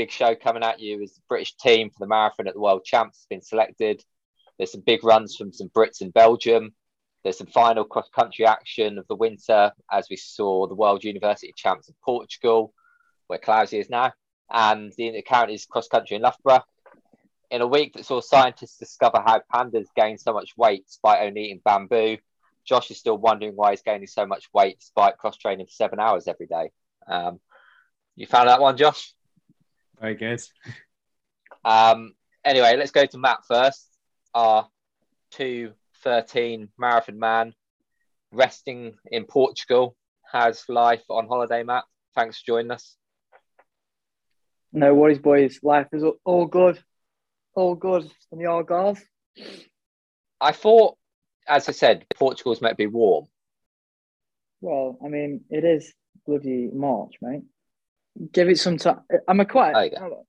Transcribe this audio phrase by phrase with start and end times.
[0.00, 2.82] big show coming at you is the British team for the marathon at the World
[2.86, 4.02] Champs has been selected.
[4.56, 6.72] There's some big runs from some Brits in Belgium.
[7.22, 11.52] There's some final cross country action of the winter as we saw the World University
[11.54, 12.72] Champs in Portugal,
[13.26, 14.14] where Clowesy is now,
[14.50, 16.64] and the Inter-Counties cross country in Loughborough.
[17.50, 21.42] In a week that saw scientists discover how pandas gain so much weight despite only
[21.42, 22.16] eating bamboo,
[22.64, 26.00] Josh is still wondering why he's gaining so much weight despite cross training for seven
[26.00, 26.70] hours every day.
[27.06, 27.38] Um,
[28.16, 29.12] you found that one, Josh?
[30.00, 30.40] Very good.
[31.64, 33.86] Um, anyway, let's go to Matt first.
[34.34, 34.68] Our
[35.32, 37.54] 213 marathon man
[38.32, 39.96] resting in Portugal.
[40.22, 41.84] How's life on holiday, Matt?
[42.14, 42.96] Thanks for joining us.
[44.72, 45.58] No worries, boys.
[45.62, 46.82] Life is all- all good.
[47.54, 49.02] All good in the Algarve.
[50.40, 50.96] I thought,
[51.46, 53.26] as I said, Portugal's meant to be warm.
[54.60, 55.92] Well, I mean, it is
[56.26, 57.42] bloody March, mate.
[58.32, 59.00] Give it some time.
[59.28, 59.74] I'm a quiet?
[59.74, 60.26] There you go.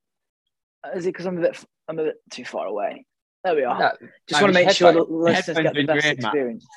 [0.95, 3.05] Is it because I'm a bit I'm a bit too far away?
[3.43, 3.79] There we are.
[3.79, 3.91] No,
[4.27, 6.25] Just want to make sure the listeners get the best ear, Matt.
[6.25, 6.67] experience.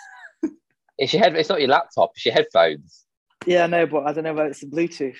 [0.98, 1.36] it's your head.
[1.36, 2.12] It's not your laptop.
[2.14, 3.04] It's your headphones.
[3.46, 5.18] Yeah, I know, but I don't know whether it's the Bluetooth.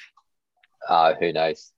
[0.88, 1.70] Oh, who knows?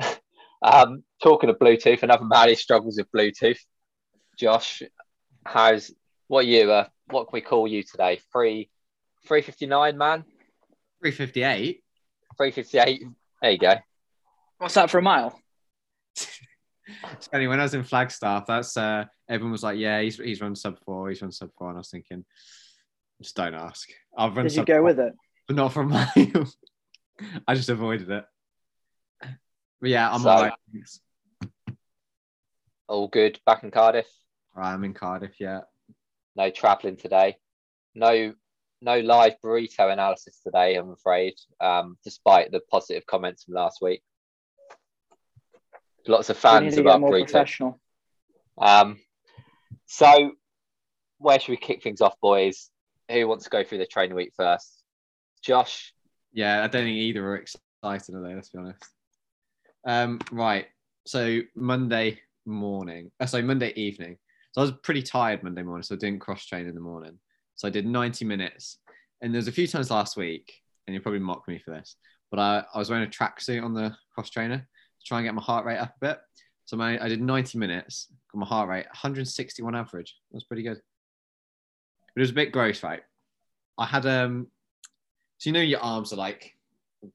[0.62, 3.58] um, talking of Bluetooth, another man who struggles with Bluetooth.
[4.36, 4.82] Josh,
[5.44, 5.92] how's
[6.26, 6.70] what you?
[6.70, 8.20] Uh, what can we call you today?
[8.32, 8.70] Three,
[9.26, 10.24] three fifty nine, man.
[11.00, 11.82] 358.
[12.36, 13.04] Three fifty eight.
[13.42, 13.74] There you go.
[14.58, 15.38] What's that for a mile?
[17.12, 20.40] It's funny when I was in Flagstaff, that's uh everyone was like, Yeah, he's he's
[20.40, 21.68] run sub four, he's run sub four.
[21.68, 22.24] And I was thinking,
[23.22, 23.88] just don't ask.
[24.18, 25.12] I've run Did you go four, with it?
[25.46, 26.52] but not for a mile.
[27.46, 28.24] I just avoided it.
[29.20, 30.52] But yeah, I'm So- all right.
[30.72, 31.00] thanks.
[32.88, 33.38] All good.
[33.46, 34.08] Back in Cardiff.
[34.56, 35.60] I'm in Cardiff, yeah.
[36.36, 37.36] No travelling today.
[37.94, 38.34] No,
[38.82, 40.74] no live burrito analysis today.
[40.74, 44.02] I'm afraid, um, despite the positive comments from last week.
[46.06, 47.74] Lots of fans need to about get burrito.
[48.58, 48.98] Um,
[49.86, 50.32] so,
[51.18, 52.70] where should we kick things off, boys?
[53.10, 54.82] Who wants to go through the training week first?
[55.42, 55.94] Josh.
[56.32, 58.34] Yeah, I don't think either are excited, are they?
[58.34, 58.84] Let's be honest.
[59.86, 60.66] Um, right.
[61.06, 64.18] So Monday morning, uh, sorry, Monday evening.
[64.52, 67.18] So I was pretty tired Monday morning, so I didn't cross train in the morning.
[67.56, 68.78] So I did 90 minutes,
[69.20, 70.52] and there's a few times last week,
[70.86, 71.96] and you'll probably mock me for this,
[72.30, 75.34] but I, I was wearing a tracksuit on the cross trainer to try and get
[75.34, 76.18] my heart rate up a bit.
[76.64, 80.16] So my, I did 90 minutes, got my heart rate 161 average.
[80.30, 80.80] That was pretty good.
[82.14, 83.02] But it was a bit gross, right?
[83.78, 84.48] I had um
[85.38, 86.54] so you know your arms are like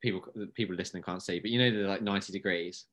[0.02, 0.22] people
[0.54, 2.86] people listening can't see, but you know they're like 90 degrees,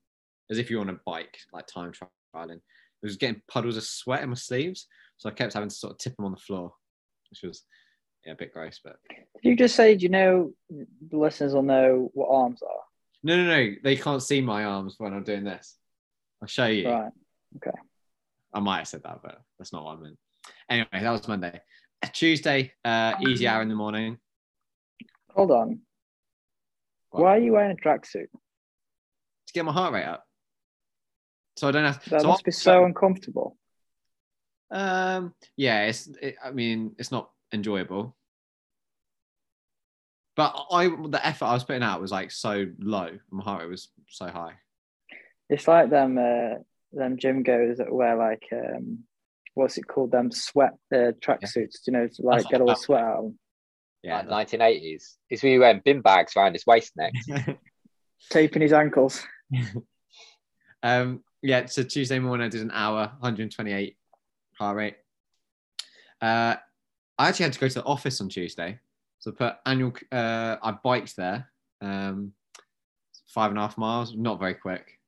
[0.50, 2.56] as if you're on a bike, like time trialing.
[2.56, 5.93] It was getting puddles of sweat in my sleeves, so I kept having to sort
[5.93, 6.72] of tip them on the floor,
[7.43, 7.65] which was
[8.25, 8.81] yeah a bit gross.
[8.83, 8.97] But
[9.43, 12.81] you just say, do you know the listeners will know what arms are?
[13.22, 15.77] no, no, no, they can't see my arms when I'm doing this.
[16.43, 16.89] I'll show you.
[16.89, 17.12] Right.
[17.56, 17.77] Okay.
[18.53, 20.19] I might have said that, but that's not what I meant.
[20.69, 21.61] Anyway, that was Monday.
[22.12, 24.19] Tuesday, uh, easy hour in the morning.
[25.34, 25.81] Hold on.
[27.11, 27.22] What?
[27.22, 28.28] Why are you wearing a tracksuit?
[29.47, 30.25] to get my heart rate up.
[31.56, 32.11] So I don't have to.
[32.11, 33.56] That so must be so uncomfortable.
[34.75, 36.09] Um, yeah, it's.
[36.21, 38.17] It, I mean, it's not enjoyable.
[40.37, 43.11] But I, the effort I was putting out was like so low.
[43.31, 44.55] My heart rate was so high.
[45.49, 46.59] It's like them uh,
[46.93, 49.05] them gym goers that wear like um,
[49.55, 50.11] what's it called?
[50.11, 53.19] Them sweat uh, tracksuits, you know, to like That's get all the sweat out.
[53.19, 53.39] of 'em.
[54.03, 55.15] Yeah, Like 1980s.
[55.28, 57.31] He's really wearing bin bags around his waist next.
[58.31, 59.25] Taping his ankles.
[60.83, 61.66] um, yeah.
[61.66, 63.97] So Tuesday morning, I did an hour, 128
[64.59, 64.97] heart rate.
[66.21, 66.56] Uh,
[67.18, 68.78] I actually had to go to the office on Tuesday,
[69.18, 69.92] so I put annual.
[70.10, 72.33] Uh, I biked there, um,
[73.28, 74.98] five and a half miles, not very quick.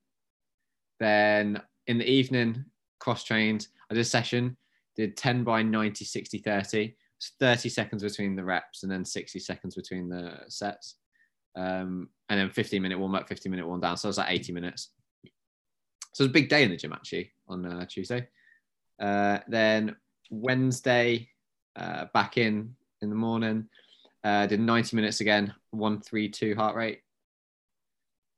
[0.99, 2.65] Then in the evening,
[2.99, 3.69] cross trained.
[3.91, 4.57] I did a session,
[4.97, 6.95] did 10 by 90, 60, 30.
[7.19, 10.97] It's 30 seconds between the reps and then 60 seconds between the sets.
[11.55, 13.97] Um, and then 15 minute warm up, 15 minute warm down.
[13.97, 14.91] So it was like 80 minutes.
[16.13, 18.27] So it was a big day in the gym actually on uh, Tuesday.
[18.99, 19.97] Uh, then
[20.31, 21.29] Wednesday,
[21.77, 23.69] uh, back in in the morning,
[24.25, 27.01] uh, did 90 minutes again, 132 heart rate.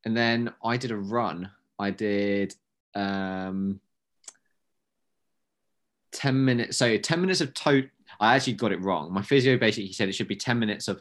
[0.05, 1.51] And then I did a run.
[1.79, 2.55] I did
[2.95, 3.81] um,
[6.13, 6.77] 10 minutes.
[6.77, 7.89] So 10 minutes of to-
[8.21, 9.13] I actually got it wrong.
[9.13, 11.01] My physio basically said it should be 10 minutes of,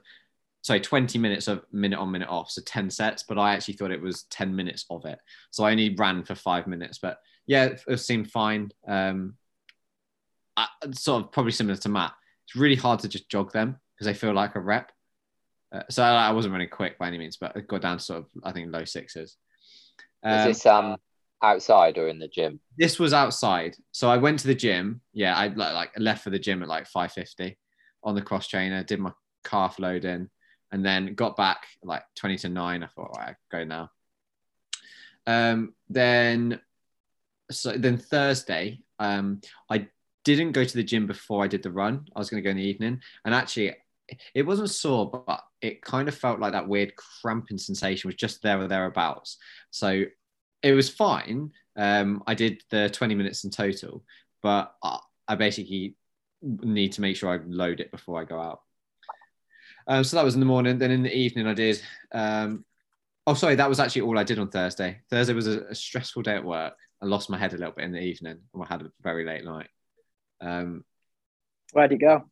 [0.61, 2.51] sorry, 20 minutes of minute on, minute off.
[2.51, 5.19] So 10 sets, but I actually thought it was 10 minutes of it.
[5.51, 8.71] So I only ran for five minutes, but yeah, it, it seemed fine.
[8.87, 9.35] Um,
[10.57, 12.13] I, sort of probably similar to Matt.
[12.47, 14.91] It's really hard to just jog them because they feel like a rep.
[15.73, 18.03] Uh, so I, I wasn't running quick by any means, but I got down to
[18.03, 19.29] sort of, I think, low sixes.
[19.29, 19.35] Is
[20.23, 20.97] Um, this um
[21.43, 22.59] outside or in the gym?
[22.79, 26.31] this was outside so i went to the gym yeah i like, like left for
[26.31, 27.55] the gym at like 5.50
[28.03, 29.11] on the cross trainer did my
[29.43, 30.31] calf load in
[30.71, 33.91] and then got back like 20 to 9 i thought all right go now
[35.27, 36.59] um then
[37.51, 39.39] so then thursday um
[39.69, 39.87] i
[40.35, 42.51] didn't go to the gym before i did the run i was going to go
[42.51, 43.73] in the evening and actually
[44.33, 48.41] it wasn't sore but it kind of felt like that weird cramping sensation was just
[48.41, 49.37] there or thereabouts
[49.69, 50.03] so
[50.63, 54.03] it was fine um, I did the 20 minutes in total,
[54.41, 55.95] but I, basically
[56.41, 58.61] need to make sure I load it before I go out.
[59.87, 60.79] Um, so that was in the morning.
[60.79, 61.81] Then in the evening, I did.
[62.11, 62.65] Um,
[63.27, 64.99] oh, sorry, that was actually all I did on Thursday.
[65.09, 66.73] Thursday was a, a stressful day at work.
[67.01, 68.39] I lost my head a little bit in the evening.
[68.53, 69.67] and I had a very late night.
[70.41, 70.83] Um,
[71.73, 72.25] Where'd you go?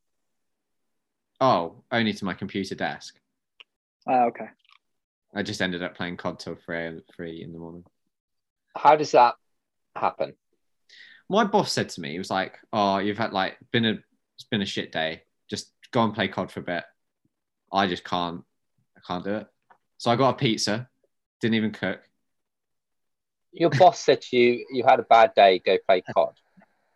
[1.42, 3.16] oh, only to my computer desk.
[4.08, 4.48] Oh, okay.
[5.34, 7.84] I just ended up playing COD till three, three in the morning.
[8.76, 9.36] How does that
[9.96, 10.34] happen?
[11.30, 13.94] my boss said to me, he was like, "Oh, you've had like been a
[14.36, 15.24] it's been a shit day.
[15.50, 16.84] Just go and play COD for a bit."
[17.72, 18.44] I just can't.
[18.96, 19.48] I can't do it.
[19.98, 20.88] So I got a pizza.
[21.42, 22.02] Didn't even cook.
[23.52, 26.36] Your boss said to you you had a bad day, go play COD.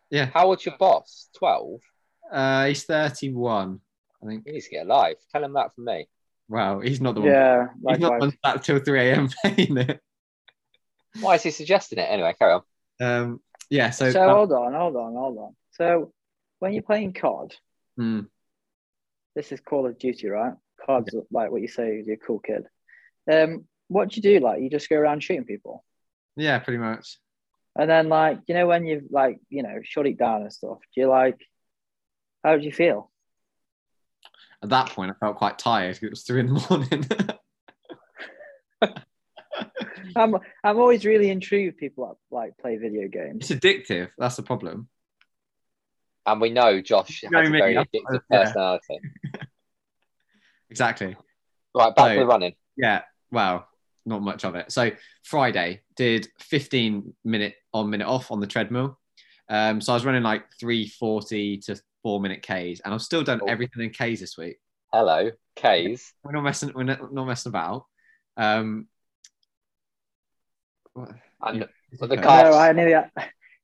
[0.09, 0.25] Yeah.
[0.33, 1.29] How old's your boss?
[1.37, 1.79] 12?
[2.31, 3.79] Uh, he's thirty-one.
[4.21, 4.43] I think.
[4.45, 5.17] He needs to get a life.
[5.31, 6.07] Tell him that from me.
[6.47, 7.29] Wow, he's not the one.
[7.29, 8.21] Yeah, He's not likewise.
[8.21, 9.29] on that till three a.m.
[9.41, 9.99] playing it.
[11.21, 12.03] Why is he suggesting it?
[12.09, 12.61] Anyway, carry on.
[13.01, 13.89] Um, yeah.
[13.91, 15.55] So, So, hold on, hold on, hold on.
[15.71, 16.11] So
[16.59, 17.55] when you're playing COD,
[17.97, 18.21] Hmm.
[19.35, 20.53] this is Call of Duty, right?
[20.85, 22.63] COD's like what you say, you're a cool kid.
[23.31, 24.45] Um, what do you do?
[24.45, 25.83] Like you just go around shooting people,
[26.35, 27.17] yeah, pretty much.
[27.77, 30.79] And then like you know when you've like you know shut it down and stuff.
[30.95, 31.37] Do you like?
[32.43, 33.11] How do you feel?
[34.63, 35.95] At that point, I felt quite tired.
[35.95, 37.05] 'cause It was three in the morning.
[40.15, 41.73] I'm I'm always really intrigued.
[41.73, 43.49] with People that like play video games.
[43.49, 44.09] it's addictive.
[44.17, 44.89] That's the problem.
[46.25, 48.43] And we know Josh has No, a very addictive Yeah.
[48.43, 48.99] personality.
[50.71, 51.15] Exactly.
[51.73, 52.53] Right, back to So- the running.
[52.77, 53.01] Yeah,
[53.31, 53.67] well,
[54.05, 54.71] not much of it.
[54.71, 54.91] So
[55.23, 58.97] Friday did 15 minute on minute off on the treadmill.
[59.49, 63.39] Um, so I was running like 340 to four minute Ks, and I've still done
[63.43, 63.47] Oh.
[63.47, 64.57] everything in Ks this week.
[64.93, 66.13] Hello, K's.
[66.23, 66.71] We're not messing.
[66.73, 67.85] We're not, not messing about.
[68.37, 68.87] Um,
[70.93, 71.11] what-
[71.41, 71.65] And Yeah.
[71.91, 72.21] the Okay.
[72.21, 73.07] car- No, I nearly I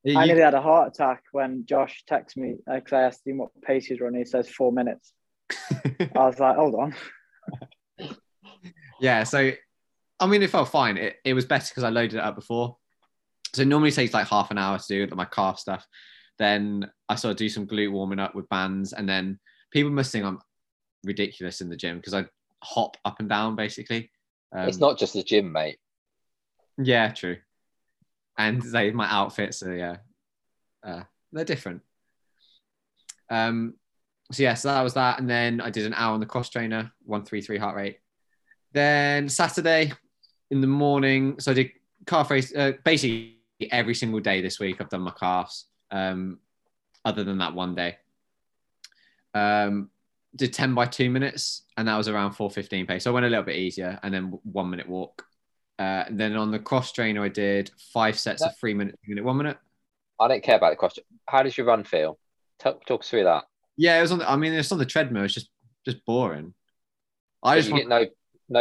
[0.03, 3.49] you- nearly had a heart attack when Josh texted me because I asked him what
[3.61, 4.19] pace he's running.
[4.19, 5.13] He says four minutes.
[6.15, 6.95] I was like, hold on.
[8.99, 9.23] yeah.
[9.23, 9.51] So,
[10.19, 10.97] I mean, it felt fine.
[10.97, 12.77] It, it was better because I loaded it up before.
[13.53, 15.85] So it normally takes like half an hour to do my calf stuff.
[16.37, 19.39] Then I sort of do some glute warming up with bands, and then
[19.71, 20.39] people must think I'm
[21.03, 22.25] ridiculous in the gym because I
[22.61, 24.11] hop up and down basically.
[24.53, 25.77] Um, it's not just the gym, mate.
[26.77, 27.37] Yeah, true.
[28.37, 29.97] And they, my outfits are yeah,
[30.85, 31.81] uh, they're different.
[33.29, 33.75] Um,
[34.31, 36.49] so yeah, so that was that, and then I did an hour on the cross
[36.49, 37.99] trainer, one three three heart rate.
[38.73, 39.93] Then Saturday
[40.51, 41.71] in the morning, so I did
[42.05, 42.55] calf race.
[42.55, 43.37] Uh, basically
[43.71, 45.65] every single day this week, I've done my calves.
[45.91, 46.39] Um,
[47.03, 47.97] other than that one day,
[49.33, 49.89] um,
[50.35, 53.03] did ten by two minutes, and that was around four fifteen pace.
[53.03, 55.25] So I went a little bit easier, and then one minute walk.
[55.77, 59.25] Uh, and then on the cross trainer, I did five sets of three minutes, minute,
[59.25, 59.57] one minute.
[60.19, 60.99] I don't care about the cost.
[61.27, 62.17] How does your run feel?
[62.59, 63.43] Talk, talk us through that.
[63.75, 64.19] Yeah, it was on.
[64.19, 65.25] The, I mean, it's on the treadmill.
[65.25, 65.49] It's just
[65.83, 66.53] just boring.
[67.43, 68.05] I Did just want, get no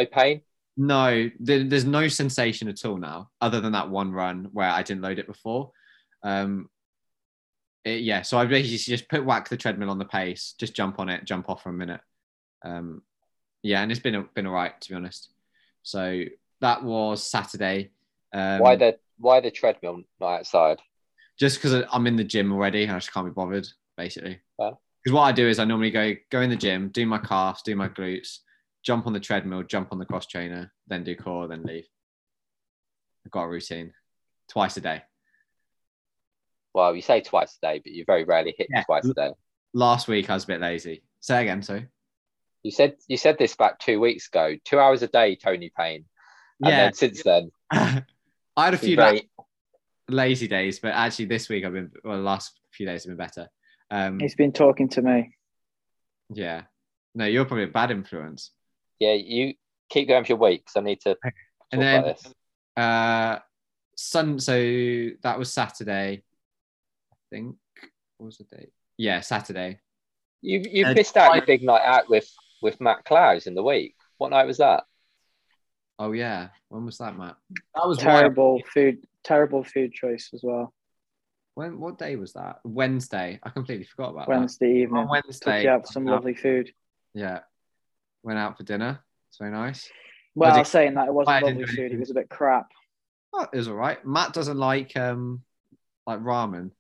[0.01, 0.43] no pain?
[0.77, 1.31] No.
[1.39, 5.03] There, there's no sensation at all now, other than that one run where I didn't
[5.03, 5.71] load it before.
[6.23, 6.69] Um,
[7.85, 10.99] it- yeah, so I basically just put whack the treadmill on the pace, just jump
[10.99, 12.01] on it, jump off for a minute.
[12.65, 13.03] Um,
[13.63, 15.31] yeah, and it's been been alright to be honest.
[15.83, 16.25] So
[16.61, 17.91] that was Saturday.
[18.33, 20.81] Um, why the why the treadmill not outside?
[21.39, 23.67] just because I'm in the gym already and I just can't be bothered,
[23.97, 24.39] basically.
[24.57, 27.63] Because what I do is I normally go go in the gym, do my calves,
[27.63, 28.39] do my glutes,
[28.85, 31.87] jump on the treadmill, jump on the cross trainer, then do core, then leave.
[33.25, 33.93] I've got a routine
[34.49, 35.03] twice a day.
[36.75, 38.83] Well, you say twice a day, but you very rarely hit Yeah.
[38.85, 39.31] twice a day.
[39.73, 41.03] Last week I was a bit lazy.
[41.21, 41.89] Say again, sorry.
[42.63, 44.57] You said you said this back two weeks ago.
[44.65, 46.05] Two hours a day, Tony Payne.
[46.63, 48.05] And Yeah, then since then, I
[48.57, 49.23] had a few you've
[50.09, 52.17] lazy days, but actually this week I've been well.
[52.17, 53.49] The last few days have been better.
[53.91, 55.35] Um, He's been talking to me.
[56.31, 56.63] Yeah.
[57.15, 58.51] No, you're probably a bad influence.
[58.99, 59.55] Yeah, you
[59.91, 61.33] keep going for your week because I need to talk
[61.73, 62.35] And then about this.
[62.77, 63.39] uh
[63.97, 64.53] sun so
[65.23, 66.23] that was Saturday.
[67.13, 67.57] I think
[68.17, 68.71] what was the date?
[68.97, 69.81] Yeah, Saturday.
[70.41, 72.31] You you Uh, missed out I- your big night out with
[72.63, 73.95] with Matt Clowes in the week.
[74.19, 74.85] What night was that?
[75.99, 76.49] Oh yeah.
[76.69, 77.37] When was that, Matt?
[77.75, 80.73] That was Terrible food, terrible food choice as well.
[81.55, 82.59] When what day was that?
[82.65, 83.39] Wednesday.
[83.43, 84.37] I completely forgot about that.
[84.39, 84.79] Wednesday that.
[84.81, 85.03] evening.
[85.05, 85.59] On Wednesday.
[85.59, 86.73] Took you out for some lovely food.
[87.15, 87.41] Yeah.
[88.25, 89.01] Went out for dinner.
[89.29, 89.89] It's very nice.
[90.35, 92.67] Well, did- saying that it wasn't didn't lovely do food, it was a bit crap.
[93.33, 94.05] Oh, it was all right.
[94.05, 95.43] Matt doesn't like um
[96.07, 96.71] like ramen.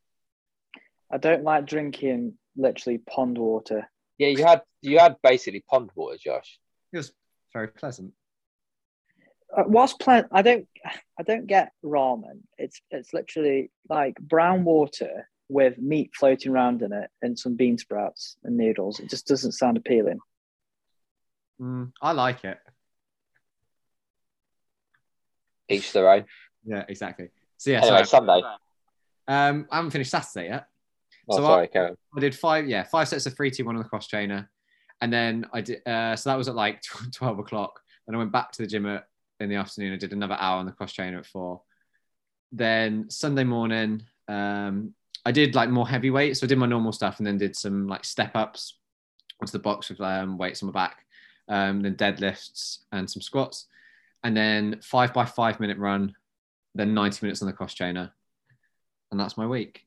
[1.13, 3.89] I don't like drinking literally pond water.
[4.19, 6.59] Yeah, you had you had basically pond water, Josh.
[6.93, 7.13] It was
[7.53, 8.13] very pleasant.
[9.57, 10.67] Uh, what's plen- I don't,
[11.19, 12.41] I don't get ramen.
[12.59, 17.79] It's it's literally like brown water with meat floating around in it and some bean
[17.79, 18.99] sprouts and noodles.
[18.99, 20.19] It just doesn't sound appealing.
[21.61, 22.59] Mm, I like it.
[25.69, 26.25] Each their own.
[26.65, 27.29] Yeah, exactly.
[27.57, 28.27] So yeah, anyway, sorry.
[28.27, 28.43] Sunday.
[29.27, 30.67] Um, I haven't finished Saturday yet.
[31.29, 31.97] Oh, So sorry, Karen.
[32.17, 34.51] I did five, yeah, five sets of three, two, one on the cross trainer,
[35.01, 35.87] and then I did.
[35.87, 36.83] Uh, so that was at like
[37.15, 37.81] twelve o'clock.
[38.07, 39.07] Then I went back to the gym at,
[39.41, 39.95] in the afternoon.
[39.95, 41.63] I did another hour on the cross trainer at four.
[42.53, 44.95] Then Sunday morning, um,
[45.25, 46.37] I did like more heavyweight.
[46.37, 48.79] So I did my normal stuff, and then did some like step ups
[49.41, 51.04] onto the box with um, weights on my back,
[51.49, 53.67] um, then deadlifts and some squats,
[54.23, 56.15] and then five by five minute run,
[56.75, 58.13] then ninety minutes on the cross trainer,
[59.11, 59.87] and that's my week.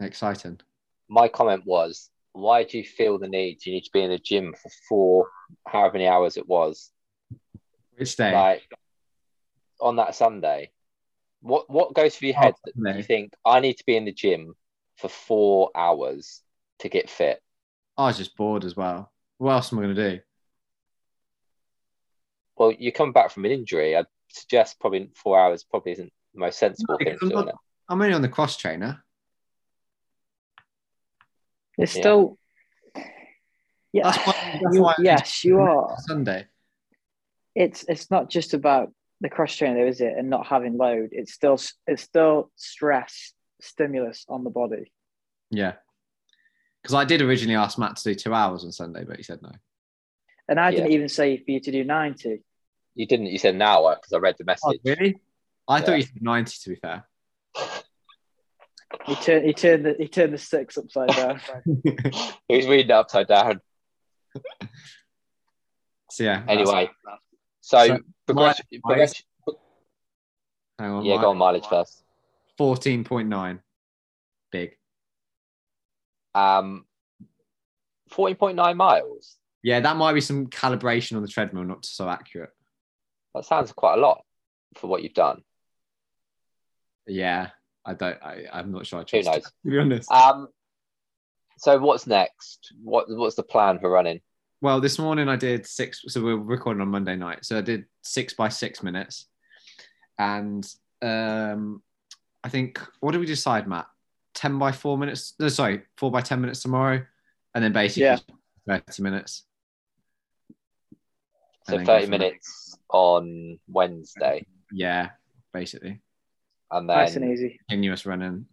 [0.00, 0.60] Exciting.
[1.08, 3.64] My comment was, why do you feel the need?
[3.66, 5.28] You need to be in the gym for four,
[5.66, 6.90] however many hours it was,
[7.96, 8.32] Which day?
[8.32, 8.62] like
[9.80, 10.70] on that Sunday.
[11.42, 12.98] What what goes through your head that Sunday.
[12.98, 14.54] you think I need to be in the gym
[14.98, 16.42] for four hours
[16.80, 17.42] to get fit?
[17.96, 19.10] I was just bored as well.
[19.38, 20.20] What else am I going to do?
[22.60, 23.96] Well, you come back from an injury.
[23.96, 27.34] I'd suggest probably four hours probably isn't the most sensible No, thing to I'm do.
[27.36, 27.54] not-
[27.88, 29.02] I'm only on the cross trainer.
[31.78, 32.00] It's Yeah.
[32.02, 32.38] still,
[33.94, 35.96] yeah, That's why- that's you- why yes, you are.
[36.00, 36.48] Sunday.
[37.54, 41.08] It's it's not just about the cross trainer, is it, and not having load.
[41.12, 44.92] It's still it's still stress stimulus on the body.
[45.50, 45.76] Yeah.
[46.82, 49.40] Because I did originally ask Matt to do two hours on Sunday, but he said
[49.40, 49.52] no.
[50.46, 50.96] And I didn't Yeah.
[50.96, 52.44] even say for you to do ninety.
[52.94, 53.26] You didn't.
[53.26, 54.80] You said an hour because I read the Oh, message.
[54.84, 55.16] really?
[55.68, 55.84] I Yeah.
[55.84, 57.06] thought you said 90, to be fair.
[59.06, 61.40] He turned he turned the he turned the six upside down.
[62.48, 63.60] He was reading it upside down.
[66.10, 66.42] so, yeah.
[66.48, 66.90] Anyway,
[67.60, 68.66] so, So, progression.
[68.72, 69.24] mileage- progression
[70.78, 71.04] hang on.
[71.04, 72.02] yeah, my- go on mileage first.
[72.58, 73.60] 14.9.
[74.50, 74.76] Big.
[76.34, 76.84] Um,
[78.10, 79.36] fourteen point nine miles.
[79.62, 82.50] Yeah, that might be some calibration on the treadmill, not so accurate.
[83.34, 84.24] That sounds quite a lot
[84.76, 85.42] for what you've done.
[87.06, 87.48] Yeah,
[87.84, 89.42] I don't, I, I'm not sure I Who trust it, knows?
[89.64, 90.10] to be honest.
[90.10, 90.48] Um,
[91.58, 92.72] so what's next?
[92.82, 94.20] What what's the plan for running?
[94.62, 96.02] Well, this morning I did six.
[96.08, 97.44] So we're recording on Monday night.
[97.44, 99.26] So I did six by six minutes,
[100.18, 100.66] and
[101.02, 101.82] um,
[102.42, 103.86] I think what did we decide, Matt?
[104.34, 105.34] Ten by four minutes.
[105.38, 107.04] No, sorry, four by ten minutes tomorrow,
[107.54, 108.18] and then basically Yeah.
[108.66, 109.44] thirty minutes.
[111.70, 112.18] So And then go thirty from there.
[112.18, 115.10] minutes on Wednesday, Yeah,
[115.52, 116.00] basically
[116.72, 117.58] and nice then and easy.
[117.68, 118.46] continuous running.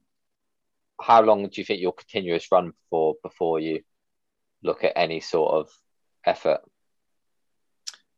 [1.01, 3.81] how long do you think you'll continuous run for before you
[4.63, 5.69] look at any sort of
[6.25, 6.61] effort?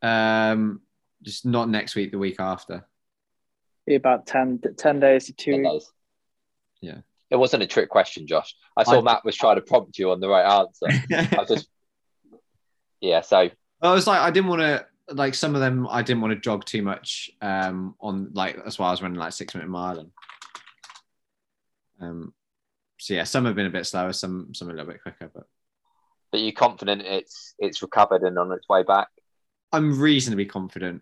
[0.01, 0.82] Um,
[1.22, 2.86] just not next week, the week after.
[3.86, 5.51] Be about 10, 10 days to two.
[5.51, 5.91] Ten days?
[6.82, 7.00] Yeah.
[7.29, 8.56] It wasn't a trick question, Josh.
[8.77, 10.88] I saw I- Matt was trying to prompt you on the right answer.
[11.38, 11.68] I just,
[13.01, 13.22] yeah.
[13.22, 13.50] So
[13.82, 15.87] I was like, I didn't want to like some of them.
[15.89, 17.31] I didn't want to jog too much.
[17.41, 20.11] Um, on like that's why I was running like six minute mile and.
[22.01, 22.33] Um,
[22.97, 25.47] so yeah, some have been a bit slower, some some a little bit quicker, but
[26.31, 29.07] But you're confident it's it's recovered and on its way back.
[29.71, 31.01] I'm reasonably confident.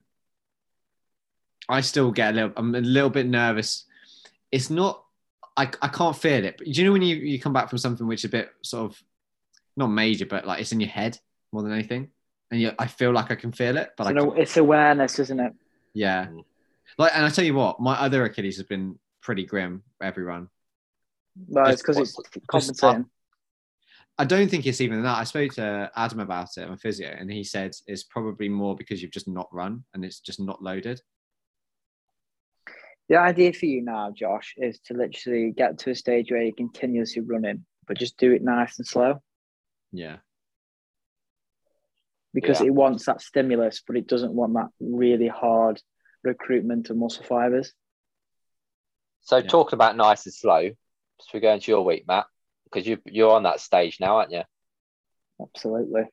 [1.69, 2.53] I still get a little.
[2.55, 3.85] I'm a little bit nervous.
[4.51, 5.03] It's not.
[5.55, 6.55] I, I can't feel it.
[6.57, 8.51] But do you know when you, you come back from something which is a bit
[8.61, 9.03] sort of
[9.75, 11.17] not major, but like it's in your head
[11.51, 12.09] more than anything,
[12.51, 15.20] and you, I feel like I can feel it, but I It's, an- it's awareness,
[15.20, 15.54] isn't it?
[15.94, 16.27] Yeah.
[16.27, 16.44] Mm.
[16.98, 20.48] Like, and I tell you what, my other Achilles has been pretty grim every run.
[21.48, 23.06] No, it's because it's what's- compensating.
[24.20, 25.20] I don't think it's even that.
[25.20, 29.00] I spoke to Adam about it, my physio, and he said it's probably more because
[29.01, 31.00] you've just not run and it's just not loaded.
[33.10, 36.51] The idea for you now, Josh, is to literally get to a stage where you're
[36.56, 39.22] continuously running, but just do it nice and slow.
[39.92, 40.18] Yeah.
[42.34, 42.67] Because Yeah.
[42.67, 45.81] it wants that stimulus, but it doesn't want that really hard
[46.24, 47.74] recruitment of muscle fibers.
[49.22, 49.48] So Yeah.
[49.48, 52.27] talking about nice and slow, should we go into your week, Matt?
[52.65, 54.43] Because you you're on that stage now, aren't you?
[55.41, 56.03] Absolutely.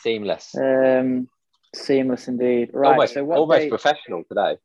[0.00, 0.54] Seamless.
[0.56, 1.28] Um,
[1.74, 2.70] seamless indeed.
[2.72, 2.90] Right.
[2.90, 4.58] almost so what almost day- professional today.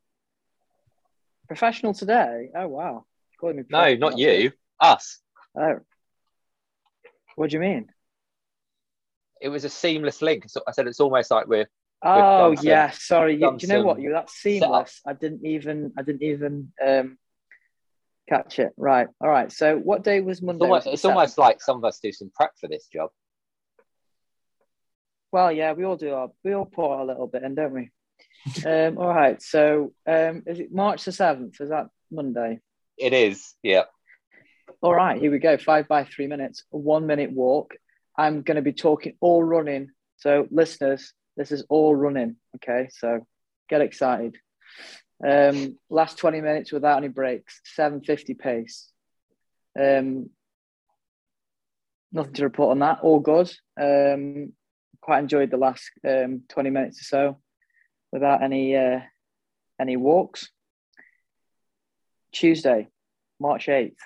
[1.46, 2.50] professional today?
[2.54, 3.04] Oh wow.
[3.42, 4.52] No, not you.
[4.80, 5.20] Us.
[5.58, 5.80] Oh.
[7.36, 7.90] What do you mean?
[9.40, 10.44] It was a seamless link.
[10.48, 11.66] So I said it's almost like we're
[12.02, 13.34] Oh some- yeah, sorry.
[13.34, 13.96] You, do you know what?
[13.96, 14.62] some You that's setup.
[14.62, 15.00] seamless.
[15.06, 17.18] I didn't even I didn't even um
[18.28, 18.72] catch it.
[18.76, 19.08] Right.
[19.20, 19.50] All right.
[19.52, 20.64] So what day was it's Monday?
[20.64, 23.10] almost, it's almost like some of us do some prep for this job.
[25.32, 27.90] Well, yeah, we all do our we all pour a little bit in, don't we?
[28.66, 29.40] um, all right.
[29.42, 31.60] So um is it March the seventh?
[31.60, 32.60] Is that Monday?
[32.96, 33.84] It is, yeah.
[34.82, 35.56] All right, here we go.
[35.58, 37.74] Five by three minutes, one minute walk.
[38.20, 39.90] I'm going to be talking all running.
[40.18, 42.36] So, listeners, this is all running.
[42.56, 43.26] Okay, so
[43.68, 44.36] get excited.
[45.26, 48.90] Um, last 20 minutes without any breaks, 750 pace.
[49.78, 50.28] Um,
[52.12, 53.00] nothing to report on that.
[53.02, 53.50] All good.
[53.80, 54.52] Um,
[55.00, 57.40] quite enjoyed the last um, 20 minutes or so
[58.12, 59.00] without any uh,
[59.80, 60.50] any walks.
[62.32, 62.88] Tuesday,
[63.40, 63.96] March 8th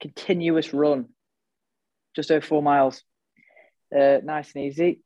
[0.00, 1.06] continuous run,
[2.18, 3.04] just over four miles,
[3.96, 5.02] uh, nice and easy.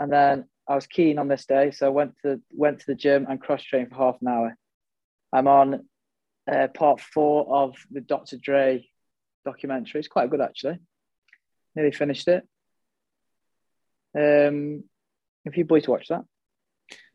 [0.00, 2.96] And then I was keen on this day, so I went to went to the
[2.96, 4.56] gym and cross trained for half an hour.
[5.32, 5.86] I'm on
[6.50, 8.38] uh, part four of the Dr.
[8.38, 8.84] Dre
[9.44, 10.00] documentary.
[10.00, 10.78] It's quite good actually.
[11.76, 12.42] Nearly finished it.
[14.16, 14.82] Um,
[15.44, 16.24] have you boys watched that?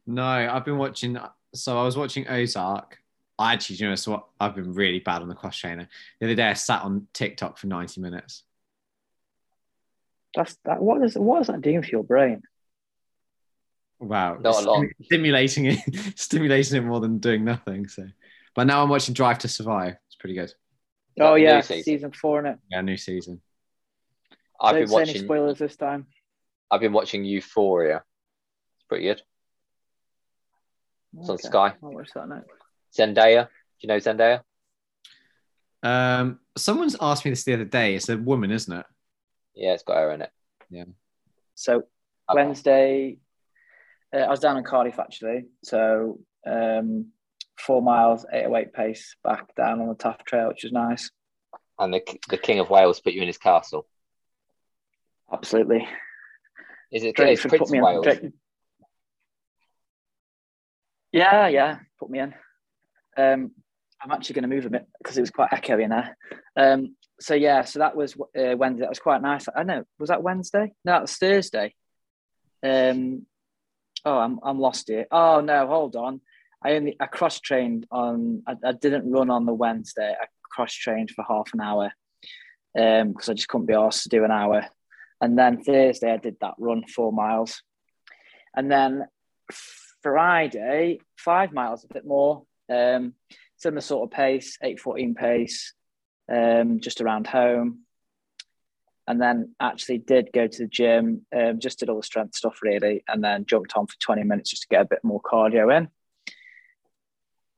[0.07, 1.17] No, I've been watching.
[1.53, 2.97] So I was watching Ozark.
[3.38, 5.89] I actually, you know, so I've been really bad on the cross trainer.
[6.21, 8.43] The other day, I sat on TikTok for 90 minutes.
[10.36, 10.82] That's that.
[10.82, 12.41] What is what is that doing for your brain?
[14.00, 14.86] Wow, Not a lot.
[15.04, 15.80] Stimulating it,
[16.19, 17.88] stimulating it more than doing nothing.
[17.88, 18.06] So,
[18.54, 19.96] but now I'm watching Drive to Survive.
[20.08, 20.54] It's pretty good.
[21.19, 21.84] Oh yeah, season?
[21.84, 22.60] season four in it.
[22.72, 23.41] Yeah, new season.
[24.60, 26.08] I've Don't been say any spoilers this time.
[26.72, 27.98] I've been watching Euphoria.
[28.78, 29.22] It's pretty good.
[31.19, 31.74] It's on Sky.
[31.84, 32.50] I'll watch that next.
[32.98, 33.46] Zendaya.
[33.46, 33.50] Do
[33.82, 34.41] you know Zendaya?
[35.84, 37.96] Um, someone's asked me this the other day.
[37.96, 38.86] It's a woman, isn't it?
[39.55, 40.31] Yeah, it's got her in it.
[40.69, 40.85] Yeah.
[41.55, 41.83] So
[42.29, 42.41] Okay.
[42.41, 43.17] Wednesday,
[44.15, 45.45] uh, I was down in Cardiff actually.
[45.63, 47.11] So um,
[47.59, 51.11] four miles, 808 pace back down on the Taff Trail, which was nice.
[51.79, 53.85] And the the King of Wales put you in his castle.
[55.31, 55.87] Absolutely.
[56.91, 57.85] Is it Drake Prince put me of in.
[57.85, 58.03] Wales?
[58.05, 58.31] Drake-
[61.11, 62.33] Yeah, yeah, put me in.
[63.17, 63.51] Um,
[64.03, 66.17] I'm actually going to move a bit because it was quite echoey in there.
[66.57, 68.81] Um, so yeah, so that was uh, Wednesday.
[68.81, 69.45] That was quite nice.
[69.55, 69.83] I know.
[69.97, 70.73] Was that Wednesday?
[70.83, 71.73] No, it was Thursday.
[72.61, 73.25] Um,
[74.03, 75.05] oh, I'm I'm lost here.
[75.09, 76.19] Oh no, hold on.
[76.61, 78.43] I only I cross trained on.
[78.45, 80.13] I, I didn't run on the Wednesday.
[80.19, 81.91] I cross trained for half an hour
[82.77, 84.65] um because I just couldn't be asked to do an hour.
[85.21, 87.61] And then Thursday I did that run four miles,
[88.55, 89.05] and then
[90.01, 92.43] Friday five miles, a bit more.
[92.69, 93.13] Um,
[93.63, 95.73] similar sort of pace, eight fourteen pace,
[96.32, 97.80] um, just around home.
[99.06, 102.60] And then actually did go to the gym, um, just did all the strength stuff
[102.62, 105.76] really, and then jumped on for 20 minutes just to get a bit more cardio
[105.76, 105.89] in.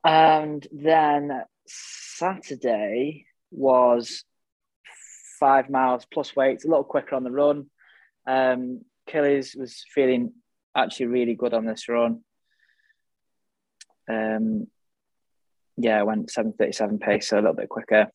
[0.04, 4.24] And then Saturday was
[5.38, 7.66] five miles plus weights, a little quicker on the run.
[8.26, 8.80] Um,
[9.12, 10.32] was feeling
[10.76, 12.22] actually really good on this run.
[14.08, 14.66] Um,
[15.76, 18.08] yeah, I went 737 pace, so a little bit quicker.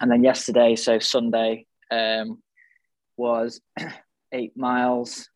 [0.00, 2.42] And then yesterday, so Sunday, um,
[3.16, 3.60] was
[4.32, 5.28] eight miles,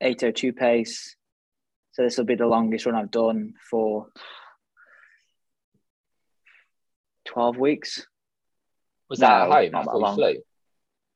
[0.00, 1.16] 802 pace.
[1.92, 4.08] So this will be the longest run I've done for
[7.26, 8.06] 12 weeks,
[9.08, 10.14] Was that No, at home not after that long.
[10.16, 10.36] flew?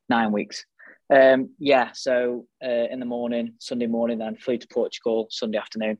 [0.09, 0.65] nine weeks.
[1.13, 5.97] Um, yeah, so uh, in the morning, Sunday morning, then flew to Portugal Sunday afternoon.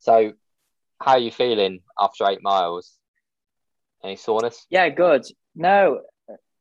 [0.00, 0.32] So,
[1.00, 2.94] how are you feeling after eight miles?
[4.02, 4.66] Any soreness?
[4.70, 5.24] Yeah, good.
[5.54, 6.00] No,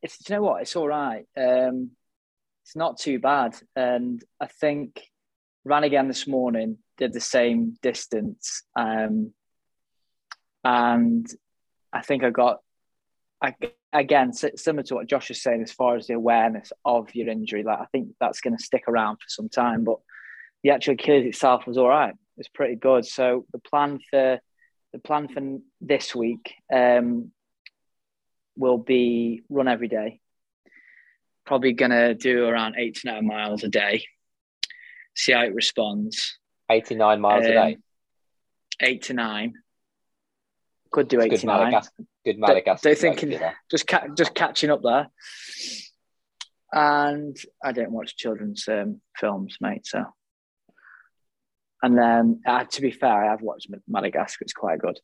[0.01, 1.25] it's you know what, it's all right.
[1.35, 1.91] Um,
[2.63, 5.01] it's not too bad, and I think
[5.63, 6.77] ran again this morning.
[6.97, 9.33] Did the same distance, um,
[10.63, 11.27] and
[11.93, 12.57] I think I got.
[13.39, 13.53] I,
[13.93, 17.61] again, similar to what Josh is saying, as far as the awareness of your injury,
[17.63, 19.83] like I think that's going to stick around for some time.
[19.83, 19.99] But
[20.63, 22.15] the actual Achilles itself was all right.
[22.37, 23.05] It's pretty good.
[23.05, 24.39] So the plan for
[24.93, 27.31] the plan for this week um,
[28.55, 30.19] will be run every day.
[31.45, 34.03] probably gonna do around eight to nine miles a day.
[35.15, 36.37] See how it responds.
[36.69, 37.77] 89 miles a Um, day.
[38.81, 39.53] Eight to nine.
[40.91, 41.81] Could do eight good to nine.
[42.25, 42.89] Good Madagascar.
[42.89, 43.51] don't think- rate, you know.
[43.71, 45.07] Just ca- just catching up there.
[46.73, 49.85] And I don't watch children's um, films, mate.
[49.87, 50.03] So,
[51.83, 54.43] and then uh, to be fair, I have watched Madagascar.
[54.43, 54.99] It's quite good.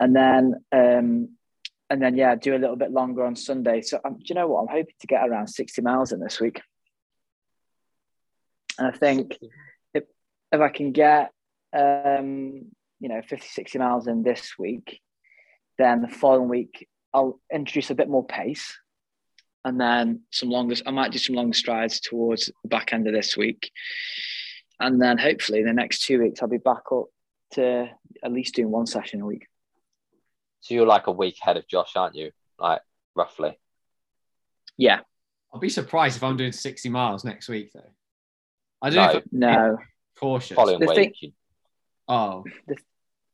[0.00, 1.30] And then, um,
[1.90, 3.82] and then, yeah, do a little bit longer on Sunday.
[3.82, 4.62] So, um, do you know what?
[4.62, 6.60] I'm hoping to get around 60 miles in this week.
[8.78, 9.36] And I think
[9.94, 10.04] if
[10.50, 11.32] if I can get,
[11.76, 12.66] um,
[13.00, 15.00] you know, 50, 60 miles in this week,
[15.78, 18.78] then the following week I'll introduce a bit more pace,
[19.64, 20.76] and then some longer.
[20.86, 23.70] I might do some longer strides towards the back end of this week,
[24.82, 27.06] and then hopefully the next two weeks I'll be back up
[27.52, 27.88] to
[28.22, 29.46] at least doing one session a week.
[30.60, 32.30] So you're like a week ahead of Josh, aren't you?
[32.58, 32.80] Like
[33.14, 33.58] roughly.
[34.76, 35.00] Yeah,
[35.52, 37.90] I'll be surprised if I'm doing 60 miles next week, though.
[38.80, 39.78] I don't know if no,
[40.18, 40.54] cautious.
[40.56, 40.96] Following The week.
[40.96, 41.32] thing- you-
[42.08, 42.44] Oh.
[42.66, 42.76] The-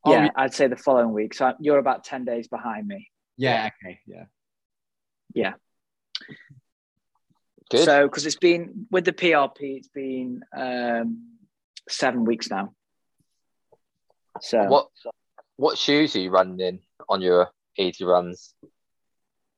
[0.05, 1.35] Oh, yeah, I'd say the following week.
[1.35, 3.11] So you're about ten days behind me.
[3.37, 3.99] yeah, okay,
[5.35, 5.55] yeah.
[7.71, 7.85] Good.
[7.85, 11.38] So because it's been with the PRP, it's been um,
[11.89, 12.73] seven weeks now.
[14.41, 14.89] So what
[15.57, 18.55] what shoes are you running in on your easy runs?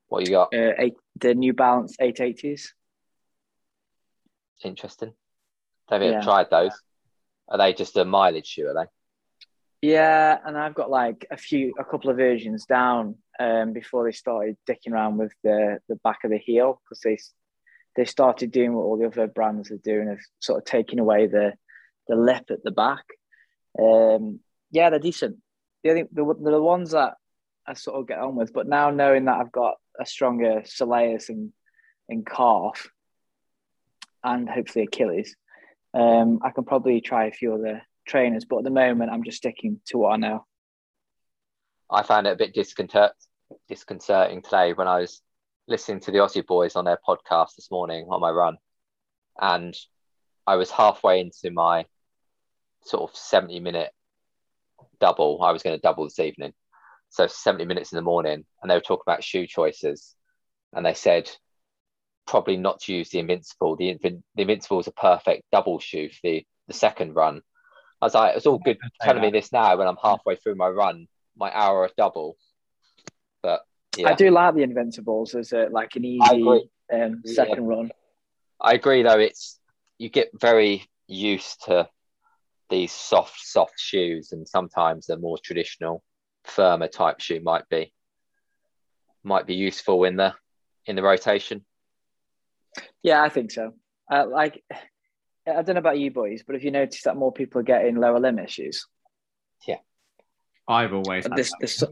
[0.09, 0.55] What you got?
[0.55, 2.69] uh, eight, the New Balance 880s.
[4.65, 5.13] Interesting.
[5.89, 6.21] Have you Yeah.
[6.21, 6.73] tried those?
[7.49, 8.69] Are they just a mileage shoe?
[8.69, 8.91] Are they?
[9.89, 14.13] Yeah, and I've got like a few, a couple of versions down um, before they
[14.13, 17.19] started dicking around with the the back of the heel because they
[17.97, 21.27] they started doing what all the other brands are doing of sort of taking away
[21.27, 21.55] the
[22.09, 23.05] the lip at the back.
[23.79, 25.37] Um, yeah, they're decent.
[25.83, 27.15] The only the, the ones that
[27.67, 31.29] I sort of get on with, but now knowing that I've got a stronger soleus
[31.29, 31.53] and
[32.09, 32.89] and calf,
[34.25, 35.37] and hopefully Achilles,
[35.95, 38.45] um, I can probably try a few other trainers.
[38.45, 40.45] But at the moment, I'm just sticking to what I know.
[41.91, 43.13] I found it a bit disconcert,
[43.69, 45.23] disconcerting today when I was
[45.67, 48.57] listening to the Aussie boys on their podcast this morning on my run,
[49.41, 49.75] and
[50.51, 51.87] I was halfway into my
[52.85, 53.93] sort of seventy minute
[54.99, 55.41] double.
[55.45, 56.53] I was going to double this evening,
[57.09, 60.17] so seventy minutes in the morning, and they were talking about shoe choices,
[60.73, 61.31] and they said
[62.27, 63.77] probably not to use the Invincible.
[63.77, 67.43] The, Invin- the Invincible is a perfect double shoe for the the second run.
[68.03, 70.57] I was like, it's all good say telling me this now when I'm halfway through
[70.57, 72.37] my run, my hour of double.
[73.41, 73.61] But
[73.97, 76.69] yeah, I do like the Invincibles as a, like an easy agree.
[76.93, 77.35] um, Yeah.
[77.35, 77.93] second run.
[78.61, 79.21] I agree though.
[79.21, 79.60] It's
[80.01, 81.87] you get very used to
[82.71, 86.03] these soft, soft shoes, and sometimes the more traditional,
[86.45, 87.93] firmer type shoe might be
[89.23, 90.35] might be useful in the
[90.87, 91.67] in the rotation.
[93.03, 93.75] Yeah, I think so.
[94.11, 94.65] Uh, like,
[95.47, 97.97] I don't know about you boys, but have you noticed that more people are getting
[97.97, 98.87] lower limb issues?
[99.69, 99.77] Yeah,
[100.67, 101.85] I've always had This, this,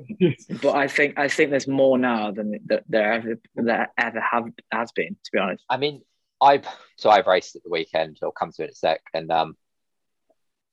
[0.63, 4.45] but I think I think there's more now than th- there ever there ever have
[4.73, 5.15] has been.
[5.23, 6.01] To be honest, I mean,
[6.41, 6.63] I
[6.97, 8.19] so I've raced at the weekend.
[8.23, 9.57] I'll come to it in a sec, and um,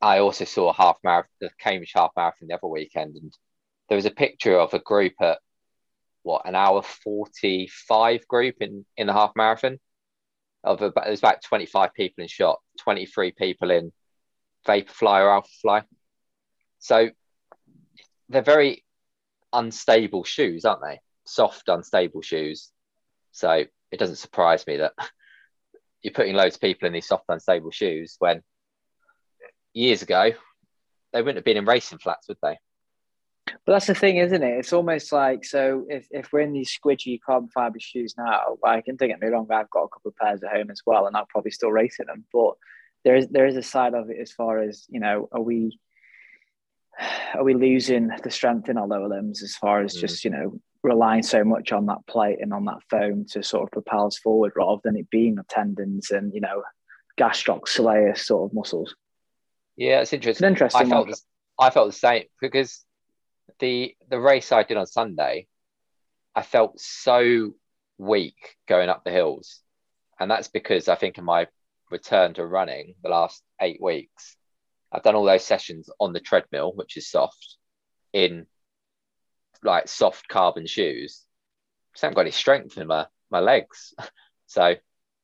[0.02, 3.34] I also saw a half marathon, the Cambridge half marathon the other weekend, and
[3.90, 5.40] there was a picture of a group at
[6.24, 9.80] what an hour forty five group in in the half marathon.
[10.64, 13.92] Of about there's about twenty five people in shot, twenty three people in
[14.68, 15.84] Vaporfly or Alphafly.
[16.80, 17.10] So
[18.30, 18.84] they're very
[19.54, 21.00] unstable shoes, aren't they?
[21.26, 22.72] Soft, unstable shoes.
[23.32, 24.94] So it doesn't surprise me that
[26.06, 28.44] you're putting loads of people in these soft, unstable shoes when
[29.74, 30.32] years ago
[31.12, 32.58] they wouldn't have been in racing flats, would they?
[33.66, 34.58] but that's the thing, isn't it?
[34.60, 35.86] It's almost like so.
[35.90, 39.28] If, if we're in these squidgy carbon fiber shoes now, like, and don't get me
[39.28, 41.72] wrong, I've got a couple of pairs at home as well, and I'll probably still
[41.72, 42.26] race in them.
[42.32, 42.54] But
[43.04, 45.80] there is there is a side of it as far as you know, are we
[47.34, 50.00] are we losing the strength in our lower limbs as far as Mm.
[50.02, 53.64] just you know relying so much on that plate and on that foam to sort
[53.64, 56.64] of propel us forward rather than it being the tendons and you know
[57.20, 58.96] gastroc sort of muscles.
[59.76, 60.48] Yeah, it's It's interesting.
[60.48, 61.18] interesting I felt the,
[61.60, 62.86] I felt the same because
[63.60, 65.48] the the race I did on Sunday,
[66.36, 67.56] I felt so
[67.98, 69.62] weak going up the hills,
[70.20, 71.48] and that's because I think in my
[71.92, 74.38] return to running the last eight weeks,
[74.92, 77.58] I've done all those sessions on the treadmill, which is soft,
[78.14, 78.46] in
[79.66, 81.24] like soft carbon shoes.
[81.94, 83.94] Just haven't got any strength in my my legs,
[84.46, 84.76] so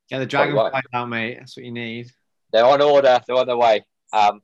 [0.09, 0.69] yeah, the Probably why.
[0.69, 1.37] dragonflies out, mate.
[1.39, 2.11] That's what you need.
[2.51, 3.19] they're on order.
[3.25, 3.85] They're on their way.
[4.11, 4.41] Um,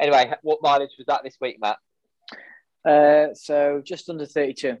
[0.00, 1.76] anyway, what mileage was that this week, Matt?
[2.84, 4.78] Uh, so just under 32.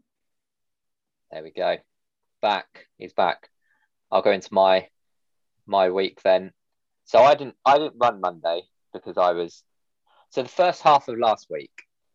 [1.30, 1.76] There we go.
[2.40, 2.86] Back.
[2.98, 3.48] He's back.
[4.10, 4.88] I'll go into my
[5.66, 6.52] my week then.
[7.04, 9.62] So I didn't I didn't run Monday because I was
[10.30, 11.72] so the first half of last week.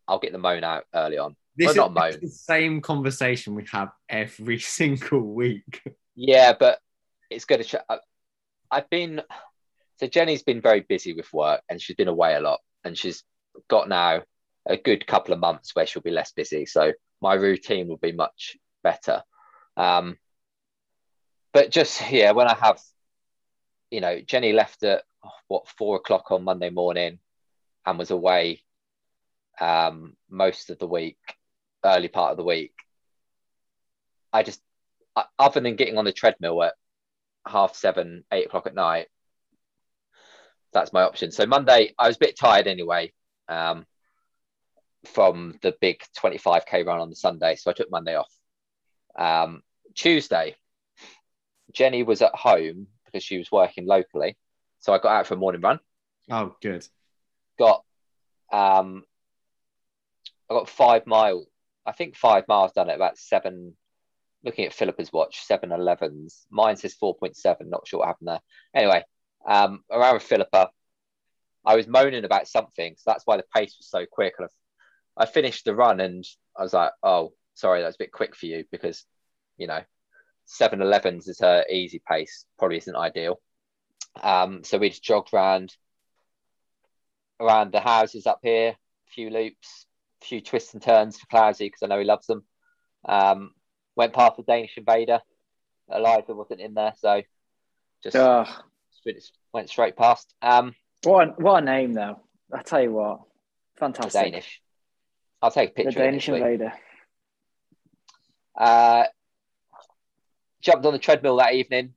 [0.08, 1.36] I'll get the moan out early on.
[1.58, 2.20] This well, is not moan.
[2.22, 5.82] the same conversation we have every single week.
[6.16, 6.80] Yeah, but
[7.30, 7.64] it's good to.
[7.64, 8.00] Ch- I-
[8.70, 9.22] I've been
[10.00, 13.24] so Jenny's been very busy with work and she's been away a lot, and she's
[13.70, 14.22] got now
[14.68, 16.66] a good couple of months where she'll be less busy.
[16.66, 19.24] So my routine will be much better.
[19.76, 20.18] Um,
[21.54, 22.80] but just yeah, when I have,
[23.90, 25.04] you know, Jenny left at
[25.48, 27.20] what four o'clock on Monday morning,
[27.86, 28.62] and was away
[29.60, 31.18] um, most of the week,
[31.88, 32.74] early part of the week.
[34.34, 34.62] I just,
[35.40, 36.74] other than getting on the treadmill at
[37.48, 39.08] half seven, eight o'clock at night,
[40.74, 41.32] that's my option.
[41.32, 43.14] So Monday, I was a bit tired anyway
[43.48, 43.86] um,
[45.06, 48.32] from the big 25k run on the Sunday, so I took Monday off.
[49.18, 49.64] Um,
[49.96, 50.56] Tuesday,
[51.72, 54.38] Jenny was at home because she was working locally,
[54.80, 55.80] so I got out for a morning run.
[56.30, 56.86] Oh, good.
[57.58, 57.84] Got
[58.52, 59.04] um,
[60.50, 61.46] I got five mile,
[61.88, 63.76] I think five miles done at about seven.
[64.44, 66.46] Looking at Philippa's watch, seven elevens.
[66.52, 67.70] Mine says four point seven.
[67.70, 68.42] Not sure what happened there.
[68.76, 69.04] Anyway,
[69.48, 70.70] um, around with Philippa,
[71.66, 74.36] I was moaning about something, so that's why the pace was so quick.
[74.38, 74.48] And
[75.18, 76.24] I, I finished the run, and
[76.56, 79.06] I was like, "Oh, sorry, that's a bit quick for you because,
[79.58, 79.82] you know,
[80.46, 82.46] seven elevens is her easy pace.
[82.60, 83.40] Probably isn't ideal."
[84.22, 85.76] Um, so we just jogged around
[87.40, 89.87] around the houses up here, a few loops,
[90.22, 92.44] few twists and turns for Clowesy because I know he loves them.
[93.06, 93.52] Um,
[93.96, 95.22] went past the Danish invader.
[95.90, 97.22] Eliza wasn't in there, so
[98.04, 98.48] just Ugh.
[99.54, 100.34] went- straight past.
[100.42, 102.20] Um, what, a, what a name, though.
[102.54, 103.22] I tell you what,
[103.76, 104.24] the fantastic.
[104.24, 104.62] Danish.
[105.42, 105.90] I'll take a picture.
[105.90, 106.74] of it Danish invader.
[108.58, 109.06] Uh,
[110.62, 111.94] jumped on the treadmill that evening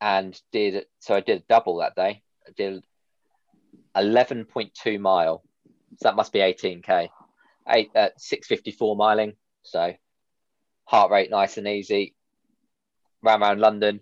[0.00, 2.22] and did so I did a double that day.
[2.46, 2.84] I did
[3.96, 5.42] 11.2 mile.
[5.96, 7.08] So that must be 18k.
[7.68, 9.34] Eight uh, 654 miling.
[9.62, 9.94] So
[10.84, 12.14] heart rate nice and easy.
[13.22, 14.00] Ran around London.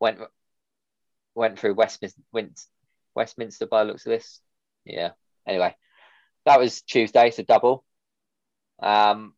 [0.00, 0.18] Went
[1.34, 2.60] went through Westminster went
[3.14, 4.40] Westminster by looks of this.
[4.84, 5.10] Yeah.
[5.46, 5.74] Anyway,
[6.44, 7.84] that was Tuesday, so double.
[8.80, 9.34] Um,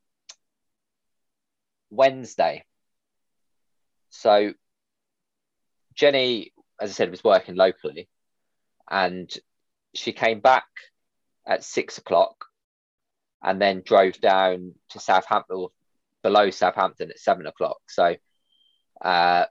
[1.90, 2.64] Wednesday.
[4.11, 4.53] So
[5.95, 8.09] Jenny, as I said, was working locally,
[8.90, 9.33] and
[9.95, 10.64] she came back
[11.47, 12.47] at six o'clock,
[13.43, 15.67] and then drove down to Southampton,
[16.23, 17.79] below Southampton at seven o'clock.
[17.89, 18.17] So
[19.03, 19.45] uh,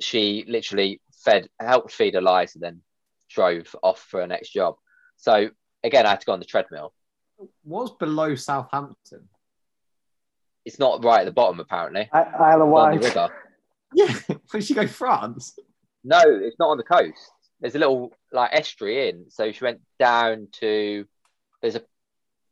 [0.00, 2.82] she literally fed, helped feed Eliza, then
[3.30, 4.76] drove off for her next job.
[5.16, 5.48] So
[5.82, 6.92] again, I had to go on the treadmill.
[7.62, 9.28] What's below Southampton?
[10.64, 12.08] It's not right at the bottom, apparently.
[12.12, 13.30] I- Isle of It's on the Wight.
[13.96, 14.88] Yeah, where did she go?
[14.88, 15.56] France.
[16.02, 17.30] No, it's not on the coast.
[17.60, 21.06] There's a little like estuary in, so she went down to.
[21.62, 21.82] There's a.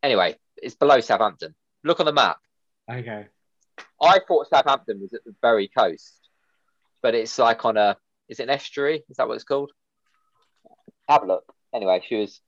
[0.02, 1.54] Anyway, it's below Southampton.
[1.84, 2.38] Look on the map.
[2.90, 3.26] Okay.
[4.00, 6.28] I thought Southampton was at the very coast,
[7.02, 7.96] but it's like on a.
[8.28, 9.02] Is it an estuary?
[9.10, 9.72] Is that what it's called?
[11.08, 11.52] Have a look.
[11.74, 12.40] Anyway, she was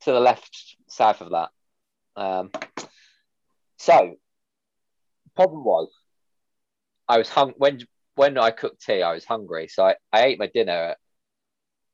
[0.00, 1.50] to the left, south of that.
[2.16, 2.50] Um,
[3.78, 4.16] so,
[5.34, 5.88] problem was,
[7.08, 7.80] I was hung when
[8.14, 9.02] when I cooked tea.
[9.02, 10.98] I was hungry, so I, I ate my dinner at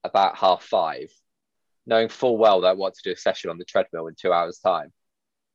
[0.04, 1.12] about half five,
[1.86, 4.32] knowing full well that I want to do a session on the treadmill in two
[4.32, 4.92] hours' time.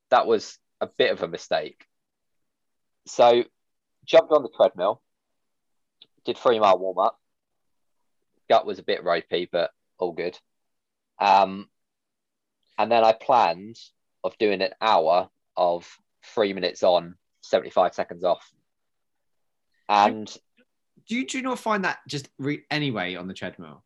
[0.10, 1.86] That was a bit of a mistake.
[3.06, 3.44] So,
[4.06, 5.02] jumped on the treadmill,
[6.26, 7.20] did three mile warm up.
[8.50, 10.38] Gut was a bit ropey, but all good.
[11.20, 11.68] Um,
[12.78, 13.78] and then I planned
[14.24, 15.88] of doing an hour of
[16.24, 18.50] three minutes on, 75 seconds off.
[19.90, 20.28] And
[21.08, 23.84] Do you, do you not find that just re- anyway on the treadmill?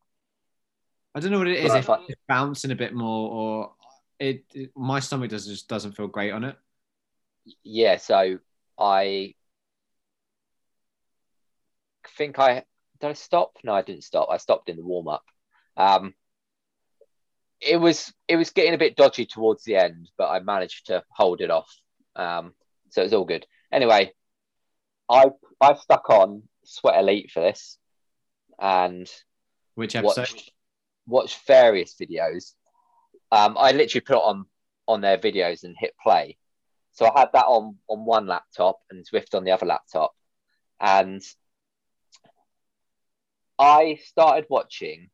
[1.13, 1.73] I don't know what it is.
[1.73, 3.73] If find- it's bouncing a bit more, or
[4.19, 6.55] it, it- my stomach does just doesn't feel great on it.
[7.63, 8.39] yeah, so
[8.79, 9.35] I
[12.17, 12.63] think I
[12.99, 13.57] did I stop?
[13.63, 14.29] No, I didn't stop.
[14.31, 15.23] I stopped in the warm up.
[15.75, 16.13] Um,
[17.59, 21.03] it was it was getting a bit dodgy towards the end, but I managed to
[21.09, 21.69] hold it off.
[22.15, 22.53] Um,
[22.89, 23.45] so it was all good.
[23.71, 24.13] Anyway,
[25.09, 25.25] I
[25.59, 27.77] I stuck on Sweat Elite for this
[28.59, 29.09] and
[29.75, 30.21] Which episode?
[30.21, 30.51] watched
[31.07, 32.53] watched various videos.
[33.31, 34.45] Um, I literally put on
[34.87, 36.37] on their videos and hit play.
[36.93, 40.13] So I had that on on one laptop and Zwift on the other laptop,
[40.79, 41.21] and
[43.57, 45.09] I started watching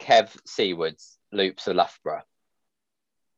[0.00, 2.22] Kev Seaward's Loops of Loughborough,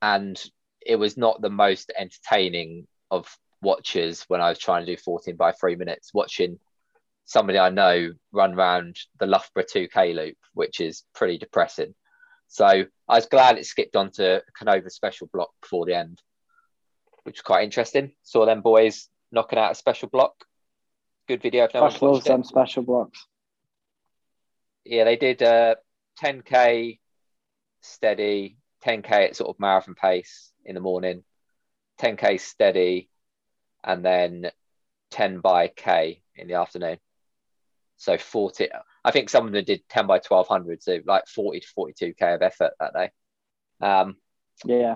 [0.03, 0.43] and
[0.85, 3.29] it was not the most entertaining of
[3.63, 6.59] watches when I was trying to do 14 by three minutes, watching
[7.31, 11.95] somebody I know run around the Loughborough 2K loop, which is pretty depressing.
[12.49, 16.21] So I was glad it skipped onto Canova special block before the end,
[17.23, 18.11] which was quite interesting.
[18.25, 20.33] Saw them boys knocking out a special block.
[21.29, 23.25] Good video if no Josh loves watched them special blocks.
[24.85, 25.77] Yeah, they did uh,
[26.21, 26.99] 10k
[27.81, 31.23] steady, 10k at sort of marathon pace in the morning,
[32.01, 33.09] 10k steady,
[33.85, 34.51] and then
[35.13, 36.99] 10 by k in the afternoon.
[38.01, 38.69] So 40.
[39.05, 42.41] I think some of them did 10 by 1200, so like 40 to 42k of
[42.41, 43.11] effort that day.
[43.79, 44.17] Um,
[44.65, 44.95] Yeah.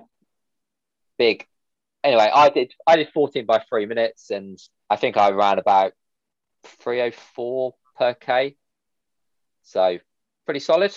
[1.19, 1.47] big.
[2.03, 5.93] Anyway, I did I did 14 by three minutes, and I think I ran about
[6.63, 8.57] 304 per k.
[9.65, 9.99] So
[10.47, 10.97] pretty solid.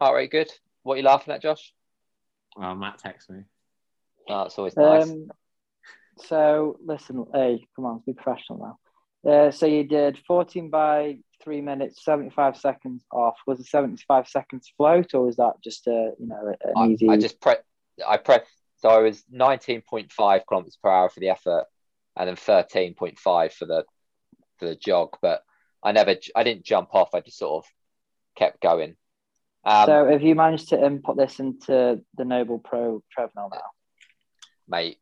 [0.00, 0.50] Heart rate good.
[0.82, 1.72] What are you laughing at, Josh?
[2.56, 3.42] Oh, Matt texts me.
[4.28, 5.04] Oh, it's always nice.
[5.04, 5.30] Um,
[6.16, 8.78] so listen, hey, come on, let's be professional now.
[9.28, 13.36] Uh, so you did 14 by three minutes, 75 seconds off.
[13.46, 17.08] Was it 75 seconds float, or was that just a you know an I, easy?
[17.08, 17.54] I just pre
[18.06, 21.66] I pressed so I was 19.5 kilometers per hour for the effort,
[22.16, 23.84] and then 13.5 for the
[24.58, 25.16] for the jog.
[25.20, 25.42] But
[25.82, 27.14] I never I didn't jump off.
[27.14, 27.70] I just sort of
[28.36, 28.96] kept going.
[29.64, 33.60] Um, so have you managed to input this into the Noble Pro treadmill now?
[34.68, 34.98] mate.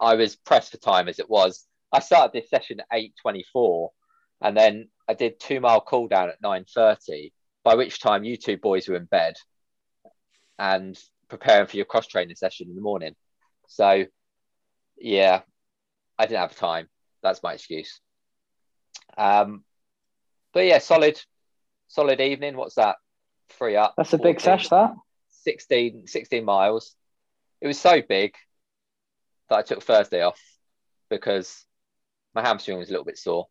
[0.00, 1.66] I was pressed for time as it was.
[1.92, 3.88] I started this session at 8.24
[4.42, 7.32] and then I did two mile cool down at 9.30,
[7.64, 9.36] by which time you two boys were in bed
[10.58, 10.98] and
[11.28, 13.14] preparing for your cross training session in the morning.
[13.68, 14.04] So,
[14.98, 15.40] yeah,
[16.18, 16.88] I didn't have time.
[17.22, 18.00] That's my excuse.
[19.16, 19.64] Um,
[20.52, 21.20] but yeah, solid,
[21.88, 22.56] solid evening.
[22.56, 22.96] What's that?
[23.50, 23.94] Three up.
[23.96, 24.40] That's a big 14.
[24.40, 24.94] sesh, that.
[25.44, 26.94] 16, 16 miles.
[27.60, 28.34] It was so big
[29.48, 30.40] that I took Thursday off
[31.08, 31.64] because
[32.34, 33.46] my hamstring was a little bit sore,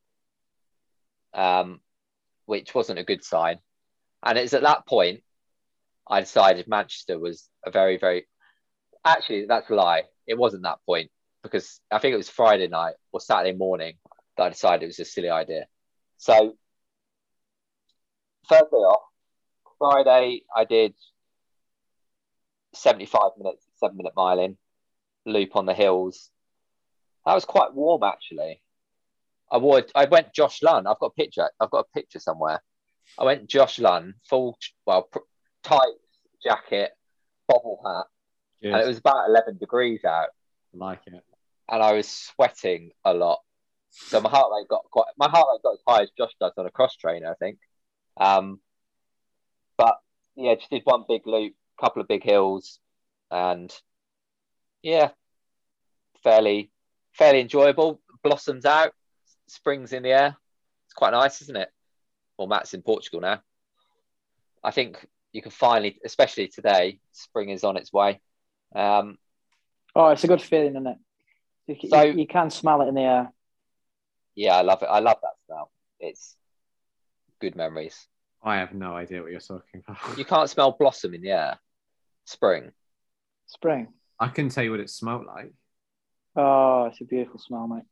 [1.34, 1.80] um,
[2.46, 3.60] which wasn't a good sign.
[4.24, 5.22] And it's at that point
[6.10, 8.28] I decided Manchester was a very, very
[9.06, 10.04] actually that's a lie.
[10.26, 11.12] It wasn't that point
[11.44, 13.96] because I think it was Friday night or Saturday morning
[14.36, 15.66] that I decided it was a silly idea.
[16.18, 16.56] So
[18.50, 19.04] Thursday off.
[19.78, 20.94] Friday I did
[22.74, 24.58] 75 minutes, seven minute mile in,
[25.26, 26.30] loop on the hills.
[27.26, 28.62] That was quite warm actually.
[29.52, 30.88] I wore, I went Josh Lunn.
[30.88, 31.50] I've got a picture.
[31.60, 32.62] I've got a picture somewhere.
[33.18, 35.20] I went Josh Lunn, full, well, pr-
[35.64, 35.96] tight
[36.44, 36.92] jacket,
[37.48, 38.06] bobble hat,
[38.62, 38.74] Good.
[38.74, 40.28] and it was about 11 degrees out,
[40.74, 41.24] I like it.
[41.70, 43.40] and I was sweating a lot.
[43.90, 46.52] So my heart rate got quite, my heart rate got as high as Josh does
[46.58, 47.58] on a cross trainer, I think.
[48.18, 48.60] Um,
[49.78, 49.96] but
[50.36, 52.80] yeah, just did one big loop, couple of big hills,
[53.32, 53.74] and
[54.84, 55.12] yeah,
[56.24, 56.72] fairly,
[57.14, 58.02] fairly enjoyable.
[58.24, 58.94] Blossoms out,
[59.48, 60.38] springs in the air.
[60.86, 61.70] It's quite nice, isn't it?
[62.38, 63.42] Well, Matt's in Portugal now.
[64.64, 68.22] I think you can finally, especially today, spring is on its way.
[68.76, 69.18] Um,
[69.96, 70.98] Oh, it's a good feeling, isn't it?
[71.68, 73.34] You, So- you, you can smell it in the air.
[74.36, 74.86] yeah, I love it.
[74.86, 75.72] I love that smell.
[76.00, 76.36] It's
[77.42, 78.08] good memories.
[78.44, 80.18] I have no idea what you're talking about.
[80.18, 81.60] You can't smell blossom in the air.
[82.26, 82.72] Spring.
[83.48, 83.88] Spring.
[84.20, 85.52] I couldn't tell you what it smelled like.
[86.36, 87.84] Oh, it's a beautiful smell, mate.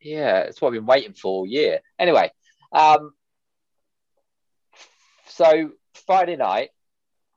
[0.00, 1.80] Yeah, it's what I've been waiting for all year.
[1.98, 2.30] Anyway,
[2.72, 3.12] um,
[5.26, 5.70] so
[6.06, 6.70] Friday night,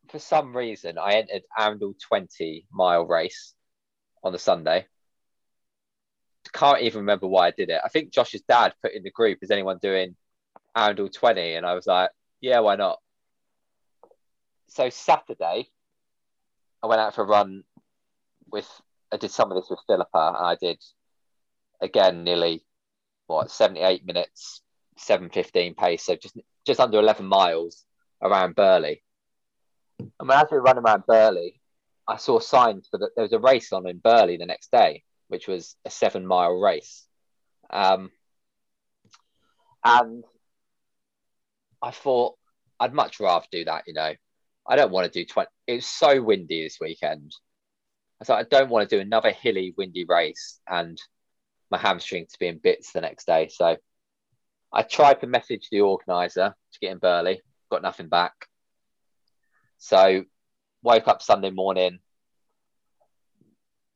[0.10, 3.54] for some reason, I entered Arundel 20 mile race
[4.24, 4.86] on the Sunday.
[6.54, 7.82] Can't even remember why I did it.
[7.84, 10.15] I think Josh's dad put in the group, is anyone doing
[10.76, 11.56] Arundel 20?
[11.56, 12.10] And I was like,
[12.41, 13.00] yeah, why not?
[14.70, 15.70] So Saturday,
[16.84, 17.63] I went out for a run
[18.50, 18.70] with,
[19.12, 20.82] I did some of this with Philippa, and I did
[21.82, 22.63] again nearly
[23.28, 24.61] what 78 minutes
[24.97, 27.86] 715 pace so just just under 11 miles
[28.21, 29.03] around Burghley.
[29.99, 31.61] And as we were running around Burghley
[32.07, 35.03] i saw signs for that there was a race on in Burghley the next day
[35.28, 37.05] which was a seven mile race.
[37.69, 38.11] Um,
[39.84, 40.23] and
[41.82, 42.36] i thought
[42.80, 44.13] i'd much rather do that you know.
[44.69, 47.34] I don't want to do 20 it was so windy this weekend.
[48.21, 50.99] I thought i don't want to do another hilly windy race and
[51.70, 53.49] my hamstring to be in bits the next day.
[53.49, 53.78] So
[54.72, 58.34] I tried to message the organizer to get in Burghley, got nothing back.
[59.78, 60.24] So
[60.82, 61.99] woke up Sunday morning,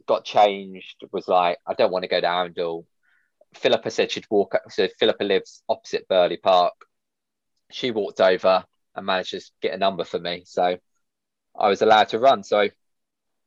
[0.05, 2.85] got changed, was like, I don't want to go to Arundel.
[3.55, 4.63] Philippa said she'd walk up.
[4.69, 6.73] So Philippa lives opposite Burghley Park.
[7.71, 8.63] She walked over
[8.95, 10.43] and managed to get a number for me.
[10.45, 10.77] So
[11.57, 12.43] I was allowed to run.
[12.43, 12.71] So I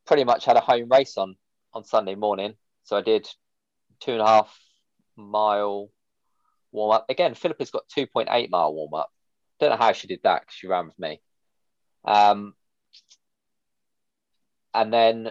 [0.07, 1.37] pretty much had a home race on
[1.73, 2.55] on Sunday morning.
[2.85, 3.29] So I did
[4.01, 4.59] two and a half
[5.17, 5.91] mile
[6.73, 7.07] warm up.
[7.09, 9.11] Again, Philippa's got 2.8 mile warm up.
[9.61, 11.21] Don't know how she did that because she ran with me.
[12.05, 12.55] Um,
[14.75, 15.31] and then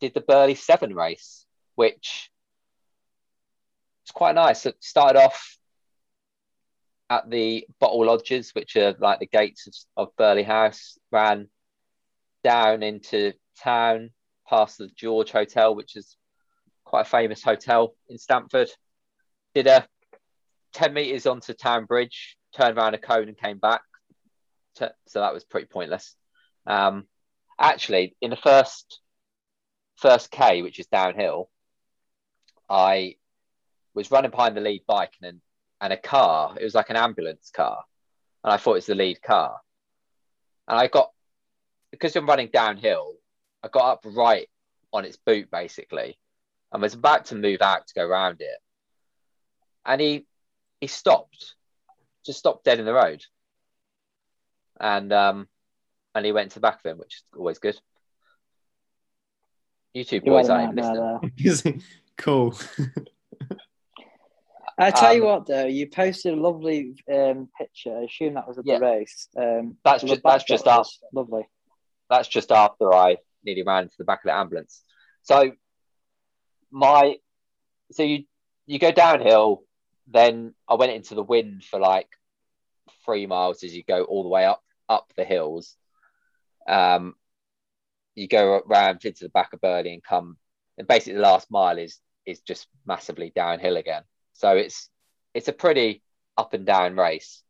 [0.00, 2.30] did the Burghley Seven race, which
[4.04, 4.66] was quite nice.
[4.66, 5.56] It started off
[7.08, 11.48] at the Bottle Lodges, which are like the gates of, of Burghley House, ran
[12.42, 13.32] down into
[13.62, 14.10] town
[14.48, 16.16] past the George Hotel, which is
[16.86, 18.70] quite a famous hotel in Stamford.
[19.54, 19.86] Did a
[20.72, 23.82] 10 meters onto Town Bridge, turned around a cone and came back.
[24.74, 26.14] So that was pretty pointless.
[26.66, 27.06] Um,
[27.58, 29.00] actually, in the first
[29.96, 31.48] first K, which is downhill,
[32.68, 33.16] I
[33.94, 35.40] was running behind the lead bike and
[35.80, 36.56] and a car.
[36.60, 37.84] It was like an ambulance car,
[38.44, 39.58] and I thought it was the lead car.
[40.68, 41.10] And I got
[41.90, 43.14] because I'm running downhill.
[43.62, 44.48] I got up right
[44.92, 46.18] on its boot basically,
[46.72, 48.58] and was about to move out to go around it.
[49.84, 50.26] And he
[50.80, 51.54] he stopped,
[52.24, 53.22] just stopped dead in the road.
[54.80, 55.48] And um
[56.14, 57.78] and he went to the back of him, which is always good.
[59.94, 61.82] You two You boys are aren't the even man listening.
[62.16, 62.54] cool.
[64.78, 67.96] I tell you Um, what, though, you posted a lovely um, picture.
[67.96, 68.78] I assume that was at Yeah.
[68.78, 69.28] the race.
[69.34, 71.48] Um, That's just- that's just was Lovely.
[72.10, 74.82] That's just after I nearly ran into the back of the ambulance.
[75.22, 75.52] So
[76.70, 77.16] my
[77.92, 78.24] so you
[78.66, 79.62] you go downhill,
[80.08, 82.08] then I went into the wind for like
[83.04, 85.76] three miles as you go all the way up up the hills.
[86.68, 87.14] Um,
[88.14, 90.36] you go around into the back of Burghley and come,
[90.78, 94.02] and basically the last mile is is just massively downhill again.
[94.32, 94.88] So it's
[95.34, 96.02] it's a pretty
[96.36, 97.42] up and down race.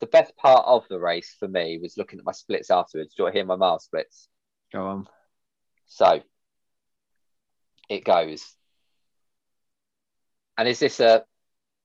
[0.00, 3.14] The best part of the race for me was looking at my splits afterwards.
[3.14, 4.28] Do you want to hear my mile splits?
[4.72, 5.08] Go on.
[5.86, 6.20] So
[7.88, 8.54] it goes.
[10.56, 11.24] And is this a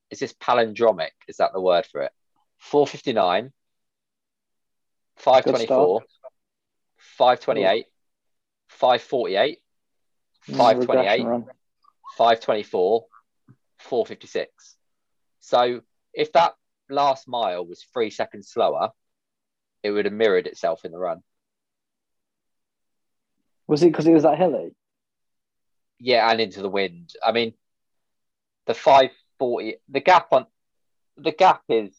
[0.10, 1.12] is this palindromic?
[1.28, 2.12] Is that the word for it?
[2.60, 3.52] 459,
[5.18, 6.02] 524,
[6.98, 7.86] 528,
[8.70, 9.60] 548,
[10.50, 11.46] Mm, 528, regression run.
[12.18, 13.06] 524,
[13.80, 14.76] 456.
[15.40, 15.82] So
[16.14, 16.54] if that
[16.90, 18.90] last mile was three seconds slower,
[19.84, 21.24] it would have mirrored itself in the run.
[23.68, 24.76] Was it because it was that hilly?
[26.04, 27.12] Yeah, and into the wind.
[27.26, 27.54] I mean,
[28.68, 30.46] the 540, the gap on
[31.16, 31.96] the gap is,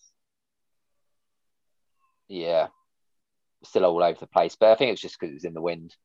[2.28, 2.66] yeah,
[3.64, 4.57] still all over the place.
[4.61, 5.96] But I think it's just because it was in the wind.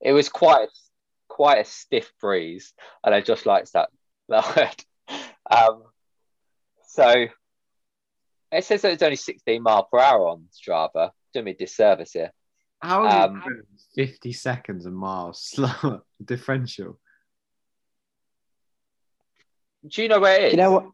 [0.00, 0.68] It was quite,
[1.28, 3.90] quite a stiff breeze, and I just liked that
[4.28, 5.18] that word.
[5.48, 5.84] Um,
[6.88, 7.26] so
[8.50, 11.12] it says that it's only 16 mile per hour on Strava.
[11.32, 12.32] Doing me a disservice here.
[12.80, 13.44] How Um,
[13.94, 16.98] 50 seconds a mile slower differential?
[19.86, 20.50] Do you know where it is?
[20.52, 20.86] Do you know what?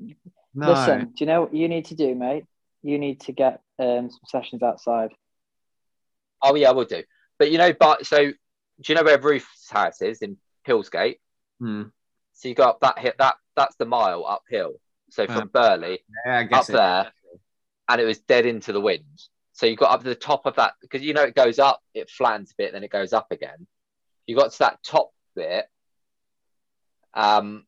[0.55, 0.71] No.
[0.71, 2.45] Listen, do you know what you need to do, mate?
[2.83, 5.11] You need to get um, some sessions outside.
[6.43, 7.03] Oh yeah, I will do.
[7.39, 8.35] But you know, but so do
[8.87, 11.19] you know where Ruth's house is in Hillsgate?
[11.61, 11.85] Hmm.
[12.33, 14.73] So you go up that hit that that's the mile uphill.
[15.11, 15.61] So from Yeah.
[15.77, 16.73] Burghley Yeah, I up it.
[16.73, 17.13] there,
[17.89, 19.05] and it was dead into the wind.
[19.53, 21.81] So you got up to the top of that because you know it goes up,
[21.95, 23.67] it flattens a bit, then it goes up again.
[24.27, 25.67] You got to that top bit,
[27.15, 27.67] um,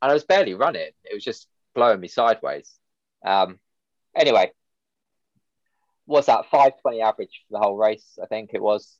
[0.00, 0.90] and I was barely running.
[1.04, 2.72] It was just blowing me sideways.
[3.24, 3.58] Um,
[4.16, 4.52] anyway,
[6.06, 6.50] what's that?
[6.50, 8.18] Five twenty average for the whole race.
[8.22, 8.98] I think it was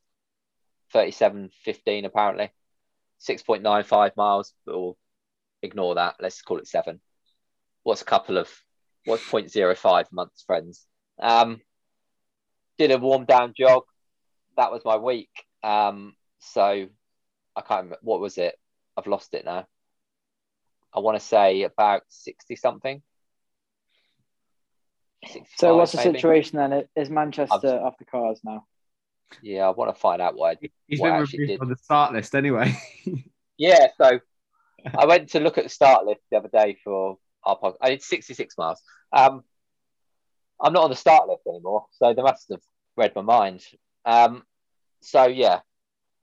[0.92, 2.50] thirty-seven fifteen apparently,
[3.18, 4.52] six point nine five miles.
[4.66, 4.98] But we'll
[5.62, 6.16] ignore that.
[6.20, 7.00] Let's call it seven.
[7.82, 8.48] What's a couple of
[9.04, 10.86] what's 0.05 months, friends?
[11.18, 11.60] Um,
[12.78, 13.84] did a warm down jog.
[14.56, 15.30] That was my week.
[15.62, 16.62] Um, so
[17.56, 18.58] I can't remember what was it.
[18.96, 19.66] I've lost it now.
[20.94, 23.02] I want to say about 60 something.
[25.56, 26.14] So what's the maybe.
[26.14, 26.84] situation then?
[26.96, 28.64] Is Manchester I'm- off the cards now?
[29.42, 30.56] Yeah, I want to find out why.
[30.88, 31.58] He's what I been actually removed did.
[31.60, 32.76] from the start list anyway.
[33.56, 34.18] Yeah, so
[34.98, 37.76] I went to look at the start list the other day for our podcast.
[37.82, 38.80] I did 66 miles.
[39.12, 39.44] Um,
[40.58, 42.62] I'm not on the start list anymore, so they must have
[42.96, 43.62] read my mind.
[44.06, 44.44] Um,
[45.02, 45.60] so yeah,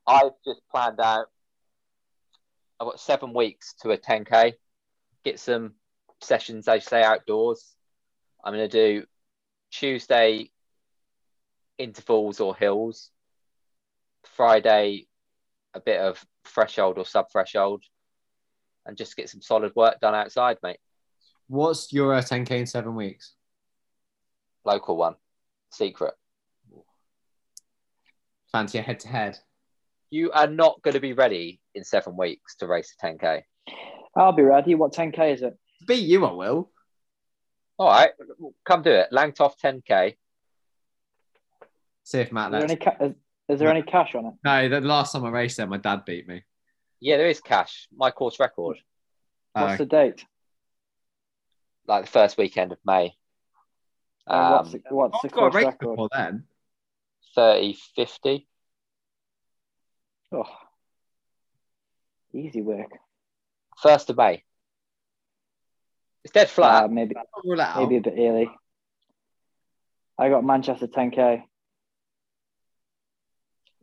[0.07, 1.27] I've just planned out.
[2.79, 4.53] I've got seven weeks to a 10k.
[5.23, 5.73] Get some
[6.21, 7.75] sessions, you say, outdoors.
[8.43, 9.05] I'm going to do
[9.71, 10.51] Tuesday
[11.77, 13.11] intervals or hills.
[14.35, 15.07] Friday
[15.73, 17.83] a bit of threshold or sub threshold
[18.85, 20.79] and just get some solid work done outside, mate.
[21.47, 23.33] What's your uh, 10k in seven weeks?
[24.65, 25.15] Local one,
[25.71, 26.13] secret.
[28.51, 29.37] Fancy a head to head.
[30.09, 33.43] You are not going to be ready in seven weeks to race a 10k.
[34.15, 34.75] I'll be ready.
[34.75, 35.57] What 10k is it?
[35.87, 36.71] Beat you, I will.
[37.77, 38.09] All right,
[38.65, 39.09] come do it.
[39.13, 40.15] Langtoft 10k.
[42.03, 43.13] See if Matt Is there any, ca- is,
[43.49, 44.33] is there any cash on it?
[44.43, 46.43] No, the last time I raced there, my dad beat me.
[46.99, 47.87] Yeah, there is cash.
[47.95, 48.77] My course record,
[49.53, 50.25] What's Uh, the date?
[51.87, 53.15] like the first weekend of May.
[54.25, 55.89] And what's Um, the, what's the I've got course race record?
[55.91, 56.43] before then.
[57.35, 58.47] 30, 50.
[60.33, 60.43] Oh.
[62.37, 62.91] Easy work.
[63.81, 64.43] First of May.
[66.23, 66.91] It's dead Uh, flat.
[66.91, 67.77] maybe I'll rule it out.
[67.81, 68.49] maybe a bit early.
[70.17, 71.43] I got Manchester 10k.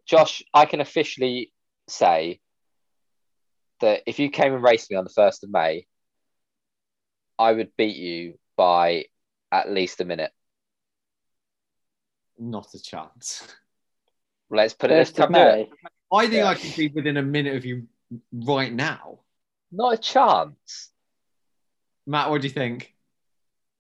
[0.06, 1.52] Josh, I can officially
[1.88, 2.40] say
[3.80, 5.86] that if you came and raced me on the first of May,
[7.38, 9.06] I would beat you by
[9.50, 10.32] at least a minute.
[12.38, 13.46] Not a chance.
[14.50, 14.96] Let's put it.
[14.96, 15.38] Let's First of come do.
[15.38, 15.70] May.
[16.12, 16.48] I think Yeah.
[16.48, 17.88] I could be within a minute of you
[18.32, 19.20] right now.
[19.72, 20.90] Not a chance.
[22.06, 22.94] Matt, what do you think?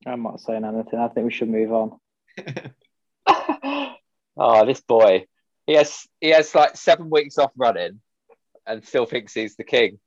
[0.06, 0.98] I'm not saying anything.
[0.98, 1.98] I think we should move on.
[4.36, 5.26] oh, this boy.
[5.66, 8.00] He has he has like seven weeks off running
[8.66, 9.98] and still thinks he's the king.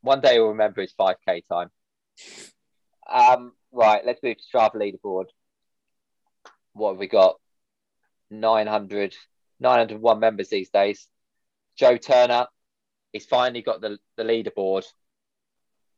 [0.00, 1.70] One day he'll remember his 5k time.
[3.10, 5.26] Um, right, let's move to Strava leaderboard.
[6.74, 7.36] What have we got?
[8.30, 9.14] 900,
[9.60, 11.06] 901 members these days.
[11.76, 12.46] Joe Turner,
[13.12, 14.84] he's finally got the, the leaderboard.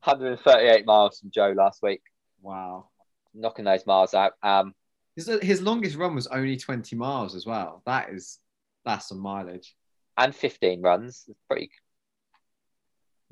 [0.04, 2.02] 138 miles from Joe last week,
[2.40, 2.88] Wow.
[3.34, 4.32] knocking those miles out.
[4.42, 4.74] Um,
[5.16, 7.82] His, his longest run was only 20 miles as well.
[7.86, 8.38] That is,
[8.84, 9.74] that's some mileage.
[10.16, 11.24] and 15 runs.
[11.28, 11.70] It's pretty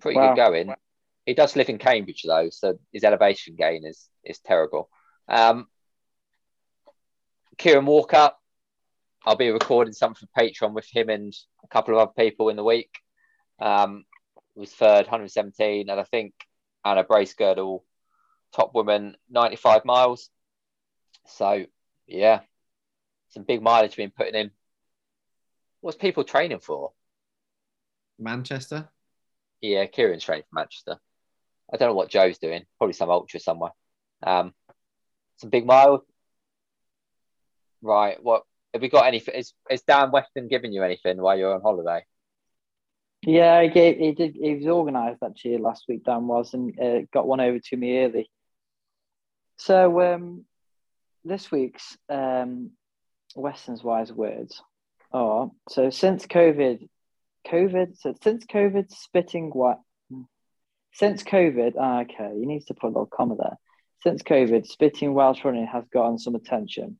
[0.01, 0.34] pretty Wow.
[0.34, 0.74] good going.
[1.24, 4.90] He does live in Cambridge though, so his elevation gain is is terrible.
[5.28, 5.68] Um,
[7.57, 8.32] Kieran Walker,
[9.27, 12.57] I'll be recording something for Patreon with him and a couple of other people in
[12.57, 12.91] the week.
[13.59, 14.05] Um,
[14.55, 16.35] was third, 117, and I think
[16.85, 17.81] Anna Bracegirdle,
[18.55, 20.29] top woman, 95 miles.
[21.27, 21.64] So
[22.07, 22.41] yeah,
[23.31, 24.51] some big mileage being putting in.
[25.81, 26.93] What's people training for?
[28.18, 28.89] Manchester?
[29.61, 30.99] Yeah, Kieran's training for Manchester.
[31.72, 32.64] I don't know what Joe's doing.
[32.79, 33.72] Probably some ultra somewhere.
[34.22, 34.53] Um,
[35.39, 36.03] some big miles.
[37.83, 38.22] Right.
[38.22, 38.45] What
[38.75, 39.07] have we got?
[39.07, 39.37] Anything?
[39.37, 42.05] Is is Dan Weston giving you anything while you're on holiday?
[43.22, 44.35] Yeah, he gave, he did.
[44.35, 46.05] He was organised actually last week.
[46.05, 48.31] Dan was and uh, got one over to me early.
[49.57, 50.45] So um,
[51.25, 52.72] this week's um,
[53.37, 54.61] Weston's wise words
[55.12, 56.87] are so since COVID,
[57.47, 57.97] COVID.
[57.99, 59.81] So since COVID, spitting what?
[60.93, 63.57] Since COVID, ah, okay, you need to put a little comma there.
[64.03, 66.99] Since COVID, spitting whilst running has gotten some attention.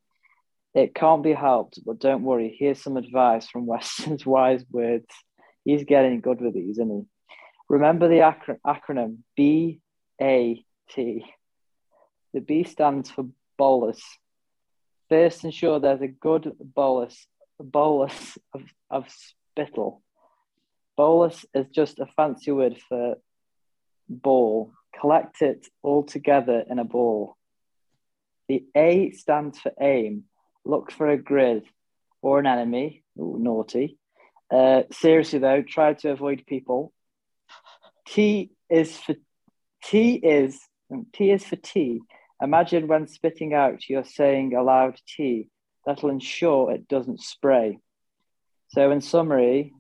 [0.75, 2.55] It can't be helped, but don't worry.
[2.59, 5.07] Here's some advice from Weston's wise words.
[5.65, 7.03] He's getting good with these, isn't he?
[7.69, 9.81] Remember the acro- acronym B
[10.21, 11.25] A T.
[12.33, 14.03] The B stands for bolus.
[15.09, 17.27] First, ensure there's a good bolus,
[17.61, 20.03] bolus of, of spittle.
[20.97, 23.17] Bolus is just a fancy word for
[24.09, 24.73] ball.
[25.01, 27.37] Collect it all together in a ball.
[28.49, 30.25] The A stands for aim.
[30.65, 31.65] Look for a grid
[32.23, 33.03] or an enemy.
[33.19, 33.99] Ooh, naughty.
[34.51, 36.93] Uh, seriously though, try to avoid people.
[38.07, 39.15] T is for
[39.85, 40.61] T is
[41.13, 42.01] T is for T.
[42.43, 45.49] Imagine when spitting out, you're saying aloud T.
[45.87, 47.79] That'll ensure it doesn't spray.
[48.69, 49.73] So, in summary,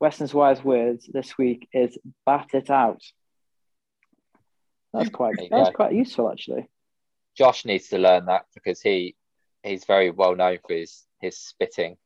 [0.00, 3.02] Weston's wise words this week is bat it out.
[4.92, 6.68] That's quite that's quite useful actually.
[7.36, 9.14] Josh needs to learn that because he
[9.62, 11.96] he's very well known for his his spitting.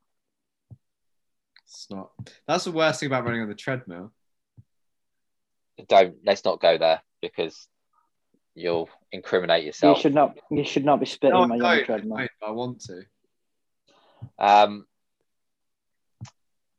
[1.64, 2.11] It's not.
[2.46, 4.12] That's the worst thing about running on the treadmill.
[5.88, 7.68] Don't let's not go there because
[8.54, 9.98] you'll incriminate yourself.
[10.04, 10.32] You yourself.
[10.34, 12.18] should not you should not be spitting No, on I treadmill.
[12.18, 13.02] I, I want to.
[14.38, 14.86] Um,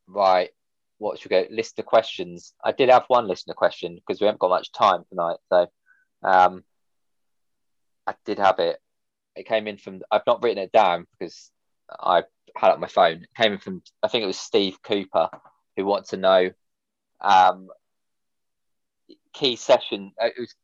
[0.07, 0.49] right.
[0.99, 1.47] What should we go?
[1.51, 2.53] List of questions.
[2.63, 5.37] I did have one listener question because we haven't got much time tonight.
[5.49, 5.67] So
[6.23, 6.63] um,
[8.07, 8.79] I did have it.
[9.37, 11.51] It came in from, I've not written it down because
[11.89, 12.23] I
[12.55, 13.23] had on my phone.
[13.23, 15.29] It came in from, I think it was Steve Cooper
[15.75, 16.49] who wanted to know
[17.21, 17.67] um,
[19.33, 20.11] key session.
[20.21, 20.55] uh, It was,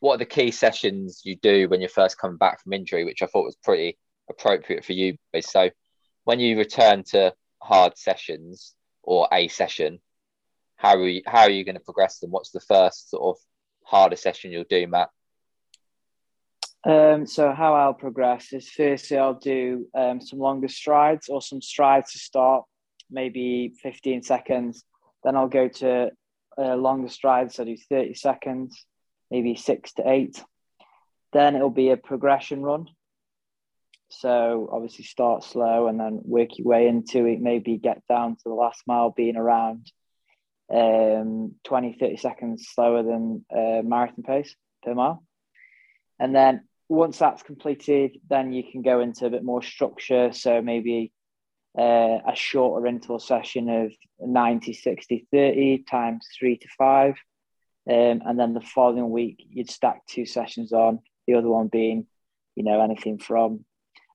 [0.00, 3.22] what are the key sessions you do when you're first coming back from injury, which
[3.22, 3.96] I thought was pretty
[4.28, 5.16] appropriate for you.
[5.40, 5.70] So
[6.24, 10.00] when you return to hard sessions or a session,
[10.76, 12.30] how are you, how are you going to progress them?
[12.30, 13.42] What's the first sort of
[13.84, 15.10] harder session you'll do, Matt?
[16.84, 21.60] Um, so how I'll progress is firstly I'll do um, some longer strides or some
[21.60, 22.64] strides to start,
[23.10, 24.84] maybe 15 seconds.
[25.24, 26.10] Then I'll go to
[26.56, 28.84] uh, longer strides, so do 30 seconds,
[29.30, 30.42] maybe six to eight.
[31.32, 32.86] Then it'll be a progression run.
[34.08, 37.40] So obviously start slow and then work your way into it.
[37.40, 39.90] Maybe get down to the last mile being around
[40.72, 44.54] um, 20, 30 seconds slower than uh, marathon pace
[44.84, 45.24] per mile.
[46.18, 50.32] And then once that's completed, then you can go into a bit more structure.
[50.32, 51.12] So maybe
[51.78, 57.16] uh, a shorter interval session of 90, 60, 30 times three to five.
[57.88, 62.06] Um, and then the following week, you'd stack two sessions on, the other one being,
[62.54, 63.64] you know, anything from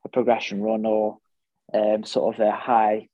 [0.03, 1.19] a progression run or
[1.73, 3.07] um, sort of a high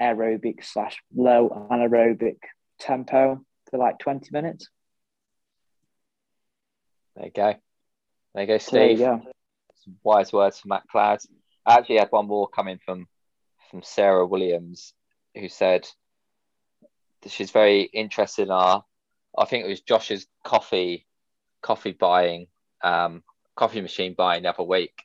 [0.00, 2.38] aerobic slash low anaerobic
[2.78, 4.68] tempo for like 20 minutes.
[7.16, 7.54] There you go.
[8.34, 9.06] There you go, So there you Steve.
[9.06, 9.22] go.
[9.84, 11.26] Some wise words from Matt Clowes.
[11.64, 13.06] I actually had one more coming from
[13.70, 14.94] from Sarah Williams,
[15.34, 15.86] who said
[17.22, 18.84] that she's very interested in our.
[19.36, 21.06] I think it was Josh's coffee,
[21.62, 22.46] coffee buying,
[22.82, 23.22] um,
[23.56, 25.02] coffee machine buying the other week,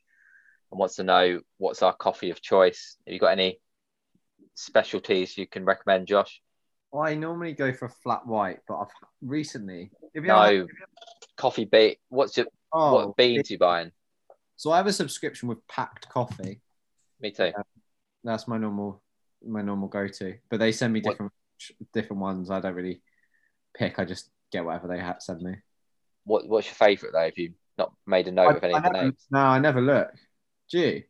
[0.72, 2.98] and wants to know what's our coffee of choice.
[3.06, 3.60] Have you got any
[4.56, 6.42] specialties you can recommend, Josh?
[6.98, 8.88] I normally go for flat white, but I've
[9.22, 9.92] recently.
[10.14, 10.68] If you ever- No,
[11.36, 11.96] coffee bean.
[12.10, 13.92] What's your oh, what beans you buying?
[14.56, 16.62] So I have a subscription with Pact coffee.
[17.20, 17.52] Me too.
[17.56, 17.64] Um,
[18.24, 19.02] that's my normal
[19.46, 20.36] my normal go to.
[20.50, 21.34] But they send me What- different
[21.94, 22.50] different ones.
[22.50, 23.02] I don't really
[23.74, 24.00] pick.
[24.00, 25.56] I just get whatever they ha- send me.
[26.26, 27.26] What What's your favourite though?
[27.26, 29.26] Have you not made a note I, of any of the names?
[29.32, 30.12] no, I never look.
[30.72, 31.04] Do you?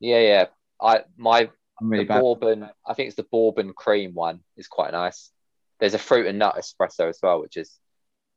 [0.00, 0.46] Yeah, yeah.
[0.80, 1.50] I my
[1.80, 2.20] I'm really the bad.
[2.20, 2.68] bourbon.
[2.86, 5.30] I think it's the bourbon cream one is quite nice.
[5.80, 7.78] There's a fruit and nut espresso as well, which is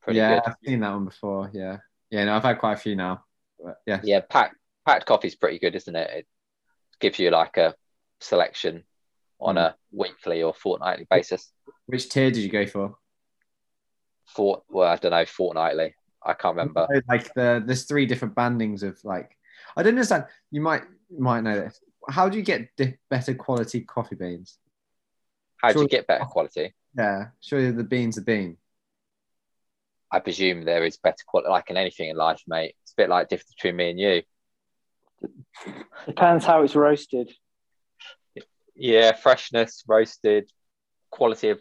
[0.01, 0.43] pretty yeah, good.
[0.47, 1.49] I've seen that one before.
[1.53, 1.77] Yeah,
[2.15, 2.25] yeah.
[2.25, 3.23] No, I've had quite a few now.
[3.63, 4.55] But yeah, Yeah, Pact
[4.85, 6.09] Pact coffee is pretty good, isn't it?
[6.19, 6.27] It
[6.99, 7.75] gives you like a
[8.19, 8.83] selection
[9.39, 9.59] on Mm.
[9.61, 11.51] a weekly or fortnightly basis.
[11.87, 12.95] Which tier did you go for?
[14.25, 15.95] Fort well, I don't know, fortnightly.
[16.23, 16.87] I can't remember.
[17.07, 19.37] Like the there's three different bandings of like.
[19.77, 20.25] I don't understand.
[20.51, 21.79] You might you might know this.
[22.09, 24.57] How do you get di- better quality coffee beans?
[25.57, 26.73] How do you get better quality?
[26.97, 28.57] Yeah, surely the beans are bean.
[30.15, 32.73] I presume there is better quality, like in anything in life, mate.
[32.83, 34.21] It's a bit like difference between me and you.
[36.05, 37.29] Depends how it's roasted.
[38.77, 40.49] Yeah, freshness, roasted,
[41.09, 41.59] quality of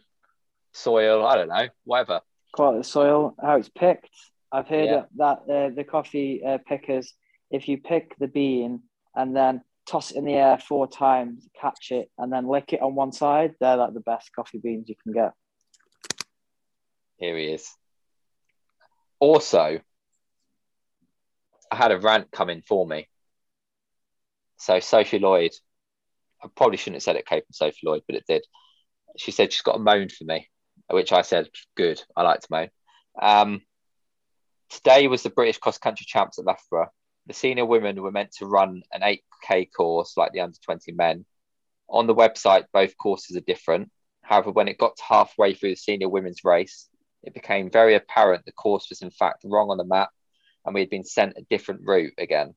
[0.72, 1.26] soil.
[1.26, 2.20] I don't know, whatever.
[2.52, 4.08] quality of soil, how it's picked.
[4.52, 5.02] I've heard Yeah.
[5.16, 7.12] that uh, the coffee uh, pickers,
[7.50, 8.82] if you pick the bean
[9.16, 12.80] and then toss it in the air four times, catch it, and then lick it
[12.80, 15.32] on one side, they're like the best coffee beans you can get.
[17.16, 17.68] Here he is.
[19.18, 19.80] Also,
[21.70, 23.08] I had a rant coming for me.
[24.58, 25.52] So Sophie Lloyd,
[26.42, 28.44] I probably shouldn't have said it came from Sophie Lloyd, but it did.
[29.16, 30.48] She said she's got a moan for me,
[30.88, 32.02] which I said, good.
[32.16, 32.68] I like to moan.
[33.20, 33.62] Um,
[34.70, 36.90] today was the British cross country champs at Loughborough.
[37.26, 41.24] The senior women were meant to run an 8K course like the under 20 men.
[41.88, 43.90] On the website, both courses are different.
[44.22, 46.88] However, when it got halfway through the senior women's race,
[47.24, 50.10] it became very apparent the course was in fact wrong on the map
[50.64, 52.54] and we had been sent a different route again.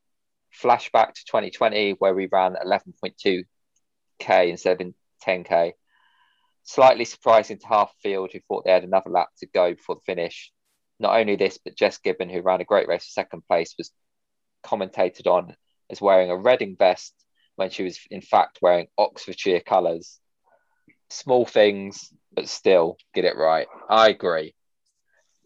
[0.61, 3.45] Flashback to 2020, where we ran 11.2k
[4.49, 4.93] instead of
[5.25, 5.73] 10k.
[6.63, 10.01] Slightly surprising to half field who thought they had another lap to go before the
[10.05, 10.51] finish.
[10.99, 13.91] Not only this, but Jess Gibbon, who ran a great race for second place, was
[14.63, 15.55] commentated on
[15.89, 17.13] as wearing a Reading vest
[17.55, 20.19] when she was in fact wearing Oxfordshire colours.
[21.09, 23.67] Small things, but still get it right.
[23.89, 24.53] I agree.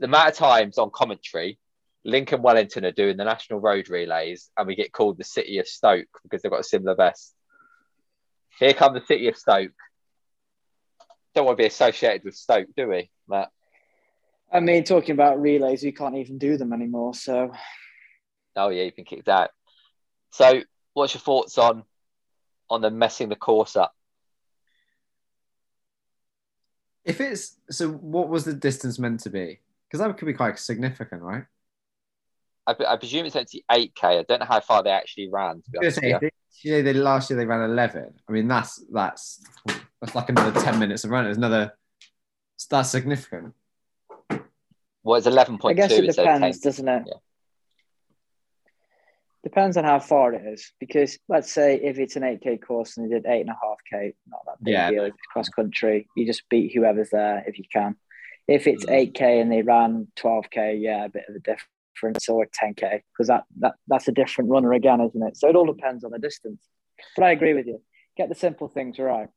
[0.01, 1.57] The amount of times on commentary,
[2.03, 5.67] Lincoln Wellington are doing the national road relays, and we get called the City of
[5.67, 7.33] Stoke because they've got a similar vest.
[8.59, 9.71] Here come the City of Stoke.
[11.33, 13.51] Don't want to be associated with Stoke, do we, Matt?
[14.51, 17.13] I mean, talking about relays, we can't even do them anymore.
[17.13, 17.53] So
[18.55, 19.51] Oh yeah, you've been kicked out.
[20.31, 20.61] So,
[20.93, 21.83] what's your thoughts on
[22.69, 23.95] on them messing the course up?
[27.03, 29.59] If it's so, what was the distance meant to be?
[29.91, 31.43] Because that could be quite significant, right?
[32.65, 34.19] I, I presume it's actually eight k.
[34.19, 35.61] I don't know how far they actually ran.
[35.61, 36.15] To be honest say, you.
[36.15, 36.31] if
[36.63, 38.13] they, they last year they ran eleven.
[38.29, 39.43] I mean, that's that's
[39.99, 41.31] that's like another ten minutes of running.
[41.31, 41.73] It's another.
[42.69, 43.53] That's significant.
[45.03, 46.35] Well, it's eleven I point guess it instead of ten.
[46.41, 47.03] depends, doesn't it?
[47.07, 47.13] Yeah.
[49.43, 50.71] Depends on how far it is.
[50.79, 53.79] Because let's say if it's an 8K course and they did eight and a half
[53.89, 54.91] K, not that big Yeah.
[54.91, 55.05] deal.
[55.05, 57.95] If it's cross country, you just beat whoever's there if you can.
[58.51, 59.13] If it's Mm.
[59.13, 63.43] 8K and they ran 12K, yeah, a bit of a difference, or 10K, because that,
[63.59, 65.37] that that's a different runner again, isn't it?
[65.37, 66.61] So it all depends on the distance.
[67.15, 67.81] But I agree with you.
[68.17, 69.29] Get the simple things right.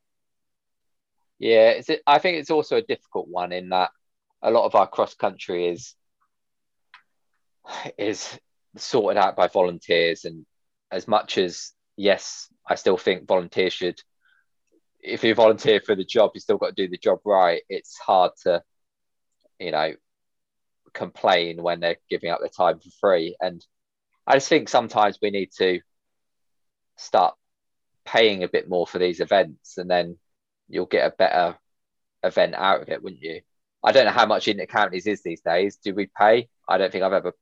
[1.38, 3.90] Yeah, it's, I think it's also a difficult one in that
[4.42, 5.94] a lot of our cross country is
[7.98, 8.38] is
[8.76, 10.44] sorted out by volunteers, and
[10.90, 14.00] as much as yes, I still think volunteers should.
[15.00, 17.62] If you volunteer for the job, you still got to do the job right.
[17.68, 18.62] It's hard to,
[19.64, 19.94] you know,
[20.92, 23.36] complain when they're giving up their time for free.
[23.40, 23.64] And
[24.26, 25.80] I just think sometimes we need to
[26.96, 27.34] start
[28.04, 30.18] paying a bit more for these events, and then
[30.68, 31.56] you'll get a better
[32.22, 33.40] event out of it, wouldn't you?
[33.82, 35.76] I don't know how much Inter-Counties is these days.
[35.76, 36.48] Do we pay?
[36.68, 37.34] I don't think I've ever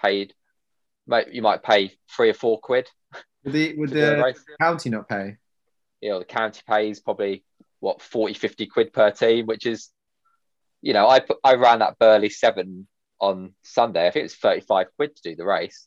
[0.00, 0.34] paid.
[1.30, 2.88] You might pay three or four quid.
[3.44, 5.38] Would the, would to do a the county not pay?
[6.02, 7.42] You know, the county pays probably
[7.80, 9.88] what 40, 50 quid per team, which is,
[10.82, 12.86] you know, I put, I ran that Burghley seven
[13.20, 14.06] on Sunday.
[14.06, 15.86] I think it's 35 quid to do the race.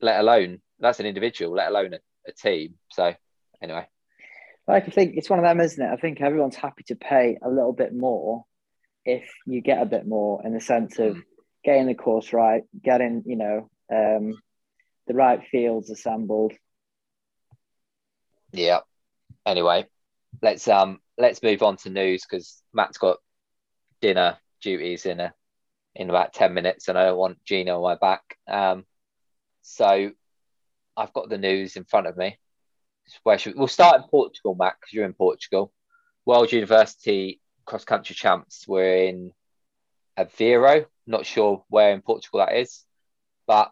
[0.00, 1.98] Let alone that's an individual, let alone a,
[2.28, 2.74] a team.
[2.90, 3.14] So
[3.62, 3.86] anyway,
[4.66, 5.92] Like I think it's one of them, isn't it?
[5.92, 8.44] I think everyone's happy to pay a little bit more
[9.04, 11.22] if you get a bit more in the sense of Mm.
[11.64, 14.40] getting the course right, getting you know um,
[15.06, 16.52] the right fields assembled.
[18.52, 18.80] Yeah.
[19.46, 19.86] Anyway,
[20.40, 23.18] let's um let's move on to news because Matt's got
[24.00, 25.34] dinner duties in a
[25.94, 28.22] in about ten minutes, and I don't want Gina on my back.
[28.48, 28.84] Um,
[29.62, 30.10] so
[30.96, 32.38] I've got the news in front of me.
[33.24, 35.72] Where should we'll start in Portugal, Matt, because you're in Portugal.
[36.24, 39.32] World University cross country champs were in
[40.18, 40.86] Aveiro.
[41.06, 42.84] Not sure where in Portugal that is,
[43.46, 43.70] but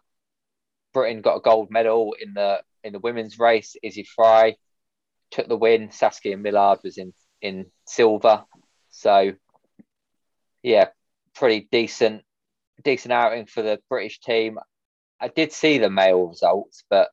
[0.93, 3.75] Britain got a gold medal in the in the women's race.
[3.81, 4.57] Izzy Fry
[5.31, 5.91] took the win.
[5.91, 8.43] Saskia Millard was in in silver.
[8.89, 9.33] So
[10.63, 10.89] yeah,
[11.35, 12.23] pretty decent
[12.83, 14.57] decent outing for the British team.
[15.19, 17.09] I did see the male results, but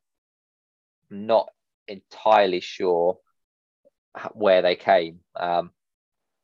[1.10, 1.50] not
[1.86, 3.18] entirely sure
[4.32, 5.20] where they came.
[5.36, 5.70] Um,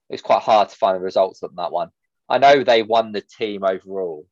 [0.09, 1.89] it was quite hard to find the results on that one.
[2.29, 4.27] I know they won the team overall,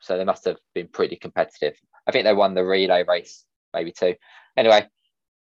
[0.00, 1.76] so they must have been pretty competitive.
[2.06, 3.44] I think they won the relay race,
[3.74, 4.14] maybe too.
[4.56, 4.86] Anyway,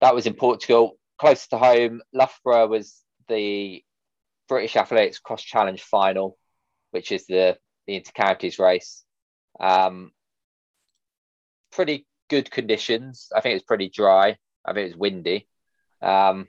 [0.00, 0.98] that was in Portugal.
[1.18, 3.84] Close to home, Loughborough was the
[4.48, 6.38] British Athletics Cross Challenge final,
[6.90, 7.56] which is the
[7.86, 9.04] the Inter-Counties race.
[9.58, 10.12] Um,
[11.72, 13.28] pretty good conditions.
[13.34, 14.36] I think it's pretty dry.
[14.64, 15.48] I think it was windy.
[16.00, 16.48] Um,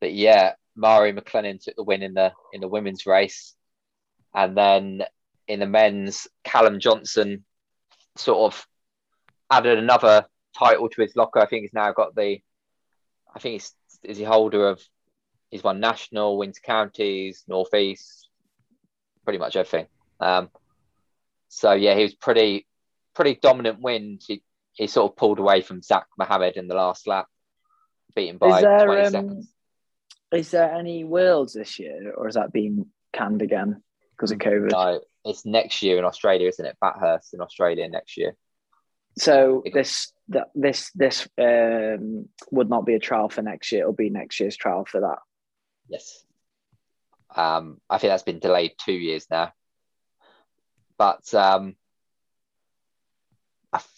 [0.00, 3.54] but yeah, Mhairi Maclennan took the win in the in the women's race,
[4.34, 5.02] and then
[5.46, 7.44] in the men's, Callum Johnson
[8.16, 8.66] sort of
[9.50, 10.26] added another
[10.56, 11.40] title to his locker.
[11.40, 12.40] I think he's now got the.
[13.34, 13.72] I think he's
[14.02, 14.82] is he holder of.
[15.54, 18.28] He's won national, Winter Counties, Northeast,
[19.22, 19.86] pretty much everything.
[20.18, 20.50] Um,
[21.48, 22.66] so yeah, he was pretty
[23.14, 24.18] pretty dominant win.
[24.26, 24.42] He,
[24.72, 27.28] he sort of pulled away from Zak Mahamed in the last lap,
[28.16, 29.54] beaten by there, 20 um, seconds.
[30.32, 33.80] Is there any worlds this year, or has that been canned again
[34.16, 34.72] because of COVID?
[34.72, 36.76] No, it's next year in Australia, isn't it?
[36.80, 38.34] Bathurst in Australia next year.
[39.18, 40.12] So this
[40.56, 43.82] this this um, would not be a trial for next year.
[43.82, 45.18] It'll be next year's trial for that.
[45.88, 46.24] Yes.
[47.34, 49.52] Um, I think that's been delayed two years now.
[50.96, 51.74] But um,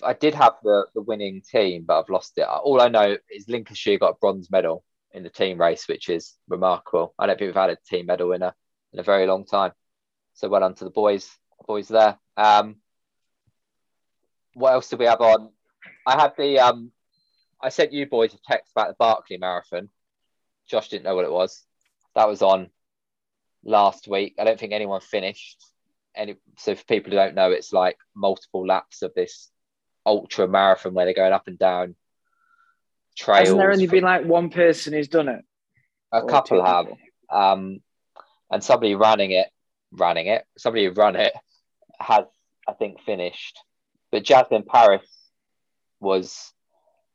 [0.02, 2.46] I, did have the, the winning team, but I've lost it.
[2.46, 4.82] All I know is Lincolnshire got a bronze medal
[5.12, 7.14] in the team race, which is remarkable.
[7.18, 8.54] I don't think we've had a team medal winner
[8.92, 9.72] in a very long time.
[10.34, 11.30] So well done to the boys,
[11.66, 12.18] boys there.
[12.36, 12.76] Um,
[14.54, 15.50] what else did we have on?
[16.06, 16.90] I had the um,
[17.60, 19.88] I sent you boys a text about the Barkley Marathon.
[20.68, 21.64] Josh didn't know what it was.
[22.16, 22.70] That was on
[23.62, 24.34] last week.
[24.38, 25.64] I don't think anyone finished.
[26.16, 29.50] Any so for people who don't know, it's like multiple laps of this
[30.04, 31.94] ultra marathon where they're going up and down
[33.16, 33.40] trails.
[33.40, 35.44] Hasn't there only been like one person who's done it?
[36.12, 36.86] a Or couple have,
[37.30, 37.80] um,
[38.50, 39.48] and somebody running it,
[39.92, 41.32] running it, somebody who run it
[41.98, 42.24] has,
[42.68, 43.58] I think, finished.
[44.10, 45.06] But Jasmin Paris
[46.00, 46.52] was,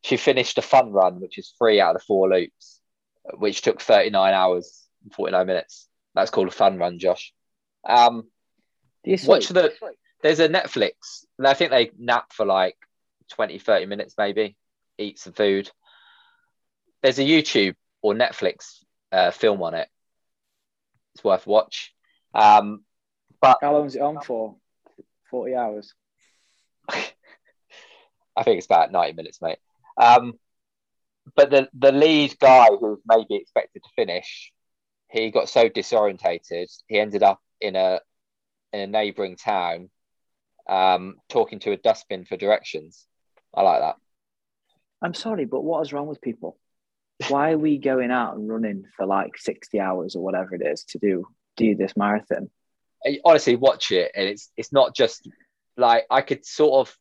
[0.01, 2.79] she finished a fun run, which is three out of the four loops,
[3.37, 5.87] which took 39 hours 49 minutes.
[6.13, 7.33] That's called a fun run, Josh.
[7.87, 8.23] Um,
[9.03, 9.73] Do you Watch the,
[10.21, 12.75] there's a Netflix, I think they nap for like
[13.31, 14.55] 20, 30 minutes maybe,
[14.97, 15.69] eat some food.
[17.01, 19.87] There's a YouTube or Netflix uh, film on it.
[21.15, 21.93] It's worth watch.
[22.33, 22.83] Um,
[23.41, 24.55] but How long is it on for?
[25.29, 25.93] Forty hours.
[26.89, 29.57] I think it's about 90 minutes, mate.
[29.97, 30.33] Um,
[31.35, 34.51] but the, the lead guy who's maybe expected to finish,
[35.12, 37.99] he got so disorientated, he ended up in a
[38.74, 39.89] in a neighbouring town
[40.70, 43.05] um, talking to a dustbin for directions.
[43.53, 43.95] I like that.
[45.01, 46.57] I'm sorry, but what is wrong with people?
[47.28, 50.84] Why are we going out and running for like 60 hours or whatever it is
[50.86, 51.26] to do
[51.57, 52.49] do this marathon.
[53.05, 55.28] I- honestly watch it and it's it's not just
[55.78, 56.97] like I could sort of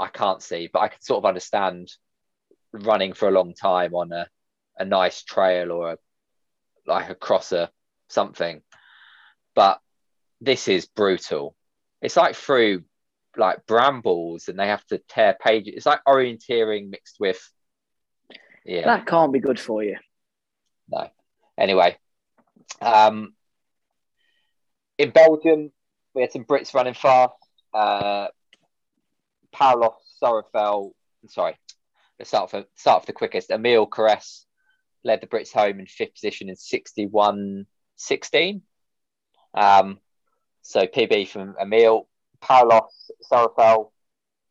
[0.00, 1.92] I can't see, but I could sort of understand
[2.72, 4.26] running for a long time on a,
[4.78, 5.96] a nice trail or a,
[6.86, 7.70] like across a
[8.08, 8.62] something.
[9.54, 9.80] But
[10.40, 11.54] this is brutal.
[12.00, 12.84] It's like through
[13.36, 15.74] like brambles and they have to tear pages.
[15.76, 17.40] It's like orienteering mixed with
[18.64, 18.84] yeah.
[18.84, 19.96] That can't be good for you.
[20.88, 21.08] No.
[21.58, 21.96] Anyway,
[22.80, 23.34] um,
[24.98, 25.72] in Belgium,
[26.14, 27.34] we had some Brits running fast.
[27.74, 28.28] Uh,
[29.50, 31.56] Paulo sorry,
[32.18, 33.50] let's start for start for the quickest.
[33.50, 34.44] Emile Cairess
[35.04, 38.62] led the Brits home in fifth position in 61 16.
[39.54, 39.98] Um,
[40.62, 42.08] so PB from Emile.
[42.40, 42.88] Paulo
[43.30, 43.92] Sorafel,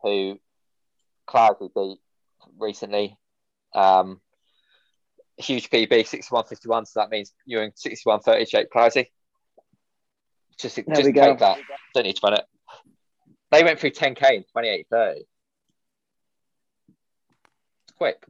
[0.01, 0.39] who
[1.27, 1.99] Clowesy beat
[2.57, 3.17] recently,
[3.75, 4.21] um,
[5.37, 6.87] huge PB, 61.51.
[6.87, 9.07] So that means you're in 61.38, Clowesy.
[10.57, 11.35] Just, There just take go.
[11.35, 11.57] that.
[11.93, 12.45] Don't need to run it.
[13.51, 15.15] They went through 10K in 28.30.
[17.97, 18.23] Quick.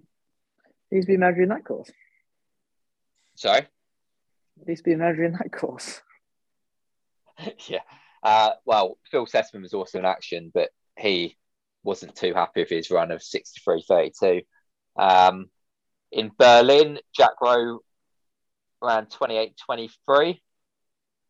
[0.89, 1.91] Who's been measuring that course?
[3.41, 3.65] Sorry.
[4.67, 5.99] Who's been measuring that course?
[7.67, 7.79] yeah.
[8.21, 11.35] Uh, well, Phil Sesemann was also in action, but he
[11.83, 14.43] wasn't too happy with his run of 63.32.
[14.95, 15.49] Um,
[16.11, 17.79] in Berlin, Jack Rowe
[18.79, 20.39] ran 28.23.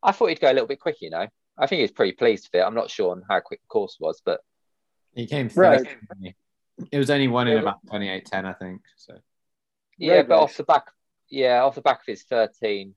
[0.03, 1.27] I thought he'd go a little bit quicker, you know.
[1.57, 2.65] I think he was pretty pleased with it.
[2.65, 4.41] I'm not sure on how quick the course was, but
[5.13, 5.79] He came Right.
[5.79, 5.97] first.
[6.19, 6.35] didn't?
[6.91, 8.81] It was only one in about 28.10, I think.
[8.97, 9.17] So
[9.97, 10.43] yeah, Road but race.
[10.43, 10.87] off the back,
[11.31, 12.93] yeah, off the back of his 13.40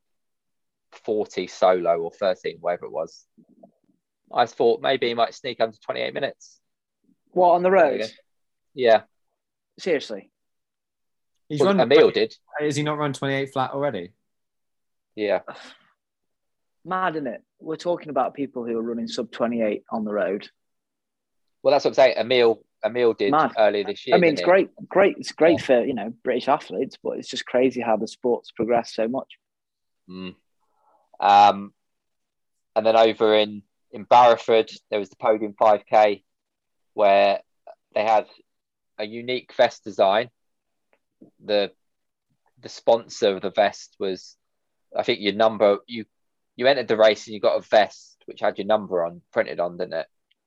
[1.49, 3.25] solo or 13, whatever it was,
[4.33, 6.61] I thought maybe he might sneak under 28 minutes.
[7.31, 8.11] What on the road?
[8.75, 9.03] Yeah,
[9.79, 10.31] Seriously.
[11.49, 11.81] he's well, run.
[11.81, 12.35] Emile did.
[12.61, 14.13] Is he not run 28 flat already?
[15.15, 15.41] Yeah.
[16.85, 17.43] Mad, isn't it?
[17.61, 20.49] We're talking about people who are running sub 28 on the road.
[21.63, 22.17] Well, that's what I'm saying.
[22.19, 23.53] Emile, Emile did Mad.
[23.59, 24.17] earlier this year.
[24.17, 25.17] I mean, it's great, great.
[25.19, 28.95] It's great for you know British athletes, but it's just crazy how the sport's progressed
[28.95, 29.39] so much.
[30.09, 30.35] Mm.
[31.21, 31.73] Um,
[32.77, 36.23] and then over in in Barrowford, there was the podium 5K
[36.95, 37.41] where
[37.95, 38.27] they had
[38.99, 40.31] a unique vest design.
[41.45, 41.73] The
[42.61, 44.37] the sponsor of the vest was,
[44.97, 45.79] I think, your number.
[45.87, 46.05] You
[46.57, 49.61] you entered the race and you got a vest which had your number on printed
[49.61, 50.07] on, didn't it?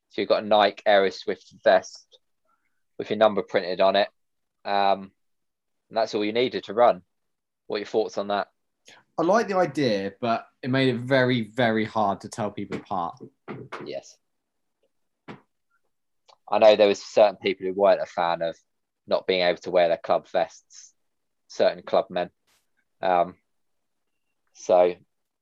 [0.09, 2.16] So you got a Nike Aeroswift vest
[2.97, 4.09] with your number printed on it.
[4.65, 5.11] Um,
[5.89, 7.01] and that's all you needed to run.
[7.67, 8.47] What are your thoughts on that?
[9.17, 13.19] I like the idea, but it made it very, very hard to tell people apart.
[13.85, 14.17] Yes.
[16.49, 18.55] I know there was certain people who weren't a fan of
[19.07, 20.93] not being able to wear their club vests,
[21.47, 22.29] certain club men.
[23.01, 23.35] Um,
[24.53, 24.95] so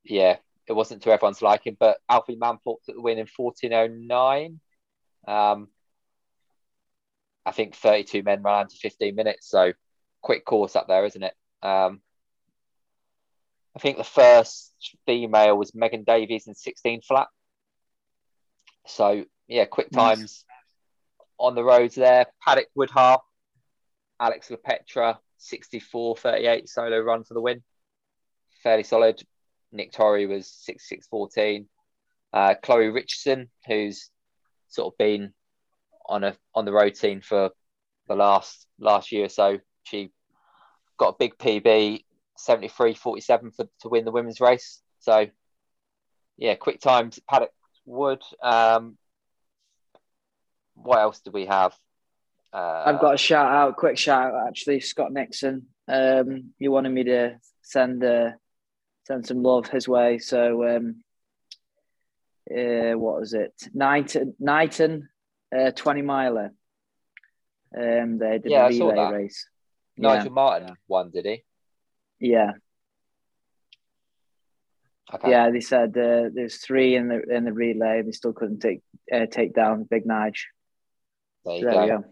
[0.03, 0.38] yeah,
[0.68, 4.60] it wasn't to everyone's liking, but Alfie Manthorpe took the win in 1409.
[5.28, 5.68] Um,
[7.46, 9.74] I think 32 men ran into 15 minutes, so
[10.22, 11.34] quick course up there, isn't it?
[11.62, 12.02] Um,
[13.76, 14.74] I think the first
[15.06, 17.28] female was Megan Davies in 16 flat.
[18.88, 20.18] So yeah, quick Nice.
[20.18, 20.46] times
[21.38, 22.28] on the roads there.
[22.41, 23.20] Paddock Woodhart,
[24.20, 27.64] Alex Lepretre, 64-38 solo run for the win.
[28.64, 29.22] Fairly solid.
[29.72, 31.66] Nick Torry was 66-14.
[32.32, 34.10] Uh, Chloe Richardson, who's
[34.70, 35.34] sort of been
[36.08, 37.51] on a on the road team for
[38.08, 40.12] the last last year or so, she
[40.97, 42.03] got a big PB,
[42.38, 44.82] 73-47 for to win the women's race.
[44.99, 45.28] So
[46.38, 47.51] yeah, quick times Paddock
[47.86, 48.22] Wood.
[48.41, 48.97] Um,
[50.76, 51.74] what else do we have?
[52.53, 55.68] Uh, I've got a shout out, quick shout out actually, Scott Nixon.
[55.88, 58.32] Um, he wanted me to send uh,
[59.06, 60.20] send some love his way.
[60.20, 61.03] So um,
[62.49, 63.53] uh, what was it?
[63.74, 65.10] Knighton, Knighton,
[65.56, 66.51] uh, twenty miler.
[67.78, 69.47] Um, they did Yeah, a relay race.
[69.97, 71.43] Nigel Martin won, did he?
[72.20, 72.51] Yeah,
[75.14, 75.30] Okay.
[75.32, 75.49] yeah.
[75.51, 78.01] They said uh, there's three in the in the relay.
[78.01, 78.82] They still couldn't take
[79.14, 80.39] uh, take down Big Nige.
[81.45, 81.82] There you There go.
[81.82, 82.03] we go.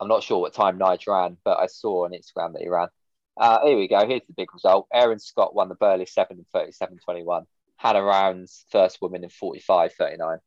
[0.00, 2.88] I'm not sure what time Nige ran, but I saw on Instagram that he ran.
[3.36, 4.06] Uh, here we go.
[4.06, 4.86] Here's the big result.
[4.92, 7.44] Aaron Scott won the Burghley 7 in 37 21.
[7.76, 10.38] Hannah Rounds, first woman in 45 39.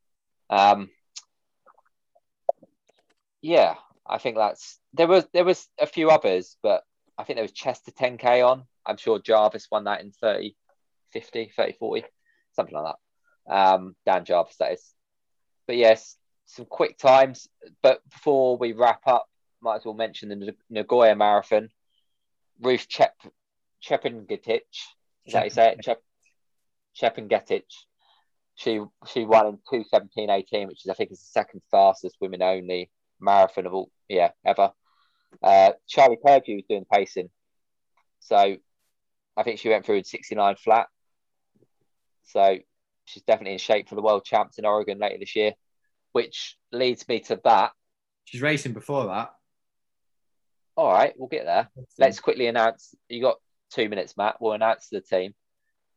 [0.50, 0.90] Um,
[3.42, 3.76] yeah,
[4.06, 6.84] I think that's there was there was a few others, but
[7.18, 8.64] I think there was Chester 10k on.
[8.86, 10.56] I'm sure Jarvis won that in 30
[11.14, 12.04] 50, 30 40,
[12.54, 12.96] something like
[13.48, 13.54] that.
[13.54, 14.94] Um, Dan Jarvis, that is.
[15.68, 17.48] But yes, some quick times.
[17.82, 19.26] But before we wrap up,
[19.62, 21.70] might as well mention the Nagoya Marathon.
[22.62, 23.16] Ruth Chep
[23.84, 24.62] Chepngetich.
[25.26, 25.82] Is that you say it?
[25.82, 26.02] Chep
[27.00, 27.64] Chepengetich.
[28.56, 32.18] She she won in two seventeen eighteen, which is I think is the second fastest
[32.20, 34.72] women only marathon of all yeah ever.
[35.44, 37.30] Uh, Charlie Purdue was doing pacing,
[38.20, 38.58] so
[39.38, 40.88] I think she went through in sixty nine flat.
[42.24, 42.58] So
[43.06, 45.54] she's definitely in shape for the world champs in Oregon later this year,
[46.12, 47.72] which leads me to that.
[48.26, 49.32] She's racing before that.
[50.76, 51.70] All right, we'll get there.
[51.98, 52.96] Let's quickly announce.
[53.10, 53.38] You got
[53.72, 54.38] two minutes, Matt.
[54.40, 55.34] We'll announce the team.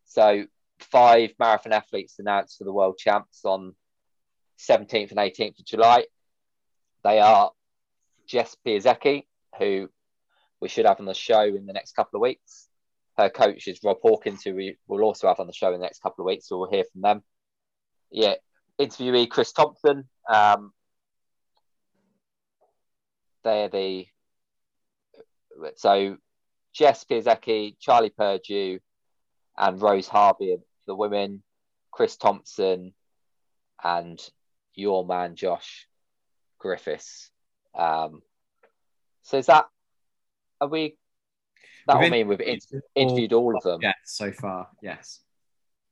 [0.06, 0.44] So
[0.80, 3.74] five marathon athletes announced for the world champs on
[4.58, 6.04] 17th and 18th of July.
[7.04, 7.50] They are
[8.26, 9.24] Jess Piasecki,
[9.58, 9.88] who
[10.60, 12.68] we should have on the show in the next couple of weeks.
[13.18, 15.86] Her coach is Rob Hawkins, who we will also have on the show in the
[15.86, 17.22] next couple of weeks, so we'll hear from them.
[18.10, 18.34] Yeah,
[18.78, 20.08] interviewee Chris Thompson.
[20.32, 20.72] Um,
[23.44, 24.06] they're the
[25.76, 26.16] so
[26.72, 28.78] Jess Piasecki, Charlie Purdue,
[29.58, 31.42] and Rose Harvey the women,
[31.90, 32.94] Chris Thompson,
[33.82, 34.20] and
[34.74, 35.86] your man Josh
[36.62, 37.30] Griffiths.
[37.74, 38.22] Um,
[39.22, 39.66] so is that
[40.60, 40.96] are we?
[41.86, 42.60] That will mean we've in-
[42.94, 43.80] interviewed all of them.
[43.82, 45.20] Yes, so far, yes.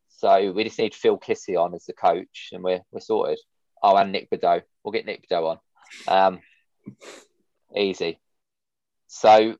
[0.09, 3.39] So we just need Phil Kissi on as the coach, and we're we're sorted.
[3.83, 4.63] Oh, and Nick Bideau.
[4.85, 5.59] We'll get Nick Bideau on.
[6.07, 6.41] Um,
[7.77, 8.21] easy.
[9.09, 9.57] So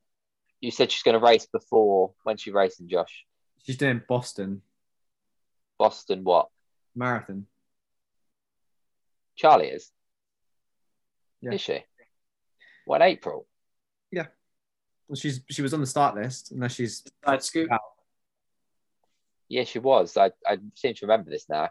[0.61, 3.25] you said she's going to race before when she racing, Josh?
[3.65, 4.63] She's doing Boston
[5.81, 6.49] Boston, what?
[6.95, 7.47] Marathon.
[9.35, 9.91] Charlie is.
[11.43, 11.53] Yeah.
[11.53, 11.85] Is she?
[12.85, 13.47] What April?
[14.11, 14.27] Yeah.
[15.09, 17.71] Well, she's she was on the start list, unless she's Side scoop.
[19.49, 20.17] Yeah, she was.
[20.17, 21.71] I, I seem to remember this now.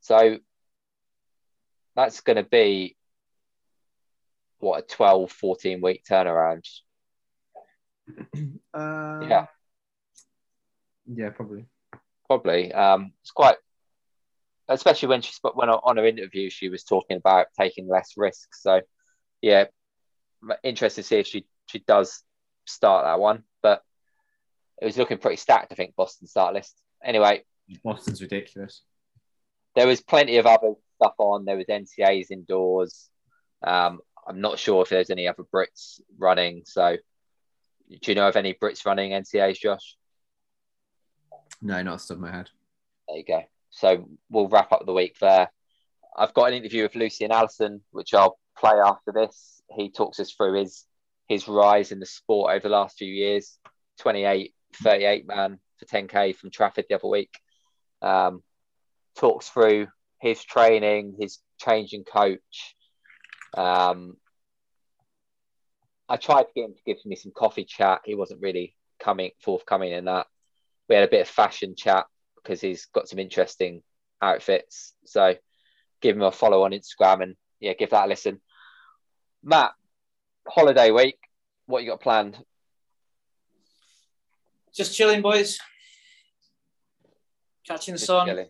[0.00, 0.38] So
[1.96, 2.96] that's going to be
[4.58, 6.64] what a 12, 14 week turnaround.
[8.74, 9.46] uh, Yeah.
[11.12, 11.66] yeah, probably.
[12.28, 12.72] Probably.
[12.72, 13.56] Um, it's quite,
[14.68, 18.62] especially when she spoke when on her interview, she was talking about taking less risks.
[18.62, 18.80] So,
[19.40, 19.64] yeah,
[20.42, 22.22] I'm interested to see if she she does
[22.64, 23.44] start that one.
[23.62, 23.82] But
[24.80, 26.80] it was looking pretty stacked, I think, Boston start list.
[27.02, 27.44] Anyway,
[27.84, 28.82] Boston's ridiculous.
[29.74, 31.44] there was plenty of other stuff on.
[31.44, 33.10] There was NCAAs indoors.
[33.62, 36.62] Um, I'm not sure if there's any other Brits running.
[36.64, 36.96] So,
[37.90, 39.96] do you know of any Brits running NCAAs, Josh?
[41.60, 42.50] No, not off the top of my head.
[43.08, 43.42] There you go.
[43.74, 45.50] So we'll wrap up the week there.
[46.16, 49.62] I've got an interview with Lucian Allison, which I'll play after this.
[49.68, 50.84] He talks us through his
[51.26, 53.58] his rise in the sport over the last few years.
[53.98, 57.34] 28, 38 man for 10k from Trafford the other week.
[58.02, 58.42] Um,
[59.16, 59.88] talks through
[60.20, 62.76] his training, his changing coach.
[63.56, 64.18] Um,
[66.08, 68.02] I tried to get him to give me some coffee chat.
[68.04, 70.26] He wasn't really coming forthcoming in that.
[70.88, 72.04] We had a bit of fashion chat
[72.44, 73.82] because he's got some interesting
[74.20, 74.92] outfits.
[75.06, 75.34] So
[76.00, 78.40] give him a follow on Instagram and yeah, give that a listen.
[79.42, 79.72] Matt,
[80.46, 81.18] holiday week,
[81.66, 82.38] what you got planned?
[84.74, 85.58] Just chilling, boys.
[87.66, 88.48] Catching the Just sun, chilling.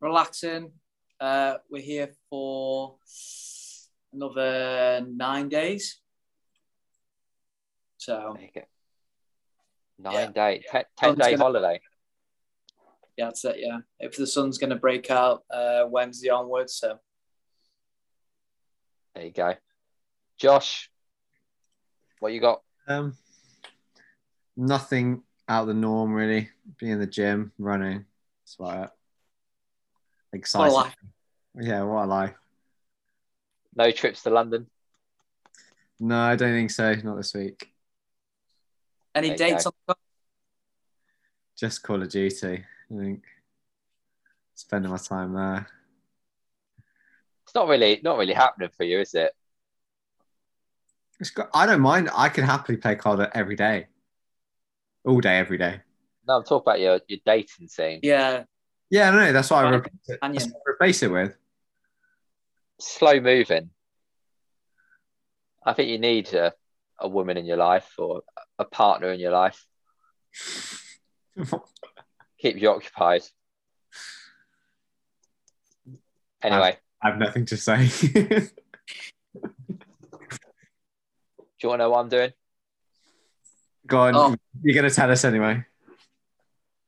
[0.00, 0.72] relaxing.
[1.20, 2.96] Uh, we're here for
[4.12, 6.00] another nine days.
[7.98, 8.36] So.
[10.00, 10.30] Nine Yeah.
[10.30, 11.80] day, ten, 10 day holiday.
[13.18, 13.56] Yeah, that's it.
[13.58, 16.98] Yeah, if the sun's going to break out uh, Wednesday onwards, so
[19.14, 19.54] There you go.
[20.38, 20.88] Josh,
[22.20, 22.62] what you got?
[22.86, 23.16] Um,
[24.56, 26.48] nothing out of the norm really.
[26.78, 28.04] Being in the gym, running.
[28.44, 28.90] That's about it.
[30.36, 30.74] Exciting.
[30.74, 30.94] life.
[31.60, 32.34] Yeah, what a life.
[33.74, 34.68] No trips to London?
[35.98, 36.94] No, I don't think so.
[36.94, 37.72] Not this week.
[39.14, 39.36] any Okay.
[39.50, 39.96] dates on the
[41.56, 42.64] Just Call of Duty.
[42.90, 43.22] I think
[44.54, 45.66] spending my time there.
[47.44, 49.32] It's not really not really happening for you, is it?
[51.20, 52.10] It's got, I don't mind.
[52.14, 53.86] I can happily play COD every day,
[55.04, 55.80] all day, every day.
[56.26, 58.00] No, I'm talking about your, your dating scene.
[58.02, 58.44] Yeah,
[58.90, 59.74] Yeah, no, that's what I Right.
[59.80, 61.34] replace it, that's what I replace it with.
[62.80, 63.70] Slow moving.
[65.64, 66.52] I think you need a,
[67.00, 68.22] a woman in your life or
[68.58, 69.66] a partner in your life.
[72.38, 73.22] Keep you occupied.
[76.42, 77.88] Anyway, I have nothing to say.
[78.02, 78.48] do
[81.62, 82.32] you want to know what I'm doing?
[83.86, 84.14] Go on.
[84.14, 84.36] Oh.
[84.62, 85.64] You're gonna tell us anyway.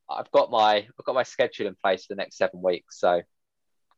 [0.08, 3.08] I've got my I've got my schedule in place for the next seven weeks, so
[3.08, 3.24] I'm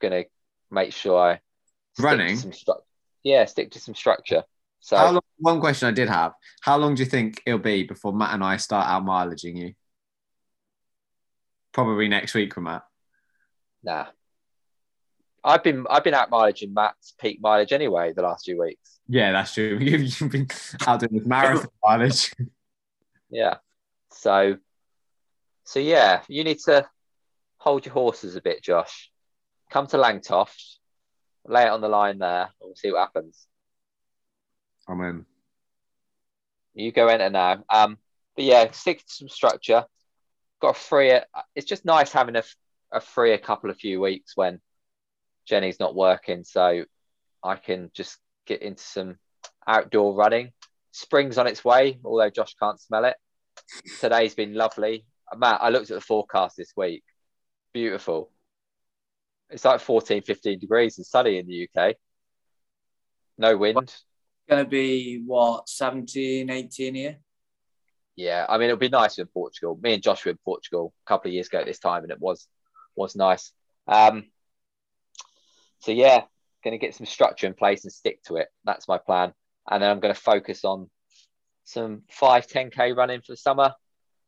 [0.01, 0.25] gonna
[0.71, 2.37] make sure I stick to Running?
[2.37, 2.83] some stru-
[3.23, 4.45] yeah, stick to some structure.
[4.81, 6.33] So How long, one question I did have:
[6.63, 9.75] How long do you think it'll be before Matt and I start out mileaging you?
[11.73, 12.85] Probably next week with Matt.
[13.83, 14.07] Nah.
[15.45, 19.01] I've been I've been out mileaging Matt's peak mileage anyway the last few weeks.
[19.09, 19.79] Yeah, that's true.
[19.81, 20.49] You've been
[20.87, 22.33] out doing this marathon mileage.
[23.29, 23.57] Yeah.
[24.13, 24.57] So
[25.65, 26.87] so yeah, you need to
[27.59, 29.11] hold your horses a bit, Josh.
[29.71, 30.77] Come to Langtoft,
[31.47, 33.47] lay it on the line there, and we'll see what happens.
[34.89, 35.27] I'm in.
[36.75, 37.65] You go enter now.
[37.69, 37.99] Um,
[38.37, 39.85] but yeah, stick to some structure.
[40.63, 41.19] Got a free.
[41.57, 42.45] It's just nice having a,
[42.93, 44.61] a free a couple of few weeks when
[45.45, 46.85] Jenny's not working, so
[47.43, 49.17] I can just get into some
[49.67, 50.53] outdoor running.
[50.93, 53.17] Spring's on its way, although Josh can't smell it.
[54.01, 55.05] Today's been lovely.
[55.37, 57.03] Matt, I looked at the forecast this week.
[57.73, 58.31] Beautiful.
[59.51, 61.97] It's like 14, 15 degrees and sunny in the UK.
[63.37, 63.93] No wind.
[64.49, 67.19] Going to be what 17, 18 here.
[68.17, 69.79] Yeah, I mean it'll be nice in Portugal.
[69.83, 72.13] Me and Josh were in Portugal a couple of years ago at this time, and
[72.13, 72.47] it was
[72.95, 73.53] was nice.
[73.89, 74.25] Um,
[75.81, 76.23] so yeah,
[76.63, 78.49] going to get some structure in place and stick to it.
[78.65, 79.33] That's my plan,
[79.71, 80.91] and then I'm going to focus on
[81.65, 83.73] some five 10k running for the summer.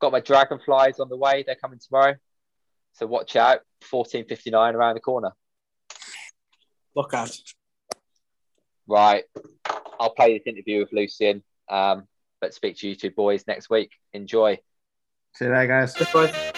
[0.01, 2.15] Got my dragonflies on the way; they're coming tomorrow.
[2.95, 3.61] So watch out,
[3.91, 5.33] 14:59 around the corner.
[6.97, 7.37] Look out.
[8.87, 9.25] Right,
[9.99, 11.43] I'll play this interview with Lucian.
[11.69, 12.07] Um,
[12.45, 13.91] but speak to you two boys next week.
[14.13, 14.59] Enjoy.
[15.33, 15.95] See you there, guys.
[15.95, 16.54] Goodbye.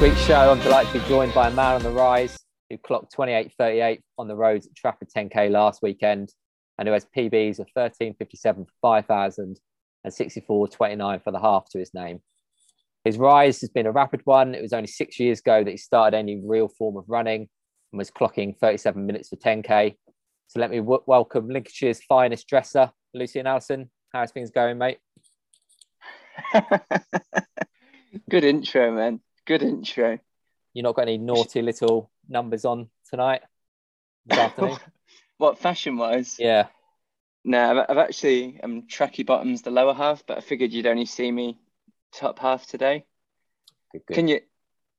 [0.00, 2.38] Week's show, I'm delighted to be joined by a man on the rise
[2.70, 6.32] who clocked 28.38 on the roads at Trafford 10K last weekend
[6.78, 9.60] and who has PBs of 13.57 for 5,000
[10.04, 12.20] and 64.29 for the half to his name.
[13.04, 14.54] His rise has been a rapid one.
[14.54, 17.48] It was only six years ago that he started any real form of running
[17.92, 19.96] and was clocking 37 minutes for 10K.
[20.46, 23.90] So let me w- welcome Lincolnshire's finest dresser, Lucian Allison.
[24.14, 24.96] How's things going, mate?
[28.30, 29.20] Good intro, man.
[29.46, 30.18] Good intro.
[30.74, 33.42] You're not got any naughty little numbers on tonight
[34.26, 34.78] this afternoon?
[35.38, 36.36] what fashion wise?
[36.38, 36.66] yeah.
[37.42, 41.06] No, I've, I've actually um tracky bottoms the lower half, but I figured you'd only
[41.06, 41.58] see me
[42.12, 43.04] top half today.
[43.92, 44.14] Good, good.
[44.14, 44.40] Can you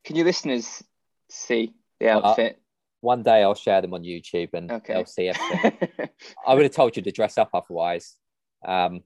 [0.04, 0.84] can your listeners
[1.30, 2.58] see the Uh, outfit?
[3.02, 4.94] One day I'll share them on YouTube and Okay.
[4.94, 6.10] they'll see everything.
[6.48, 8.16] I would have told you to dress up otherwise.
[8.66, 9.04] Um,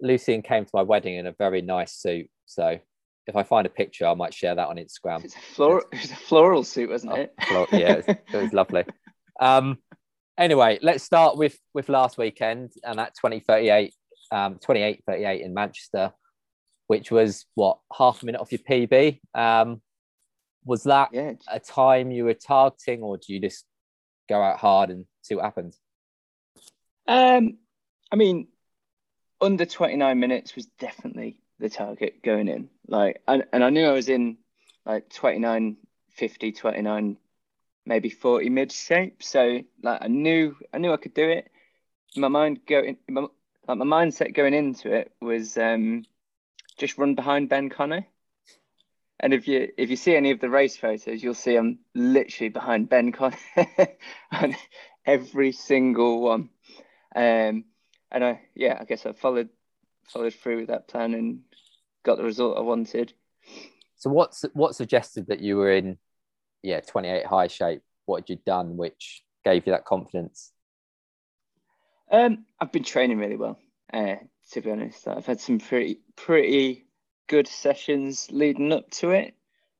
[0.00, 2.30] Lucian came to my wedding in a very nice suit.
[2.46, 2.78] So
[3.26, 5.24] if I find a picture, I might share that on Instagram.
[5.24, 7.32] it's a floral it's a floral suit, wasn't Oh, it?
[7.72, 8.84] Yeah, it was, it was lovely.
[9.40, 9.78] Um,
[10.38, 13.92] anyway, let's start with with last weekend and that 2038,
[14.32, 16.12] um, 28 38 in Manchester,
[16.86, 19.20] which was what half a minute off your PB.
[19.34, 19.82] Um,
[20.64, 21.32] was that yeah.
[21.50, 23.64] a time you were targeting, or do you just
[24.28, 25.78] go out hard and see what happens?
[27.06, 27.58] Um,
[28.10, 28.48] I mean,
[29.40, 32.68] under 29 minutes was definitely the target going in.
[32.86, 34.38] Like, and, and I knew I was in
[34.84, 35.76] like 29,
[36.10, 37.16] 50, 29,
[37.84, 39.22] maybe 40 mid shape.
[39.22, 41.50] So like, I knew, I knew I could do it.
[42.16, 43.26] My mind going, my,
[43.68, 46.04] like my mindset going into it was um,
[46.78, 48.06] just run behind Ben Connor.
[49.18, 52.50] And if you if you see any of the race photos, you'll see I'm literally
[52.50, 53.38] behind Ben Connor
[54.32, 54.54] on
[55.06, 56.50] every single one.
[57.14, 57.64] Um,
[58.12, 59.48] and I yeah, I guess I followed
[60.08, 61.40] followed through with that plan and
[62.06, 63.12] got the result I wanted.
[63.96, 65.98] So what's what suggested that you were in,
[66.62, 67.82] yeah, 28 high shape?
[68.06, 70.52] What had you done which gave you that confidence?
[72.10, 73.58] Um, I've been training really well.
[73.92, 74.16] Uh,
[74.52, 76.86] to be honest, I've had some pretty pretty
[77.26, 79.34] good sessions leading up to it.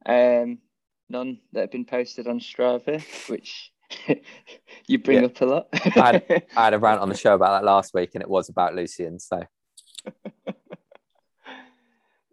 [0.05, 0.59] Um,
[1.09, 3.73] none that have been posted on Strava, which
[4.89, 5.27] you bring Yeah.
[5.27, 5.69] up a lot.
[5.97, 6.23] I
[6.57, 9.21] had a rant on the show about that last week, and it was about Lucian.
[9.21, 9.43] So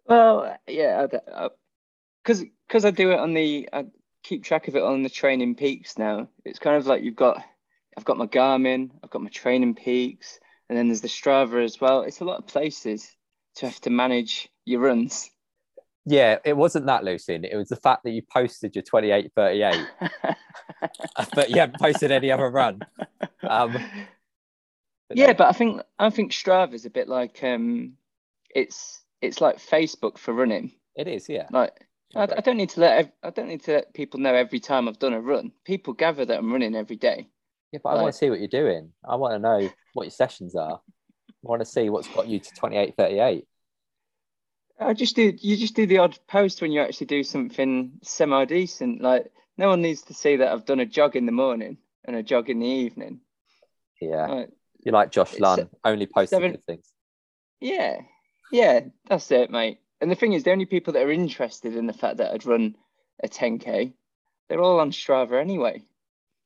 [0.06, 1.06] Well, yeah,
[2.22, 3.86] because because I do it on the I
[4.22, 6.28] keep track of it on the TrainingPeaks now.
[6.44, 7.42] It's kind of like you've got
[7.96, 12.02] I've got my Garmin, I've got my TrainingPeaks, and then there's the Strava as well.
[12.02, 13.14] It's a lot of places
[13.56, 15.30] to have to manage your runs.
[16.06, 17.44] Yeah, it wasn't that, Lucian.
[17.44, 19.86] It was the fact that you posted your 28 38,
[21.34, 22.80] but you haven't posted any other run.
[23.42, 23.72] Um,
[25.08, 27.94] but yeah, no, but I think I think Strava is a bit like um,
[28.54, 30.72] it's it's like Facebook for running.
[30.96, 31.46] it is, yeah.
[31.50, 31.72] Like
[32.14, 34.88] I, I don't need to let I don't need to let people know every time
[34.88, 35.52] I've done a run.
[35.64, 37.28] People gather that I'm running every day.
[37.72, 38.92] Yeah, but I want to see what you're doing.
[39.04, 40.80] I want to know what your sessions are.
[40.80, 43.46] I want to see what's got you to twenty eight thirty eight.
[44.78, 48.44] I just do you just do the odd post when you actually do something semi
[48.44, 49.00] decent.
[49.02, 52.16] Like no one needs to see that I've done a jog in the morning and
[52.16, 53.20] a jog in the evening.
[54.00, 54.26] Yeah.
[54.26, 54.50] Like,
[54.84, 56.86] You're like Josh Lunn, only posting seven- good things.
[57.60, 58.00] yeah,
[58.50, 59.80] yeah, that's it, mate.
[60.00, 62.46] And the thing is, the only people that are interested in the fact that I'd
[62.46, 62.76] run
[63.22, 63.92] a 10k,
[64.48, 65.82] they're all on Strava anyway.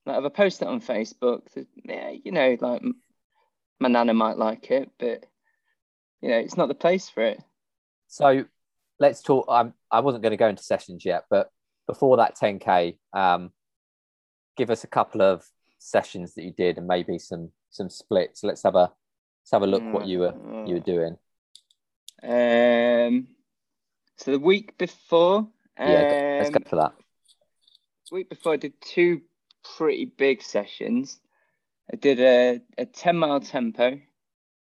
[0.05, 1.41] Like if I post it on Facebook,
[1.83, 2.81] yeah, you know, like
[3.79, 5.25] my nana might like it, but
[6.21, 7.41] you know, it's not the place for it.
[8.07, 8.45] So
[8.99, 9.45] let's talk.
[9.49, 11.51] Um, I wasn't going to go into sessions yet, but
[11.87, 13.51] before that 10k, um,
[14.57, 15.43] give us a couple of
[15.79, 18.43] sessions that you did and maybe some some splits.
[18.43, 18.91] Let's have a
[19.41, 20.33] let's have a look what you were
[20.65, 21.17] you were doing.
[22.21, 23.27] Um,
[24.17, 25.47] so the week before,
[25.77, 26.03] Yeah,
[26.39, 26.93] let's um, go for that.
[28.11, 29.21] week before I did two
[29.77, 31.19] pretty big sessions.
[31.91, 33.99] I did a, a 10 mile tempo,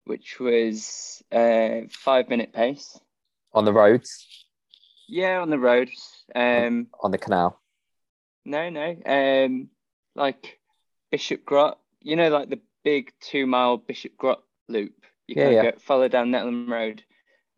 [0.05, 2.99] which was a five minute pace.
[3.53, 4.47] On the roads,
[5.09, 6.25] Yeah, on the roads.
[6.35, 7.61] Um, on the canal.
[8.45, 8.97] no, no.
[9.05, 9.69] Um,
[10.15, 10.61] like
[11.11, 14.95] Bishop Grot, you know, like the big two mile Bishop Grot loop.
[15.27, 15.63] You Yeah, of yeah.
[15.73, 17.03] go follow down Nettleham Road.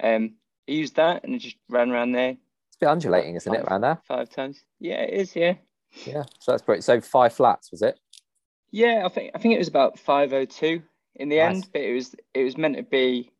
[0.02, 0.34] Um,
[0.68, 3.62] I used that and I just ran around there It's a bit undulating, isn't it,
[3.62, 4.00] around there?
[4.06, 4.60] five times.
[4.80, 5.36] Yeah, it is.
[5.36, 5.54] Yeah.
[6.06, 6.24] Yeah.
[6.40, 6.82] So that's great.
[6.84, 7.98] So five flats, was it?
[8.70, 10.82] Yeah, I think I think it was about five oh two
[11.16, 11.54] in the Nice.
[11.54, 13.30] end, but it was it was meant to be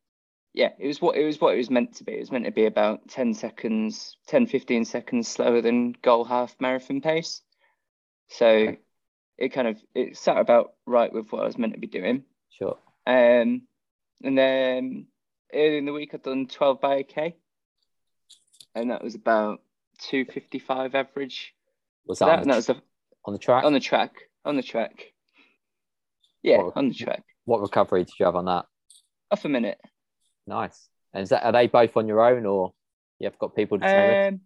[0.55, 2.13] yeah, it was what it was what it was meant to be.
[2.13, 6.55] It was meant to be about 10 seconds, 10, 15 seconds slower than goal half
[6.61, 7.41] marathon pace.
[8.29, 8.79] So Okay.
[9.39, 12.25] it kind of it sat about right with what I was meant to be doing.
[12.51, 12.77] Sure.
[13.07, 13.63] Um
[14.23, 15.07] and then
[15.55, 17.37] early in the week I'd done 12 by a K.
[18.75, 19.61] And that was about
[20.01, 21.55] 255 average.
[22.07, 22.77] Was that, that, on, the, that was the,
[23.27, 23.65] on the track?
[23.65, 24.13] on the track.
[24.45, 25.13] On the track.
[26.43, 27.23] Yeah, What- on the track.
[27.45, 28.67] what recovery did you have on that?
[29.31, 29.81] Off a minute.
[30.47, 30.89] Nice.
[31.15, 32.73] And is that are they both on your own or
[33.19, 34.35] you have got people to train with?
[34.35, 34.41] Um,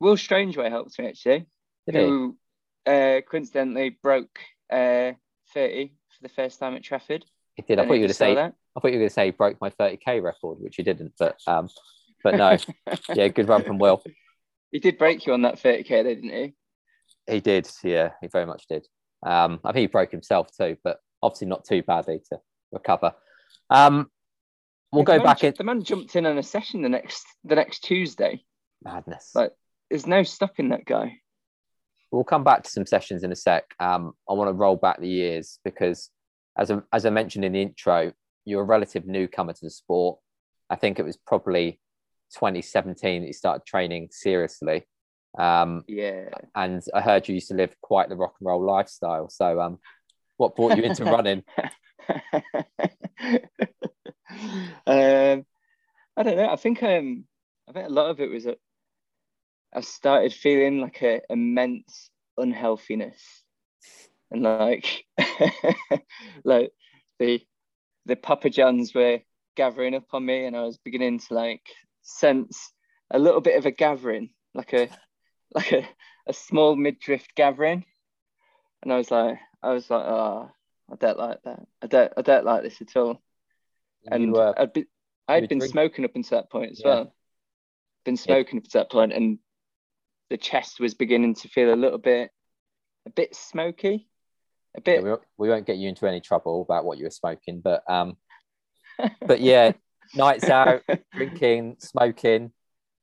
[0.00, 1.46] Will Strangeway helped me actually,
[1.86, 2.00] Did he?
[2.02, 2.36] who
[2.84, 4.38] uh, coincidentally broke
[4.70, 5.12] uh,
[5.54, 7.24] 30 for the first time at Trafford.
[7.54, 7.78] He did.
[7.78, 8.50] I Don't thought you were going to say say.
[8.76, 11.12] I thought you were going to say he broke my 30k record, which you didn't.
[11.18, 11.68] But um,
[12.22, 12.56] but no.
[13.14, 14.02] yeah, good run from Will.
[14.70, 16.54] he did break you on that 30k, though, didn't he?
[17.32, 17.68] He did.
[17.82, 18.86] Yeah, he very much did.
[19.24, 22.38] Um, I think he broke himself too, but obviously not too badly to
[22.72, 23.14] recover.
[23.70, 24.10] Um,
[24.92, 27.24] we'll The go man back in The man jumped in on a session the next
[27.44, 28.44] the next Tuesday.
[28.84, 29.30] madness.
[29.34, 29.52] Like-
[29.90, 31.18] There's no stopping that guy.
[32.12, 33.64] we'll come back to some sessions in a sec.
[33.80, 36.10] Um, I want to roll back the years because,
[36.56, 38.12] as I, as I mentioned in the intro,
[38.46, 40.18] you're a relative newcomer to the sport.
[40.70, 41.80] I think it was probably
[42.32, 44.86] 2017 that you started training seriously.
[45.38, 46.30] Um, Yeah.
[46.54, 49.28] and I heard you used to live quite the rock and roll lifestyle.
[49.28, 49.78] So, um,
[50.38, 51.42] what brought you into running?
[54.86, 55.44] um,
[56.16, 56.48] I don't know.
[56.50, 57.24] I think um,
[57.68, 58.58] I think a lot of it was that
[59.74, 63.42] I started feeling like a immense unhealthiness,
[64.30, 65.04] and like
[66.44, 66.72] like
[67.18, 67.42] the
[68.06, 69.20] the Papa Johns were
[69.56, 71.62] gathering up on me, and I was beginning to like
[72.02, 72.72] sense
[73.10, 74.88] a little bit of a gathering, like a
[75.54, 75.86] like a,
[76.26, 77.84] a small midriff gathering,
[78.82, 80.50] and I was like, I was like, oh,
[80.90, 81.66] I don't like that.
[81.82, 83.20] I don't, I don't like this at all.
[84.08, 84.86] And I'd been,
[85.26, 86.86] I'd been drink- smoking up until that point as Yeah.
[86.88, 87.14] well.
[88.04, 89.38] Been smoking up to that point, and
[90.30, 92.30] the chest was beginning to feel a little bit,
[93.04, 94.08] a bit smoky,
[94.76, 95.02] a bit.
[95.02, 97.82] we, won't, we won't get you into any trouble about what you were smoking, but
[97.88, 98.16] um,
[99.26, 99.72] but yeah,
[100.14, 100.82] nights out,
[101.14, 102.52] drinking, smoking.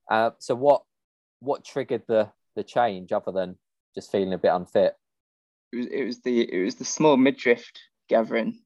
[0.09, 0.83] Uh, so what
[1.39, 3.57] what triggered the the change other than
[3.95, 4.95] just feeling a bit unfit?
[5.73, 7.71] it was it was the it was the small midriff
[8.07, 8.59] gathering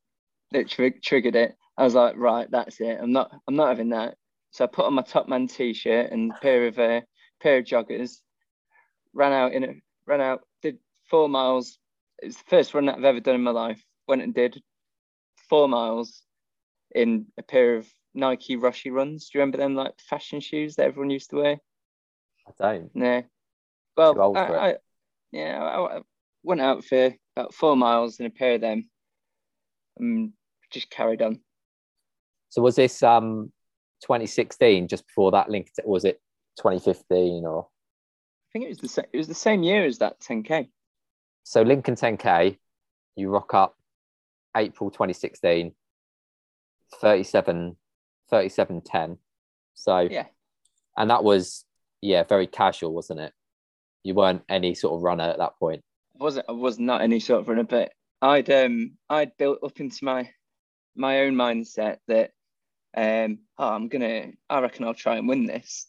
[0.51, 1.55] that tri- triggered it.
[1.77, 2.97] I was like, right, that's it.
[3.01, 4.15] I'm not I'm not having that.
[4.51, 7.01] So I put on my Topman t-shirt and a pair of uh,
[7.41, 8.17] pair of joggers.
[9.13, 9.73] Ran out in a
[10.05, 10.79] ran out did
[11.09, 11.77] four miles.
[12.19, 13.83] It's the first run that I've ever done in my life.
[14.07, 14.61] Went and did
[15.49, 16.23] four miles
[16.93, 19.29] in a pair of Nike Roshe runs.
[19.29, 21.57] Do you remember them like fashion shoes that everyone used to wear?
[22.47, 22.95] I don't.
[22.95, 23.23] No.
[23.95, 24.41] Well, I.
[24.41, 24.75] I,
[25.31, 26.01] yeah, I, I
[26.43, 28.89] went out for about four miles in a pair of them,
[29.97, 30.31] and
[30.71, 31.41] just carried on.
[32.49, 33.51] So was this um
[34.01, 35.69] 2016 just before that link?
[35.83, 36.21] Or was it
[36.57, 39.05] 2015 or I think it was the same.
[39.11, 40.69] It was the same year as that 10k.
[41.47, 42.57] So Lincoln 10K,
[43.15, 43.77] you rock up
[44.55, 45.73] April 2016,
[46.99, 47.77] 37,
[48.29, 49.17] 37 10.
[49.73, 50.25] So, Yeah.
[50.97, 51.63] and that was,
[52.01, 53.33] yeah, very casual, wasn't it?
[54.03, 55.85] You weren't any sort of runner at that point.
[56.19, 59.79] I wasn't I was not any sort of runner, but I'd um I'd built up
[59.79, 60.29] into my
[60.97, 62.31] my own mindset that
[62.93, 65.87] um oh, I'm gonna I reckon I'll try and win this.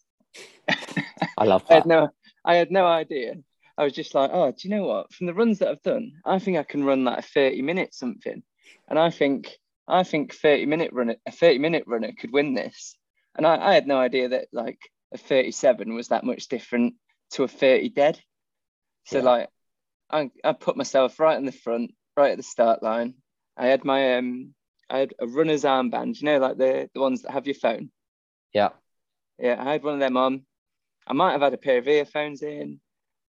[1.37, 1.89] I love I had that.
[1.89, 2.11] no
[2.45, 3.35] I had no idea.
[3.79, 5.13] I was just like, oh, do you know what?
[5.15, 7.95] From the runs that I've done, I think I can run like a 30 minute
[7.95, 8.43] something.
[8.89, 9.57] And I think
[9.89, 12.99] I think 30 minute runner a 30 minute runner could win this.
[13.37, 14.81] And I, I had no idea that like
[15.15, 16.97] a 37 was that much different
[17.33, 18.21] to a 30 dead.
[19.05, 19.25] So Yeah.
[19.25, 19.51] like
[20.11, 23.15] I, I put myself right in the front, right at the start line.
[23.57, 24.55] I had my um
[24.91, 27.91] I had a runner's armband, you know, like the, the ones that have your phone.
[28.53, 28.71] Yeah.
[29.39, 30.47] Yeah, I had one of them on.
[31.07, 32.81] I might have had a pair of earphones in.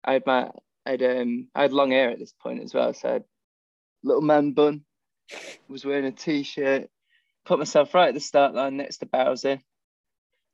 [0.04, 0.50] I had my
[0.86, 3.24] I had um I had long hair at this point as well, so I had
[4.02, 4.84] little man bun.
[5.68, 6.88] Was wearing a t-shirt.
[7.44, 9.50] Put myself right at the start line next to Bowser.
[9.50, 9.60] And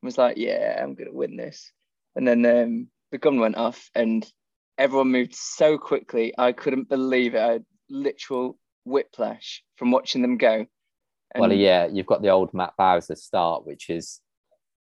[0.03, 1.71] was like, yeah, I'm gonna win this.
[2.17, 4.27] And then um, the gun went off, and
[4.79, 6.35] everyone moved so quickly.
[6.37, 7.41] I couldn't believe it.
[7.41, 10.67] I had literal whiplash from watching them go.
[11.37, 14.21] Well, yeah, you've got the old Matt Bowser start, which is,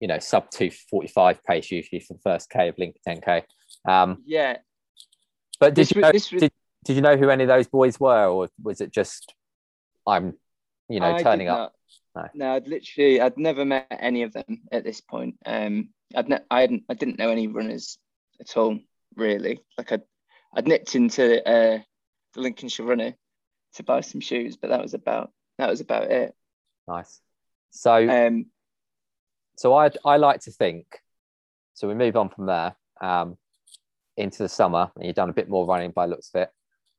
[0.01, 3.43] you know, sub 245 pace usually for the first K of Lincoln 10K.
[3.87, 4.57] Um, yeah.
[5.59, 6.51] but did This you, know, was- did,
[6.85, 9.33] did you know who any of those boys were, or was it just
[10.07, 10.33] I'm,
[10.89, 11.73] you know, I turning up?
[12.15, 12.31] not.
[12.35, 12.53] No.
[12.53, 15.35] I'd literally, I'd never met any of them at this point.
[15.45, 17.97] Um, I'd ne- I hadn't, I didn't know any runners
[18.39, 18.79] at all,
[19.15, 19.59] really.
[19.77, 20.03] Like I'd,
[20.55, 21.79] I'd nipped into uh,
[22.33, 23.13] the Lincolnshire Runner
[23.75, 26.33] to buy some shoes, but that was about, that was about it.
[26.87, 27.19] Nice.
[27.71, 28.45] So, Um,
[29.57, 30.85] so I I like to think.
[31.73, 33.37] So we move on from there um,
[34.17, 36.49] into the summer, and you've done a bit more running by looks of it.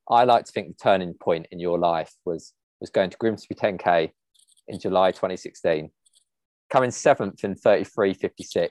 [0.09, 3.55] I like to think the turning point in your life was was going to Grimsby
[3.55, 4.11] 10k
[4.69, 5.91] in July 2016,
[6.71, 8.69] coming seventh in 33.56,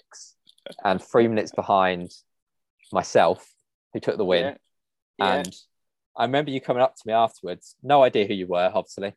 [0.83, 2.11] and three minutes behind
[2.91, 3.51] myself,
[3.93, 4.43] who took the win.
[4.43, 4.55] yeah,
[5.17, 5.35] yeah.
[5.35, 5.55] And
[6.17, 9.13] I remember you coming up to me afterwards, no idea who you were, obviously,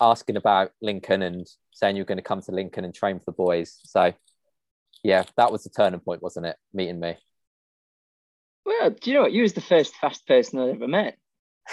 [0.00, 3.26] asking about Lincoln and saying you were going to come to Lincoln and train for
[3.26, 3.78] the boys.
[3.84, 4.12] So,
[5.02, 6.56] yeah, that was the turning point, wasn't it?
[6.72, 7.16] Meeting me.
[8.66, 9.32] Well, do you know what?
[9.32, 11.16] You was the first fast person I'd ever met.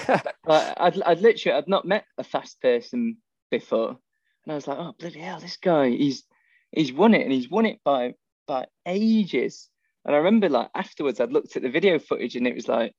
[0.45, 3.18] Like, I'd, I'd literally, I'd not met a fast person
[3.52, 6.24] before, and I was like, oh bloody hell, this guy, he's
[6.72, 8.14] he's won it, and he's won it by
[8.48, 9.70] by ages.
[10.06, 12.94] And I remember, like afterwards, I'd looked at the video footage, and it was like,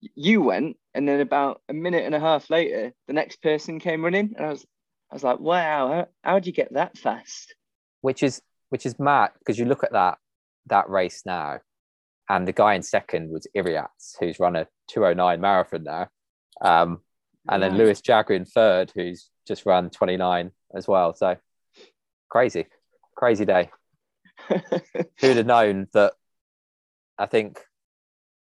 [0.00, 4.04] you went, and then about a minute and a half later, the next person came
[4.04, 4.64] running, and I was,
[5.10, 7.54] I was like, wow, how how'd you get that fast?
[8.04, 10.18] which is which is mad because you look at that
[10.66, 11.58] that race now,
[12.28, 16.08] and the guy in second was Iriats, who's run a 209 marathon now.
[16.60, 17.00] Um,
[17.48, 17.78] and then Right.
[17.80, 21.14] Lewis Jagger in third, who's just run 29 as well.
[21.14, 21.36] So
[22.30, 22.66] crazy,
[23.16, 23.70] crazy day.
[25.20, 26.14] Who'd have known that?
[27.18, 27.60] I think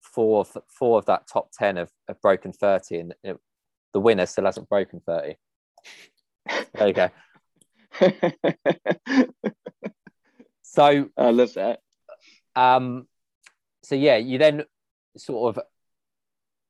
[0.01, 3.38] four of four of that top ten have, have broken 30, and it,
[3.92, 5.36] the winner still hasn't broken 30.
[6.74, 7.10] There you go.
[10.62, 11.80] So I love that.
[12.56, 13.06] um
[13.85, 14.65] so yeah you then
[15.16, 15.62] sort of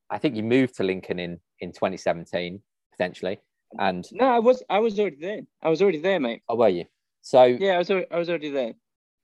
[0.09, 2.61] i think you moved to lincoln in in 2017
[2.91, 3.39] potentially
[3.79, 5.41] and No, I was, I was already there.
[5.61, 6.43] I was already there, mate.
[6.47, 6.85] oh were you
[7.21, 8.73] so Yeah, I was, I was already there.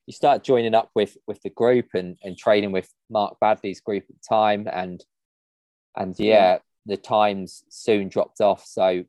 [0.08, 4.04] you start joining up with with the group and and training with mark badley's group
[4.10, 5.06] at the time and
[5.96, 9.04] and yeah, the times soon dropped off so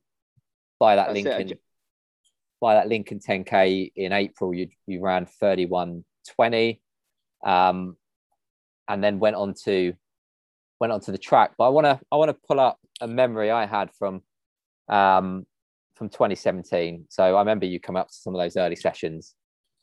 [0.79, 1.59] by that That's lincoln
[2.61, 6.81] by that lincoln 10k in april you you ran 3120
[7.45, 7.97] um
[8.89, 9.95] and then went on to
[10.81, 11.53] went onto the track.
[11.57, 14.23] But i want to i want to pull up a memory i had from
[14.89, 15.47] um
[15.95, 19.35] from 2017 so i remember you come up to some of those early sessions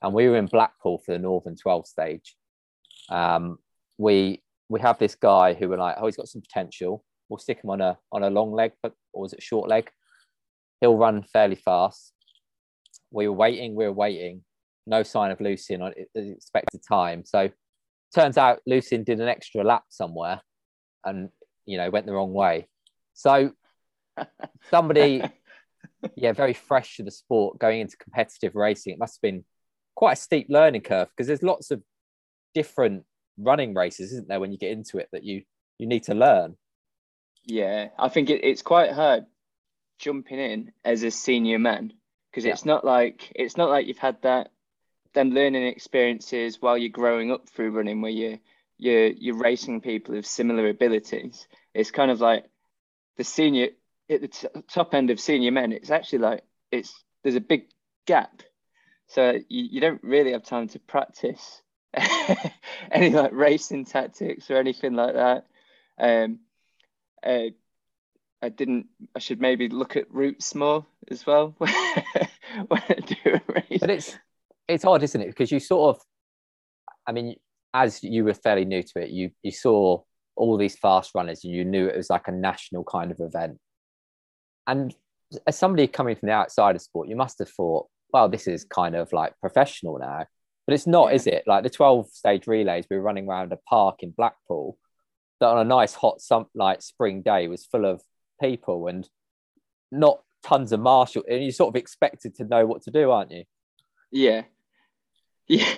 [0.02, 2.36] and we were in blackpool for the northern 12 stage.
[3.10, 3.58] Um
[3.98, 7.04] we we have this guy who were like oh he's got some potential.
[7.28, 9.90] We'll stick him on a on a long leg but or was it short leg?
[10.82, 12.14] He'll run fairly fast.
[13.12, 14.44] We were waiting we were waiting.
[14.88, 17.24] No sign of Lucian on the expected time.
[17.26, 17.50] So
[18.14, 20.42] turns out Lucian did an extra lap somewhere
[21.06, 21.30] and
[21.66, 22.68] you know went the wrong way.
[23.14, 23.52] So
[24.72, 25.24] somebody
[26.16, 28.94] yeah very fresh to the sport going into competitive racing.
[28.94, 29.46] It must have been
[29.96, 31.82] quite a steep learning curve because there's lots of
[32.56, 33.04] different
[33.38, 35.44] running races isn't there when you get into it that you
[35.78, 36.56] you need to learn?
[37.46, 39.26] Yeah, I think it, it's quite hard
[39.98, 41.94] jumping in as a senior man
[42.32, 42.54] because Yeah.
[42.54, 44.52] it's not like it's not like you've had that
[45.14, 48.40] them learning experiences while you're growing up through running, where you
[48.78, 51.48] you're you're racing people of similar abilities.
[51.74, 52.46] It's kind of like
[53.18, 53.70] the senior
[54.10, 55.72] at the t- top end of senior men.
[55.72, 57.66] It's actually like it's there's a big
[58.06, 58.42] gap,
[59.08, 61.62] so you, you don't really have time to practice
[62.92, 65.46] any like racing tactics or anything like that.
[66.00, 66.40] Um,
[67.24, 67.52] uh,
[68.42, 68.88] I didn't.
[69.16, 71.70] I should maybe look at routes more as well when
[72.90, 73.80] I do a race.
[73.82, 74.18] But it's
[74.70, 75.28] it's odd, isn't it?
[75.28, 76.02] Because you sort of,
[77.08, 77.36] I mean,
[77.74, 80.02] as you were fairly new to it, you you saw
[80.36, 83.58] all these fast runners, and you knew it was like a national kind of event.
[84.68, 84.96] And
[85.46, 88.64] as somebody coming from the outside of sport, you must have thought, well, this is
[88.64, 90.26] kind of like professional now.
[90.66, 91.16] But it's not, Yeah.
[91.16, 91.44] is it?
[91.48, 94.78] Like the 12 stage relays, we were running around a park in Blackpool
[95.40, 98.02] that on a nice hot some like spring day was full of
[98.42, 99.08] people and
[99.92, 103.32] not tons of marshal and you sort of expected to know what to do, aren't
[103.32, 103.44] you?
[104.12, 104.44] Yeah,
[105.50, 105.74] yeah,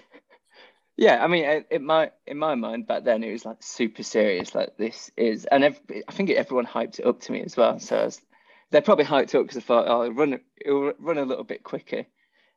[0.98, 1.23] yeah.
[1.23, 4.53] I mean, it, it might in my mind back then it was like super serious.
[4.53, 7.80] Like this is, and ev- I think everyone hyped it up to me as well.
[7.80, 8.22] So I was,
[8.69, 11.64] they're probably hyped up because I thought, oh, it'll run it'll run a little bit
[11.64, 12.06] quicker.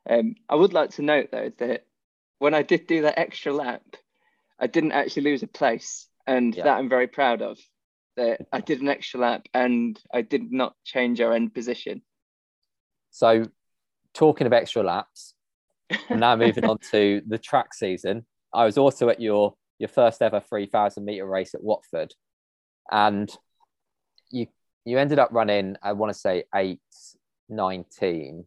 [0.07, 1.85] Um, I would like to note though that
[2.37, 3.81] when I did do that extra lap,
[4.59, 6.65] I didn't actually lose a place, and Yeah.
[6.65, 7.57] that I'm very proud of.
[8.17, 12.01] That I did an extra lap and I did not change our end position.
[13.11, 13.43] So
[14.13, 15.34] talking of extra laps,
[15.89, 18.25] and now moving on to the track season.
[18.53, 22.13] I was also at your your first ever 3000 meter race at Watford.
[22.91, 23.29] And
[24.31, 24.47] you
[24.85, 28.45] you ended up running I want to say 819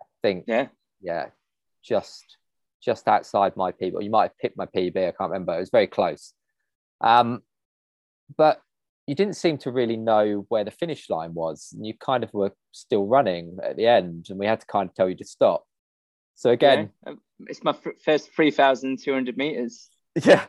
[0.00, 0.44] I think.
[0.46, 0.68] Yeah,
[1.00, 1.26] yeah
[1.84, 2.38] just
[2.82, 5.70] just outside my PB you might have picked my PB I can't remember it was
[5.70, 6.32] very close.
[7.00, 7.42] Um
[8.36, 8.60] but
[9.06, 12.32] you didn't seem to really know where the finish line was and you kind of
[12.32, 15.24] were still running at the end and we had to kind of tell you to
[15.24, 15.66] stop
[16.34, 17.12] so again Yeah.
[17.12, 19.90] Um, it's my fir- first three thousand two hundred meters.
[20.24, 20.46] yeah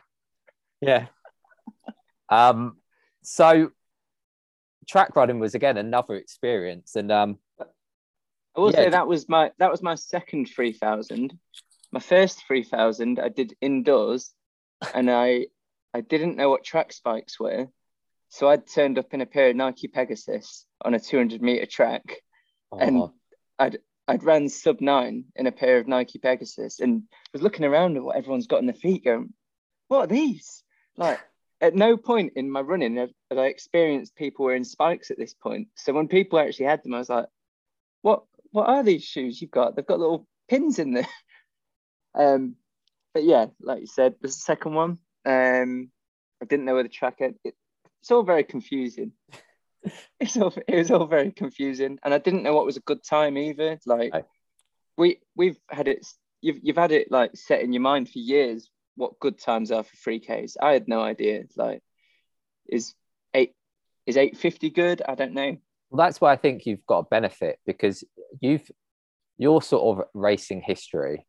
[0.80, 1.06] yeah
[2.28, 2.76] um
[3.22, 3.70] so
[4.88, 9.50] track running was again another experience and um I will Yeah, say that was my
[9.58, 11.38] that was my second three thousand.
[11.92, 14.32] My first three thousand I did indoors,
[14.94, 15.48] and I
[15.92, 17.68] I didn't know what track spikes were,
[18.30, 21.66] so I'd turned up in a pair of Nike Pegasus on a two hundred meter
[21.66, 22.04] track.
[22.80, 23.12] And- oh,
[23.58, 23.78] I'd
[24.08, 27.02] I'd ran sub nine in a pair of Nike Pegasus, and
[27.32, 29.32] was looking around at what everyone's got in their feet, going,
[29.88, 30.62] "What are these?"
[30.96, 31.20] Like
[31.60, 35.34] at no point in my running had, had I experienced people wearing spikes at this
[35.34, 35.68] point.
[35.74, 37.26] So when people actually had them, I was like,
[38.02, 38.24] "What?
[38.52, 39.76] What are these shoes you've got?
[39.76, 41.08] They've got little pins in there."
[42.18, 42.56] Um,
[43.12, 45.90] but yeah, like you said, there's the second one, um,
[46.40, 47.16] I didn't know where the track.
[47.20, 49.12] It, it's all very confusing.
[50.20, 53.02] it's all it was all very confusing, and I didn't know what was a good
[53.04, 53.78] time either.
[53.86, 54.22] Like No.
[54.96, 56.06] we we've had it.
[56.40, 59.82] You've you've had it like set in your mind for years what good times are
[59.82, 60.56] for free Ks.
[60.60, 61.44] I had no idea.
[61.56, 61.82] Like,
[62.68, 62.94] is
[63.34, 63.52] eight
[64.06, 65.02] is eight fifty good?
[65.08, 65.56] I don't know.
[65.90, 68.02] well that's why i think you've got a benefit because
[68.40, 68.68] you've
[69.38, 71.24] your sort of racing history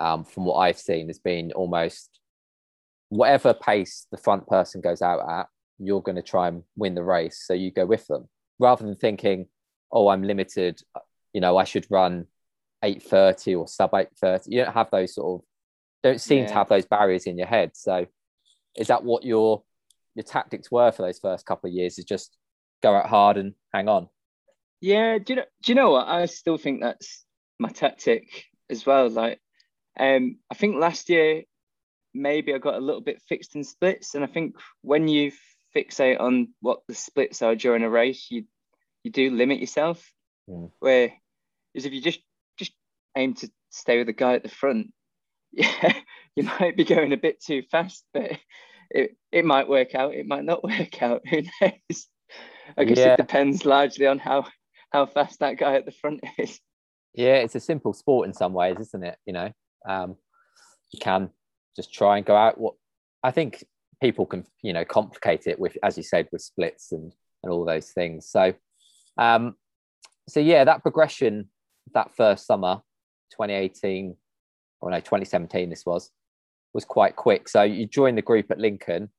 [0.00, 2.18] um from what i've seen has been almost
[3.10, 5.46] whatever pace the front person goes out at
[5.78, 8.28] you're going to try and win the race so you go with them
[8.58, 9.46] rather than thinking
[9.90, 10.80] oh i'm limited
[11.32, 12.26] you know i should run
[12.82, 15.46] 830 or sub 830 you don't have those sort of
[16.02, 18.06] don't seem to have those barriers in your head so
[18.76, 19.62] is that what your
[20.14, 22.36] your tactics were for those first couple of years is just
[22.82, 24.08] go out hard and hang on
[24.80, 25.44] Yeah, do you know?
[25.62, 26.08] Do you know what?
[26.08, 27.24] I still think that's
[27.60, 28.26] my tactic
[28.68, 29.08] as well.
[29.08, 29.40] Like,
[29.98, 31.44] um, I think last year
[32.12, 35.30] maybe I got a little bit fixed in splits, and I think when you
[35.76, 38.44] fixate on what the splits are during a race, you
[39.04, 40.12] you do limit yourself.
[40.48, 40.70] Mm.
[40.80, 41.12] Where
[41.74, 42.20] is if you just
[42.58, 42.72] just
[43.16, 44.92] aim to stay with the guy at the front,
[45.52, 45.94] yeah,
[46.36, 48.32] you might be going a bit too fast, but
[48.90, 50.14] it it might work out.
[50.14, 51.22] It might not work out.
[51.28, 52.06] Who knows?
[52.76, 53.14] I guess Yeah.
[53.14, 54.46] it depends largely on how
[54.90, 56.60] how fast that guy at the front is.
[57.14, 59.18] Yeah, it's a simple sport in some ways, isn't it?
[59.26, 59.52] You know,
[59.86, 60.16] um,
[60.92, 61.30] you can
[61.76, 62.58] just try and go out.
[62.58, 62.74] What
[63.22, 63.64] I think
[64.02, 67.12] people can, you know, complicate it with, as you said, with splits and
[67.42, 68.28] and all those things.
[68.28, 68.54] So,
[69.18, 69.56] um,
[70.28, 71.48] so yeah, that progression
[71.94, 72.82] that first summer,
[73.32, 74.16] 2018
[74.80, 76.10] or no, 2017, this was
[76.74, 77.48] was quite quick.
[77.48, 79.10] So you joined the group at Lincoln.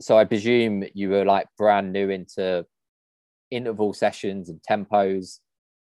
[0.00, 2.66] So I presume you were like brand new into
[3.50, 5.40] interval sessions and tempos.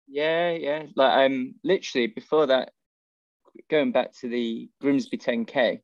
[0.08, 0.84] Yeah, yeah.
[0.96, 2.72] Like um literally before that,
[3.70, 5.82] going back to the Grimsby 10K,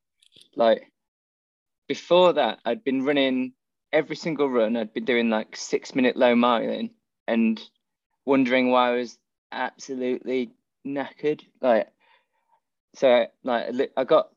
[0.56, 0.92] like
[1.90, 3.54] before that, I'd been running
[3.92, 6.92] every single run, I'd been doing like six minute low miling
[7.28, 7.60] and
[8.26, 9.18] wondering why I was
[9.52, 10.52] absolutely
[10.88, 11.42] knackered.
[11.60, 11.90] Like
[12.96, 14.30] so like I got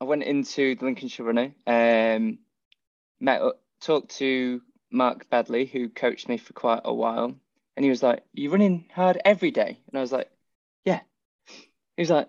[0.00, 2.38] I went into the Lincolnshire Runner, um,
[3.20, 7.34] met up, talked to Mark Badley, who coached me for quite a while,
[7.76, 10.30] and he was like, "You're running hard every day?" And I was like,
[10.84, 11.00] "Yeah."
[11.96, 12.28] He was like,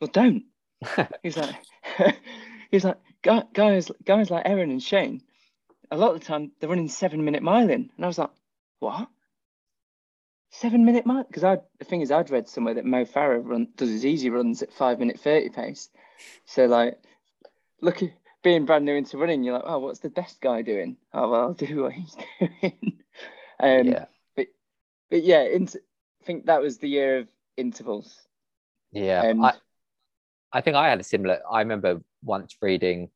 [0.00, 0.44] "Well, don't."
[1.22, 1.56] He's like,
[2.70, 5.22] he's like, "Gu- guys, guys like Aaron and Shane,
[5.90, 8.30] a lot of the time they're running seven minute mile in, and I was like,
[8.80, 9.08] what?
[10.50, 11.24] Seven minute mile?
[11.24, 14.30] Because I, the thing is, I'd read somewhere that Mo Farah run, does his easy
[14.30, 15.90] runs at five minute thirty pace.
[16.46, 16.98] So like,
[17.80, 18.02] look
[18.42, 20.96] being brand new into running, you're like, oh, what's the best guy doing?
[21.12, 22.98] Oh well, I'll do what he's doing.
[23.60, 24.04] um, yeah,
[24.36, 24.46] But
[25.10, 28.16] but yeah, int- I think that was the year of intervals.
[28.92, 29.22] yeah.
[29.24, 29.54] and- I,
[30.52, 31.40] I think I had a similar.
[31.50, 33.10] I remember once reading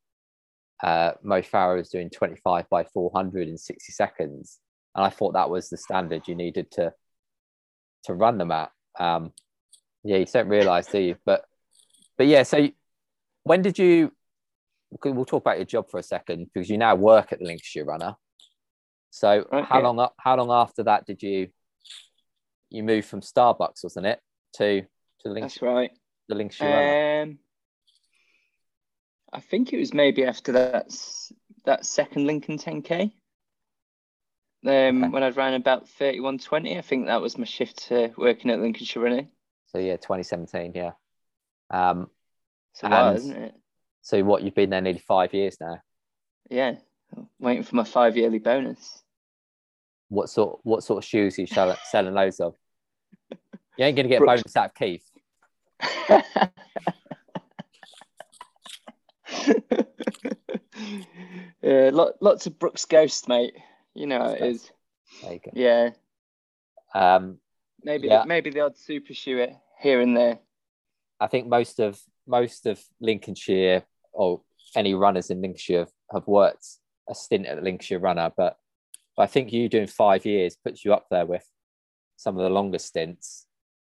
[0.83, 4.59] uh, Mo Farah was doing 25 by 400 in 60 seconds,
[4.95, 6.93] and I thought that was the standard you needed to
[8.05, 8.71] to run them at.
[8.99, 9.33] Um,
[10.03, 11.17] yeah, you don't realise, do you?
[11.25, 11.45] But
[12.19, 12.43] but yeah.
[12.43, 12.69] So
[13.45, 14.13] when did you?
[15.05, 17.87] We'll talk about your job for a second because you now work at the Lincolnshire
[17.87, 18.15] Runner.
[19.11, 21.49] So Right, how long how long after that did you
[22.69, 24.21] you move from Starbucks, wasn't it,
[24.55, 24.89] to to
[25.25, 25.91] the Lincolnshire, That's right.
[26.33, 27.23] The Lincolnshire Runner?
[27.23, 27.39] Um,
[29.33, 30.95] I think it was maybe after that
[31.65, 33.13] that second Lincoln 10k.
[34.65, 35.09] Um, Okay.
[35.09, 39.03] when I ran about 31.20, I think that was my shift to working at Lincolnshire
[39.03, 39.29] Running.
[39.67, 40.93] So yeah, 2017, yeah.
[41.71, 42.11] Um,
[42.81, 43.55] while, And- isn't it?
[44.03, 45.81] so what you've been there nearly five years now.
[46.51, 46.77] Yeah.
[47.39, 49.03] Waiting for my five yearly bonus.
[50.09, 52.55] What sort what sort of shoes are you selling, selling loads of?
[53.79, 55.11] You ain't gonna get a bonus out of Keith.
[61.63, 63.55] yeah, lot, lots of Brooks Ghost, mate.
[63.95, 64.71] You know how it is.
[65.23, 65.51] There you go.
[65.55, 65.91] Yeah,
[66.95, 67.39] Um,
[67.83, 68.25] maybe Yeah.
[68.27, 70.39] maybe the odd super shoe it here and there.
[71.21, 74.43] I think most of most of Lincolnshire or
[74.77, 76.67] any runners in Lincolnshire have, have worked
[77.09, 78.57] a stint at the Lincolnshire Runner, but,
[79.17, 81.45] but I think you doing five years puts you up there with
[82.17, 83.47] some of the longest stints.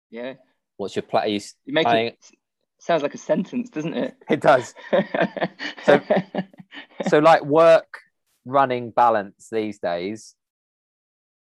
[0.09, 0.33] Yeah,
[0.81, 1.29] What's your play?
[1.65, 2.31] you make planning- it
[2.79, 4.15] sounds like a sentence, doesn't it?
[4.29, 4.73] It does.
[5.85, 6.01] So-
[7.09, 7.97] so like work
[8.45, 10.35] running balance these days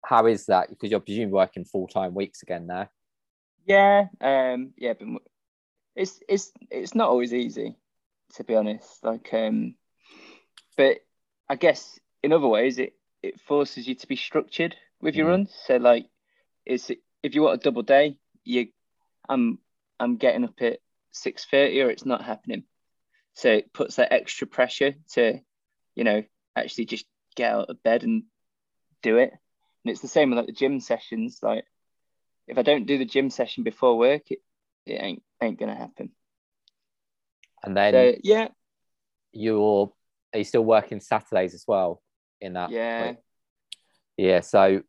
[0.06, 2.88] how is that because you're presumably working full-time weeks again now
[3.66, 5.08] yeah, um, yeah, but
[5.96, 7.76] it's it's it's not always easy,
[8.36, 9.04] to be honest.
[9.04, 9.76] Like, um,
[10.78, 11.00] but
[11.50, 15.32] I guess in other ways, it it forces you to be structured with your Mhm.
[15.32, 15.54] runs.
[15.66, 16.06] So like,
[16.66, 16.90] it's
[17.24, 18.68] if you want a double day, you,
[19.30, 19.60] I'm
[20.00, 20.80] I'm getting up at
[21.12, 22.64] six thirty, or it's not happening.
[23.34, 25.40] So it puts that extra pressure to,
[25.96, 26.24] you know,
[26.56, 27.06] actually just
[27.36, 28.24] get out of bed and
[29.04, 29.32] do it.
[29.32, 31.40] And it's the same with like the gym sessions.
[31.42, 31.66] Like,
[32.48, 34.40] if I don't do the gym session before work, it,
[34.86, 36.12] it ain't ain't gonna happen.
[37.64, 38.48] and then So yeah,
[39.32, 39.92] you're
[40.34, 42.02] are you still working saturdays as well
[42.42, 43.14] in that yeah,
[44.18, 44.82] yeah so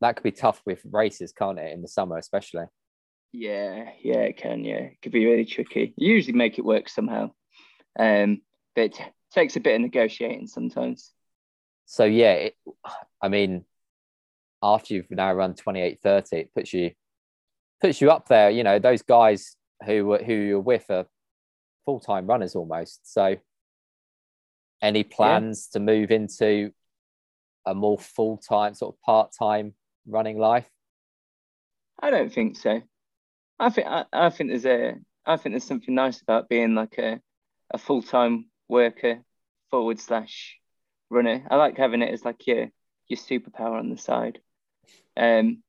[0.00, 2.64] that could be tough with races can't it in the summer especially
[3.32, 4.64] yeah, yeah, it can.
[4.64, 5.94] Yeah, it could be really tricky.
[5.96, 7.30] You usually make it work somehow,
[7.98, 8.42] um,
[8.74, 9.00] but it
[9.32, 11.12] takes a bit of negotiating sometimes.
[11.84, 12.56] so yeah it,
[13.22, 13.64] i mean
[14.62, 16.90] after you've now run 28 30 it puts you
[17.80, 21.06] puts you up there you know those guys who were- who you're with are
[21.84, 23.36] full-time runners almost so
[24.82, 26.70] any plans to move into
[27.66, 29.74] a more full-time sort of part-time
[30.06, 30.68] running life
[32.00, 32.80] I don't think so.
[33.58, 34.94] I think I, I think there's a
[35.26, 37.20] I think there's something nice about being like a
[37.70, 39.22] a full time worker
[39.70, 40.58] forward slash
[41.10, 41.46] runner.
[41.50, 42.68] I like having it as like your
[43.08, 44.40] your superpower on the side.
[45.16, 45.62] Um,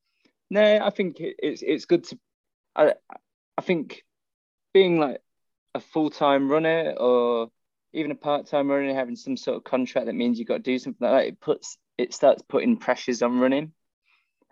[0.50, 2.20] no, I think it, it's it's good to.
[2.76, 2.94] I
[3.58, 4.04] I think
[4.74, 5.22] being like
[5.74, 7.50] a full time runner or
[7.94, 10.60] even a part time runner having some sort of contract that means you've got to
[10.60, 11.28] do something like that.
[11.28, 13.74] It puts it starts putting pressures on running.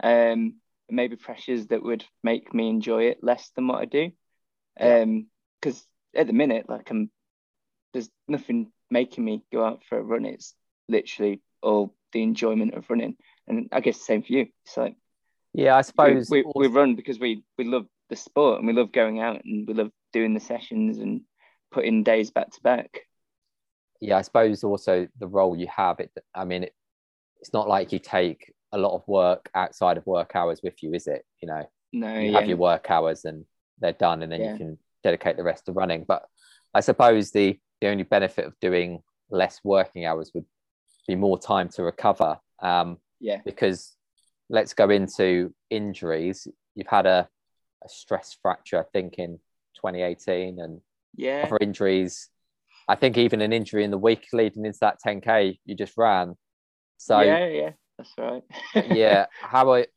[0.03, 0.55] Um,
[0.89, 4.11] maybe pressures that would make me enjoy it less than what I do.
[4.79, 5.01] Yeah.
[5.01, 5.27] Um,
[5.59, 5.83] because
[6.15, 7.09] at the minute, like I'm,
[7.93, 10.25] there's nothing making me go out for a run.
[10.25, 10.53] It's
[10.87, 13.15] literally all the enjoyment of running,
[13.47, 14.47] and I guess the same for you.
[14.65, 14.95] It's like
[15.53, 18.73] yeah i suppose we, we also- run because we we love the sport and we
[18.73, 21.21] love going out and we love doing the sessions and
[21.71, 23.01] putting days back to back.
[23.99, 25.99] yeah, I suppose also the role you have.
[25.99, 26.73] It, I mean, it,
[27.41, 30.93] it's not like you take a lot of work outside of work hours with you,
[30.93, 31.25] is it?
[31.41, 33.45] You know, No, you yeah, have your work hours and
[33.79, 34.51] they're done, and then Yeah.
[34.53, 36.03] you can dedicate the rest to running.
[36.07, 36.25] But
[36.73, 40.45] I suppose the the only benefit of doing less working hours would
[41.07, 42.39] be more time to recover.
[42.59, 43.95] Um, yeah, because
[44.49, 46.47] let's go into injuries.
[46.75, 47.27] You've had a,
[47.83, 49.39] a stress fracture, I think, in
[49.75, 50.81] 2018 and
[51.15, 52.29] Yeah, other injuries.
[52.87, 56.35] I think even an injury in the week leading into that 10k you just ran.
[56.97, 58.43] So yeah, yeah, that's right.
[58.95, 59.87] yeah, how about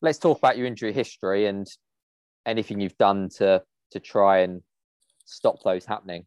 [0.00, 1.66] let's talk about your injury history and
[2.44, 4.62] anything you've done to to try and
[5.24, 6.26] stop those happening.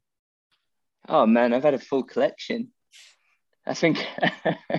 [1.08, 2.70] Oh man, I've had a full collection.
[3.66, 4.06] I think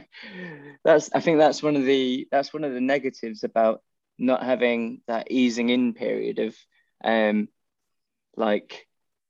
[0.84, 3.82] that's I think that's one of the that's one of the negatives about
[4.18, 6.56] not having that easing in period of
[7.04, 7.48] um
[8.36, 8.86] like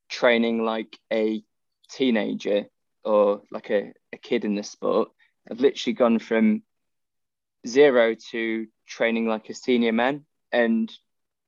[0.08, 1.42] training like a
[1.90, 2.66] teenager
[3.04, 5.08] or like a, a kid in the sport.
[5.50, 6.62] I've literally gone from
[7.66, 10.24] zero to training like a senior man.
[10.52, 10.92] And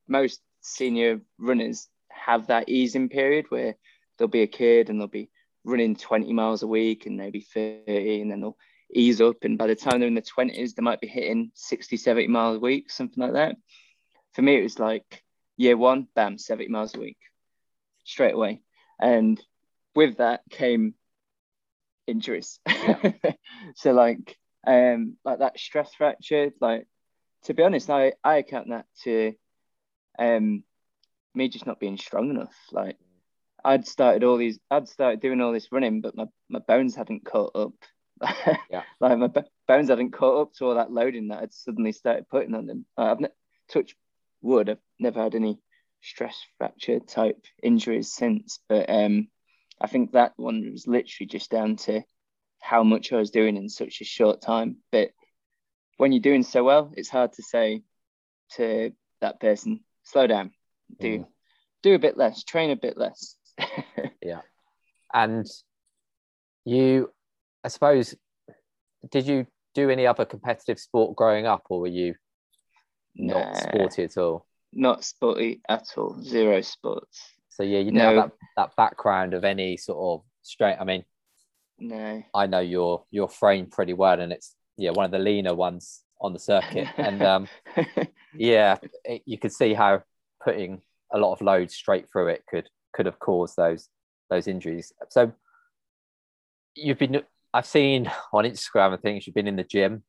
[0.07, 3.77] most senior runners have that easing period where
[4.17, 5.31] there'll be a kid and they'll be
[5.65, 8.57] running 20 miles a week and maybe 30 and then they'll
[8.93, 9.45] ease up.
[9.45, 12.57] And by the time they're in the 20s they might be hitting 60 70 miles
[12.57, 13.57] a week something like that.
[14.33, 15.23] For me it was like
[15.57, 17.19] year one bam 70 miles a week
[18.05, 18.63] straight away.
[19.01, 19.41] And
[19.95, 20.95] with that came
[22.07, 22.61] injuries.
[23.75, 24.37] So like
[24.69, 26.87] um like that stress fracture like
[27.45, 29.33] to be honest i i account that to
[30.19, 30.63] um
[31.35, 32.97] me just not being strong enough like
[33.65, 37.25] I'd started all these, I'd started doing all this running, but my, my bones hadn't
[37.25, 37.73] caught up.
[38.71, 38.83] Yeah.
[39.01, 42.29] like my b- bones hadn't caught up to all that loading that I'd suddenly started
[42.29, 42.85] putting on them.
[42.97, 43.29] Uh, I've ne-
[43.71, 43.95] touched
[44.43, 44.69] wood.
[44.69, 45.59] I've never had any
[46.03, 49.29] stress fracture type injuries since, but um,
[49.81, 52.03] I think that one was literally just down to
[52.61, 54.77] how much I was doing in such a short time.
[54.93, 55.11] But
[55.97, 57.83] when you're doing so well, it's hard to say
[58.57, 60.53] to that person, slow down,
[61.01, 61.27] do Mm.
[61.83, 63.37] do a bit less, train a bit less.
[64.23, 64.41] Yeah.
[65.15, 65.47] And
[66.65, 67.13] you,
[67.65, 68.15] I suppose,
[69.11, 72.15] did you do any other competitive sport growing up, or were you
[73.15, 73.59] not Nah.
[73.61, 74.47] sporty at all?
[74.73, 76.21] Not sporty at all.
[76.23, 77.21] Zero sports.
[77.49, 78.15] So yeah, you didn't No.
[78.21, 80.77] have that, that background of any sort of straight.
[80.79, 81.05] I mean,
[81.79, 82.23] No.
[82.35, 86.03] I know your your frame pretty well, and it's yeah one of the leaner ones
[86.21, 87.49] on the circuit, and um,
[88.35, 90.03] yeah, it, you could see how
[90.43, 90.81] putting
[91.13, 93.89] a lot of load straight through it could could have caused those
[94.31, 94.93] those injuries.
[95.11, 95.33] So
[96.75, 97.23] you've been
[97.55, 100.03] I've seen on Instagram and things you've been in the gym.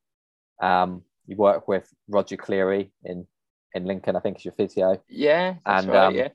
[0.62, 3.28] Um, you work with Roger Cleary in
[3.74, 5.02] in Lincoln, I think is your physio.
[5.08, 6.06] yeah, And, right.
[6.08, 6.30] um, yeah.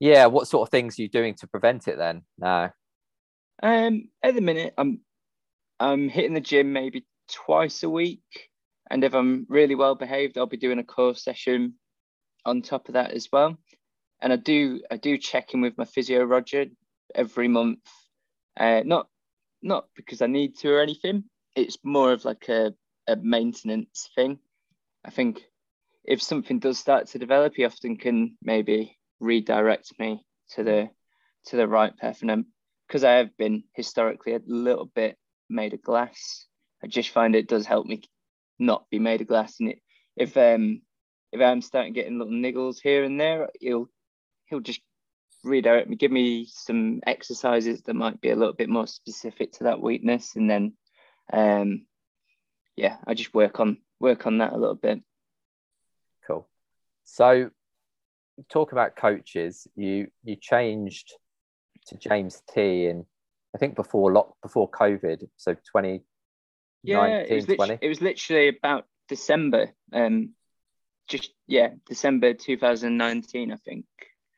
[0.00, 2.22] Yeah, what sort of things are you doing to prevent it then?
[2.38, 2.70] No.
[3.62, 5.00] Um, at the minute, I'm
[5.80, 8.22] I'm hitting the gym maybe twice a week,
[8.90, 11.74] and if I'm really well behaved, I'll be doing a core session
[12.44, 13.56] on top of that as well.
[14.20, 16.66] And I do I do check in with my physio Roger
[17.14, 17.80] every month.
[18.56, 19.08] Uh, not
[19.62, 21.24] not because I need to or anything.
[21.56, 22.74] It's more of like a
[23.06, 24.38] a maintenance thing.
[25.04, 25.42] I think
[26.04, 30.90] if something does start to develop, he often can maybe redirect me to the
[31.46, 32.22] to the right path.
[32.22, 32.46] And I'm
[32.86, 35.16] because I have been historically a little bit
[35.48, 36.46] made of glass.
[36.82, 38.02] I just find it does help me
[38.58, 39.60] not be made of glass.
[39.60, 39.80] And it,
[40.16, 40.82] if um
[41.32, 43.88] if I'm starting getting little niggles here and there, he'll
[44.46, 44.80] he'll just
[45.42, 49.64] redirect me, give me some exercises that might be a little bit more specific to
[49.64, 50.74] that weakness, and then
[51.32, 51.86] um
[52.76, 55.00] yeah, I just work on work on that a little bit.
[56.26, 56.48] Cool.
[57.04, 57.50] So
[58.48, 59.66] talk about coaches.
[59.74, 61.12] You you changed
[61.86, 63.06] to James Thie in
[63.54, 65.28] I think before lock before COVID.
[65.36, 66.02] So 20,
[66.82, 67.78] Yeah, it was, 20.
[67.80, 69.72] it was literally about December.
[69.92, 70.30] Um,
[71.08, 73.84] just yeah, December 2019, I think.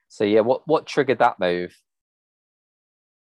[0.09, 1.75] So yeah, what what triggered that move?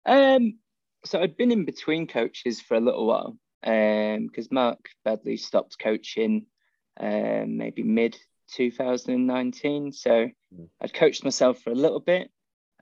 [0.06, 0.60] Um,
[1.06, 3.38] so I'd been in between coaches for a little while.
[3.64, 6.48] Um, because Mark Badley stopped coaching,
[7.00, 8.18] um, maybe mid
[8.54, 9.92] 2019.
[9.92, 10.68] So Mm.
[10.82, 12.30] I'd coached myself for a little bit.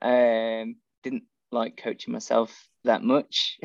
[0.02, 3.58] Um, didn't like coaching myself that much.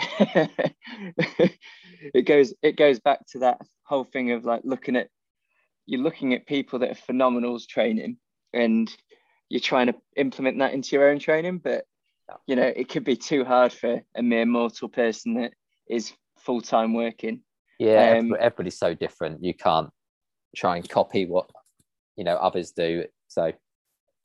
[2.15, 5.09] it goes it goes back to that whole thing of like looking at
[5.87, 8.17] you're looking at people that are phenomenals training
[8.53, 8.91] and
[9.49, 11.85] you're trying to implement that into your own training, but
[12.47, 15.53] you know it could be too hard for a mere mortal person that
[15.89, 17.43] is full time working.
[17.79, 19.43] Yeah, Um, everybody's so different.
[19.43, 19.91] You can't
[20.57, 21.51] try and copy what
[22.17, 23.05] you know others do.
[23.29, 23.53] So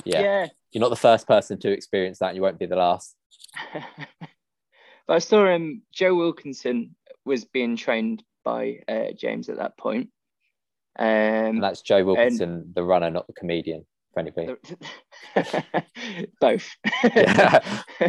[0.06, 0.48] yeah, yeah.
[0.72, 2.36] You're not the first person to experience that.
[2.36, 3.16] You won't be the last.
[3.74, 5.84] but I saw him.
[5.92, 10.10] Joe Wilkinson was being trained by uh, James at that point.
[10.98, 13.86] Um, And that's Joe Wilkinson, the runner, not the comedian.
[14.14, 14.56] For anybody.
[16.42, 16.68] both.
[17.04, 17.60] Yeah.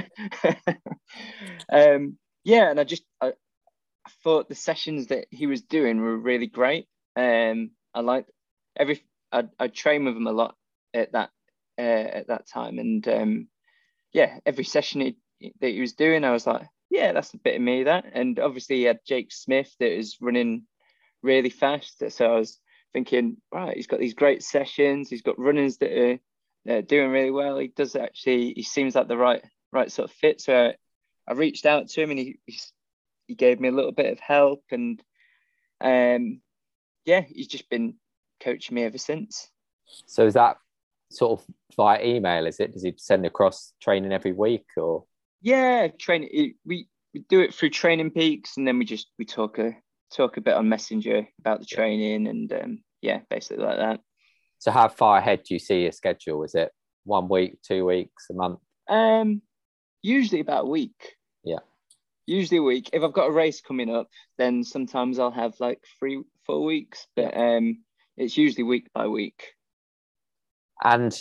[1.70, 6.16] um, yeah, and I just I, I thought the sessions that he was doing were
[6.16, 6.86] really great.
[7.16, 8.30] Um, I liked
[8.78, 10.56] every I I train with him a lot
[10.94, 11.30] at that
[11.80, 13.48] uh, at that time, and um,
[14.12, 17.56] yeah, every session he, that he was doing, I was like, yeah, that's a bit
[17.56, 18.04] of me that.
[18.12, 20.66] And obviously, he had Jake Smith that was running
[21.22, 22.58] really fast, so I was
[22.92, 26.18] thinking, right, he's got these great sessions, he's got runners that are
[26.68, 27.58] uh, doing really well.
[27.58, 29.42] He does actually, he seems like the right
[29.72, 30.40] right sort of fit.
[30.40, 30.72] So
[31.28, 32.58] I, reached out to him, and he, he
[33.28, 35.00] he gave me a little bit of help, and
[35.80, 36.40] um,
[37.04, 37.94] yeah, he's just been
[38.40, 39.48] coaching me ever since.
[40.06, 40.56] So is that
[41.10, 41.46] sort of
[41.76, 42.46] via email?
[42.46, 42.72] Is it?
[42.72, 45.04] Does he send across training every week or?
[45.42, 46.54] Yeah, training.
[46.64, 49.76] We we do it through TrainingPeaks, and then we just we talk a
[50.14, 54.00] talk a bit on Messenger about the training, and um, yeah, basically like that.
[54.58, 56.44] So how far ahead do you see your schedule?
[56.44, 56.70] Is it
[57.04, 58.60] one week, two weeks, a month?
[58.88, 59.42] Um,
[60.02, 61.16] usually about a week.
[61.44, 61.60] Yeah.
[62.26, 62.90] Usually a week.
[62.92, 67.06] If I've got a race coming up, then sometimes I'll have like three, four weeks.
[67.16, 67.84] But um,
[68.18, 69.42] it's usually week by week.
[70.82, 71.16] And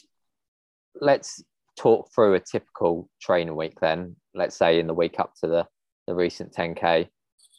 [1.00, 1.44] let's
[1.78, 4.16] talk through a typical training week then.
[4.34, 5.68] Let's say in the week up to the,
[6.08, 7.08] the recent 10K.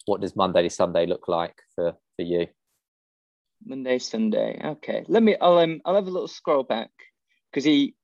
[0.06, 2.46] What does Monday to Sunday look like for, for you?
[3.64, 4.60] Monday, Sunday.
[4.64, 5.04] Okay.
[5.08, 6.90] Let me I'll um I'll have a little scroll back
[7.50, 7.94] because he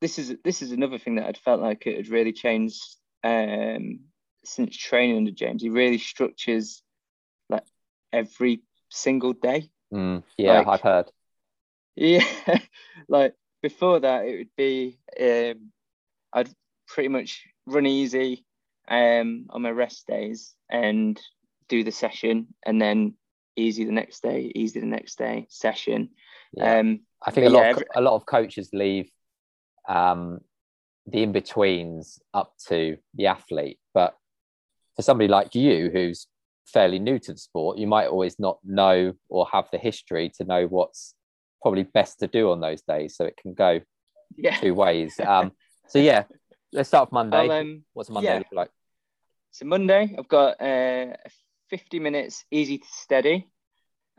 [0.00, 2.82] this is this is another thing that I'd felt like it had really changed
[3.22, 4.00] um
[4.44, 5.62] since training under James.
[5.62, 6.82] He really structures
[7.48, 7.62] like
[8.12, 9.70] every single day.
[9.92, 11.10] Mm, yeah, Like- I've heard.
[12.00, 12.24] Yeah,
[13.08, 15.70] like before that, it would be um,
[16.32, 16.48] I'd
[16.88, 18.46] pretty much run easy
[18.88, 21.20] um, on my rest days and
[21.68, 23.14] do the session, and then
[23.54, 26.08] easy the next day, easy the next day, session.
[26.54, 26.78] Yeah.
[26.78, 29.10] Um, I think a lot, yeah, of, every- a lot of coaches leave
[29.86, 30.40] um,
[31.06, 33.78] the in betweens up to the athlete.
[33.92, 34.16] But
[34.96, 36.26] for somebody like you, who's
[36.66, 40.44] fairly new to the sport, you might always not know or have the history to
[40.44, 41.14] know what's
[41.62, 43.16] probably best to do on those days.
[43.16, 43.80] So it can go
[44.36, 44.56] yeah.
[44.56, 45.18] two ways.
[45.26, 45.52] Um,
[45.86, 46.24] so yeah,
[46.72, 47.48] let's start with Monday.
[47.48, 48.38] Um, What's Monday yeah.
[48.38, 48.70] look like?
[49.50, 51.14] So Monday, I've got uh,
[51.70, 53.48] 50 minutes easy to steady,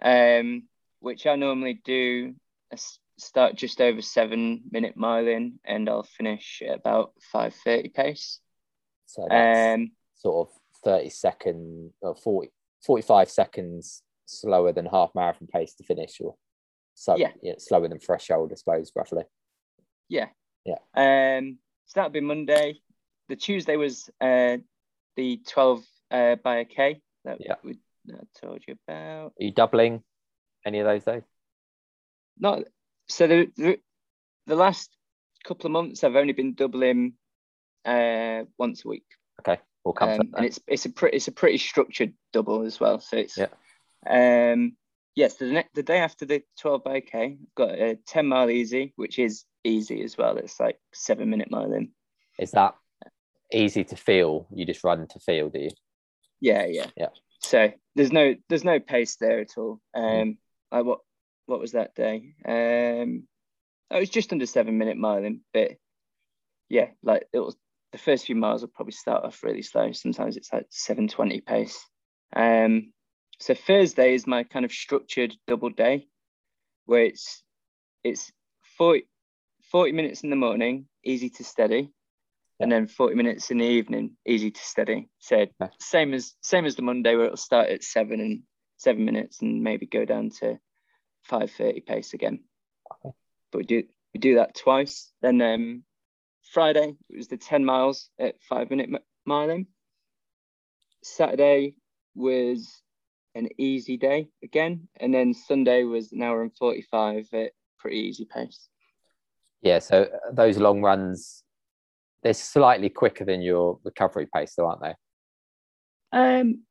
[0.01, 0.63] um,
[0.99, 2.35] which I normally do.
[2.73, 2.77] I
[3.17, 8.39] start just over seven minute miling, and I'll finish at about 5:30 pace.
[9.05, 12.51] So Um, sort of 30 second or 40,
[12.85, 16.35] 45 seconds slower than half marathon pace to finish or
[17.01, 17.31] so Yeah.
[17.57, 19.23] slower than threshold, I suppose, roughly.
[20.07, 20.29] yeah,
[20.65, 20.77] Yeah.
[20.93, 22.79] Um, so that would be Monday.
[23.27, 24.57] The Tuesday was uh,
[25.15, 27.55] the 12 uh, by a K that Yeah.
[27.63, 29.33] we that I told you about.
[29.39, 30.03] Are you doubling
[30.63, 31.23] any of those days?
[32.37, 32.63] Not
[33.07, 33.79] so the, the
[34.45, 34.95] the last
[35.43, 37.13] couple of months I've only been doubling
[37.83, 39.05] uh, once a week.
[39.39, 42.79] Okay, we'll come um, and it's it's a pretty it's a pretty structured double as
[42.79, 42.99] well.
[42.99, 43.47] So it's Yeah.
[44.05, 44.77] Um,
[45.15, 48.49] yes, the next the day after the twelve by K, I've got a ten mile
[48.49, 50.37] easy, which is easy as well.
[50.37, 51.89] It's like seven minute mile in.
[52.39, 52.75] Is that
[53.51, 54.47] easy to feel?
[54.53, 55.71] You just run to feel, do you?
[56.39, 57.09] Yeah, yeah, Yeah.
[57.39, 59.79] So there's no there's no pace there at all.
[59.93, 60.37] Um,
[60.71, 60.99] like what
[61.45, 62.33] what was that day?
[62.45, 63.27] Um,
[63.89, 65.71] it was just under seven minute mile in, but
[66.69, 67.55] yeah, like it was
[67.91, 69.91] the first few miles will probably start off really slow.
[69.91, 71.85] Sometimes it's like 720 pace.
[72.33, 72.93] Um,
[73.41, 76.07] so Thursday is my kind of structured double day
[76.85, 77.43] where it's
[78.03, 78.31] it's
[78.77, 79.07] 40,
[79.71, 81.91] 40 minutes in the morning, easy to steady,
[82.59, 85.09] and then 40 minutes in the evening, easy to steady.
[85.19, 85.71] So Okay.
[85.79, 88.43] same as same as the Monday where it'll start at seven and
[88.77, 90.59] seven minutes and maybe go down to
[91.23, 92.43] 530 pace again.
[92.93, 93.13] Okay.
[93.51, 95.11] But we do we do that twice.
[95.21, 95.83] Then um
[96.51, 99.65] Friday it was the 10 miles at five minute m- miling.
[101.03, 101.75] Saturday
[102.15, 102.80] was
[103.35, 108.25] an easy day again, and then Sunday was an hour and 45 at pretty easy
[108.25, 108.67] pace.
[109.61, 111.43] Yeah, so those long runs,
[112.23, 114.95] they're slightly quicker than your recovery pace, though, aren't they?
[116.11, 116.63] Um,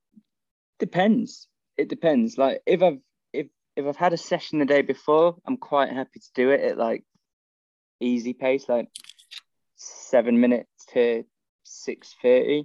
[0.79, 1.49] depends.
[1.77, 2.37] It depends.
[2.37, 2.99] Like if I've
[3.33, 3.47] if
[3.77, 6.79] if I've had a session the day before, I'm quite happy to do it at
[6.79, 7.05] like
[8.01, 8.89] easy pace, like
[9.77, 11.25] seven minutes to
[11.63, 12.65] six thirty.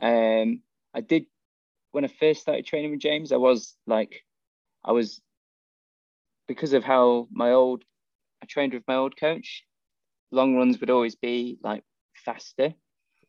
[0.00, 0.62] Um,
[0.94, 1.26] I did
[1.92, 3.32] when I first started training with James.
[3.32, 4.22] I was like,
[4.84, 5.20] I was
[6.48, 7.84] because of how my old
[8.42, 9.64] I trained with my old coach.
[10.32, 12.74] Long runs would always be like faster.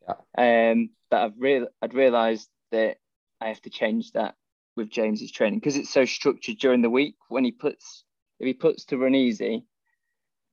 [0.07, 0.71] Yeah.
[0.71, 2.97] Um, but I've real I'd realised that
[3.39, 4.35] I have to change that
[4.75, 7.15] with James's training because it's so structured during the week.
[7.29, 8.05] When he puts
[8.39, 9.65] if he puts to run easy,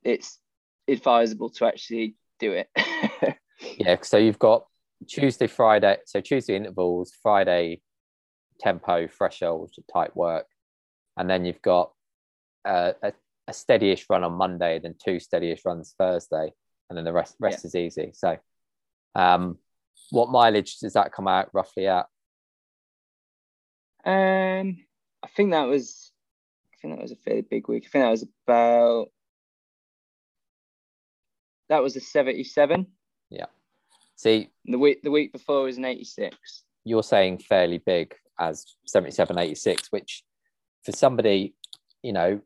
[0.03, 0.39] it's
[0.87, 2.69] advisable to actually do it.
[3.77, 4.65] Yeah, so you've got
[5.07, 7.81] Tuesday, Friday, so Tuesday intervals, Friday
[8.61, 10.47] tempo, threshold type work,
[11.17, 11.93] and then you've got
[12.65, 13.13] uh, a,
[13.49, 16.53] a steadyish run on Monday, then two steadyish runs Thursday,
[16.89, 18.11] and then the rest rest is easy.
[18.15, 18.37] So,
[19.15, 19.59] um,
[20.11, 22.07] what mileage does that come out roughly at?
[24.05, 24.79] Um,
[25.23, 26.11] I think that was,
[26.73, 27.85] I think that was a fairly big week.
[27.87, 29.09] I think that was about,
[31.69, 32.87] that was a seventy-seven.
[33.31, 33.47] Yeah.
[34.17, 36.37] See, The week, the week before was an eighty-six.
[36.85, 40.25] you're saying fairly big as 77, 86, which
[40.85, 41.55] for somebody,
[42.03, 42.41] you know,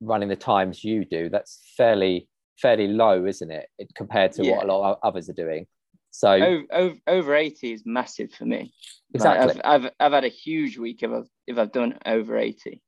[0.00, 2.28] running the times you do, that's fairly
[2.60, 5.66] fairly low, isn't it, it compared to what a lot of others are doing?
[6.10, 8.72] So Over, over, over eighty is massive for me.
[9.12, 9.62] Like, exactly.
[9.64, 12.82] I've, I've, I've had a huge week if I've, if I've done over eighty.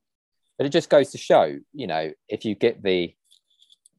[0.59, 3.13] but it just goes to show you know if you get the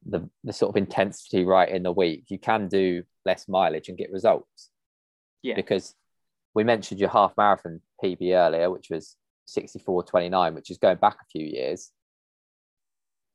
[0.06, 3.98] the the sort of intensity right in the week you can do less mileage and
[3.98, 4.70] get results
[5.42, 5.56] Yeah.
[5.56, 5.94] because
[6.54, 9.16] we mentioned your half marathon pb earlier which was
[9.48, 11.90] 64.29 which is going back a few years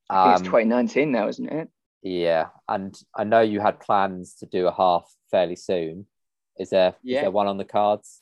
[0.09, 1.69] Um, it's 2019 now, isn't it?
[2.01, 6.05] yeah and i know you had plans to do a half fairly soon
[6.57, 7.21] is there is Yeah.
[7.21, 8.21] there one on the cards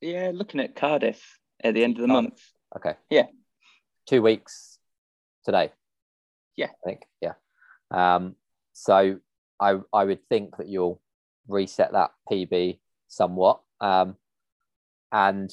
[0.00, 2.30] Yeah, looking at Cardiff at the end of the Cardiff.
[2.30, 2.42] month.
[2.76, 3.26] okay Yeah.
[4.06, 4.78] two weeks
[5.44, 5.70] today
[6.56, 6.68] Yeah.
[6.68, 7.34] i think yeah
[7.90, 8.34] um
[8.72, 9.18] so
[9.60, 11.00] i i would think that you'll
[11.48, 12.78] reset that pb
[13.08, 14.16] somewhat um
[15.12, 15.50] and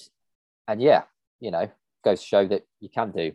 [0.67, 1.03] and yeah
[1.39, 1.69] you know
[2.03, 3.31] goes to show that you can do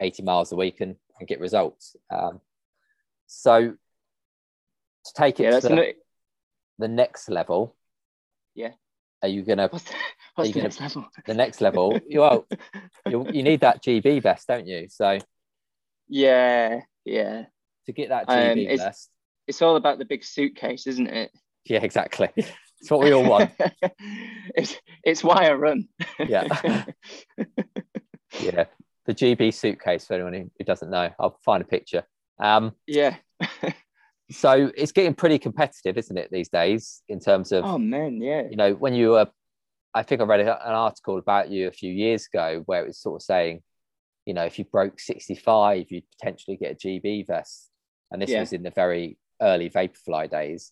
[0.00, 2.40] 80 miles a week and, and get results um
[3.26, 3.70] so
[5.04, 5.94] to take it Yeah, to the,
[6.78, 7.76] the next level
[8.54, 8.72] Yeah.
[9.22, 9.94] are you gonna what's the,
[10.34, 11.08] what's you the gonna- next level?
[11.26, 12.46] the next level you well
[13.08, 15.18] you, you need that gb vest don't you so
[16.08, 17.46] yeah, yeah.
[17.86, 19.10] to get that Um, gb it's- vest
[19.46, 21.30] It's all about the big suitcase, isn't it?
[21.66, 22.30] Yeah, exactly.
[22.84, 23.50] It's what we all want.
[24.54, 25.88] it's it's why I run.
[26.18, 26.44] Yeah.
[28.42, 28.64] yeah.
[29.06, 32.02] The GB suitcase, for anyone who- doesn't know, I'll find a picture.
[32.38, 33.16] Um, yeah.
[34.30, 38.42] so it's getting pretty competitive, isn't it, these days, in terms of, oh man, yeah.
[38.50, 39.28] you know, when you were,
[39.94, 42.98] I think I read an article about you a few years ago where it was
[42.98, 43.62] sort of saying,
[44.26, 47.70] you know, if you broke 65, you'd potentially get a GB vest.
[48.10, 48.40] And this Yeah.
[48.40, 50.70] was in the very early Vaporfly days.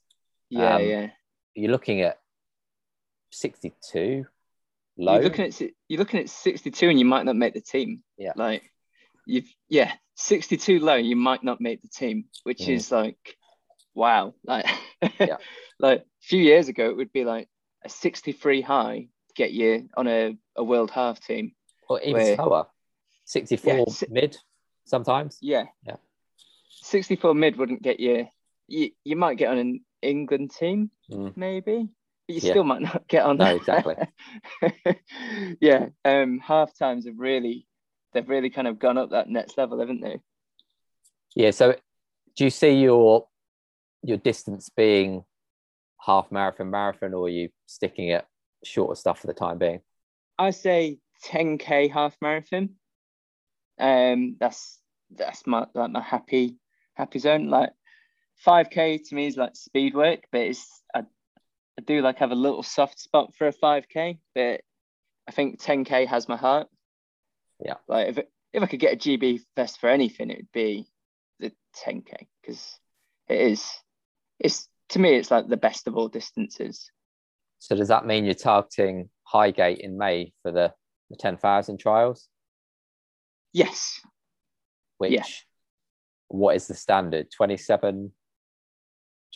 [0.50, 1.08] Yeah, um, yeah.
[1.54, 2.18] You're looking at
[3.30, 4.26] 62
[4.98, 5.14] low.
[5.14, 8.02] You're looking at you're looking at 62 and you might not make the team.
[8.18, 8.32] Yeah.
[8.36, 8.62] Like
[9.26, 12.74] you've yeah, 62 low, you might not make the team, which Mhm.
[12.74, 13.36] is like
[13.94, 14.34] wow.
[14.44, 14.66] Like
[15.20, 15.36] Yeah.
[15.78, 17.48] like a few years ago it would be like
[17.84, 21.52] a 63 high to get you on a, a world half team.
[21.88, 22.66] or even where- slower
[23.24, 24.36] 64 Yeah, si- mid
[24.84, 25.64] sometimes Yeah.
[25.86, 25.96] Yeah.
[26.82, 28.26] 64 mid wouldn't get you
[28.68, 31.36] you, you might get on an England team, Mm.
[31.36, 31.88] maybe,
[32.26, 32.52] but you Yeah.
[32.52, 33.56] still might not get on No, that.
[33.56, 33.96] exactly.
[35.60, 35.88] yeah.
[36.04, 37.66] Um half times have really
[38.12, 40.20] they've really kind of gone up that next level, haven't they?
[41.34, 41.74] yeah so
[42.36, 43.26] do you see your
[44.02, 45.24] your distance being
[45.98, 48.26] half marathon marathon or are you sticking at
[48.64, 49.80] shorter stuff for the time being
[50.38, 52.70] I say 10k half marathon.
[53.78, 54.80] Um, that's
[55.10, 56.56] that's my like my happy
[56.94, 57.48] happy zone.
[57.48, 57.70] Like
[58.46, 62.36] 5k to me is like speed work, but it's I, I do like have a
[62.36, 64.60] little soft spot for a 5k, but
[65.28, 66.68] I think 10k has my heart.
[67.64, 67.74] Yeah.
[67.88, 70.86] Like if it, if I could get a GB vest for anything, it would be
[71.40, 71.52] the
[71.84, 72.78] 10k because
[73.28, 73.64] it is
[74.38, 76.90] it's to me it's like the best of all distances.
[77.58, 80.72] so does that mean you're targeting highgate in may for the,
[81.10, 82.28] the 10000 trials
[83.52, 84.00] Yes.
[84.98, 85.24] which Yeah.
[86.28, 88.12] what is the standard 27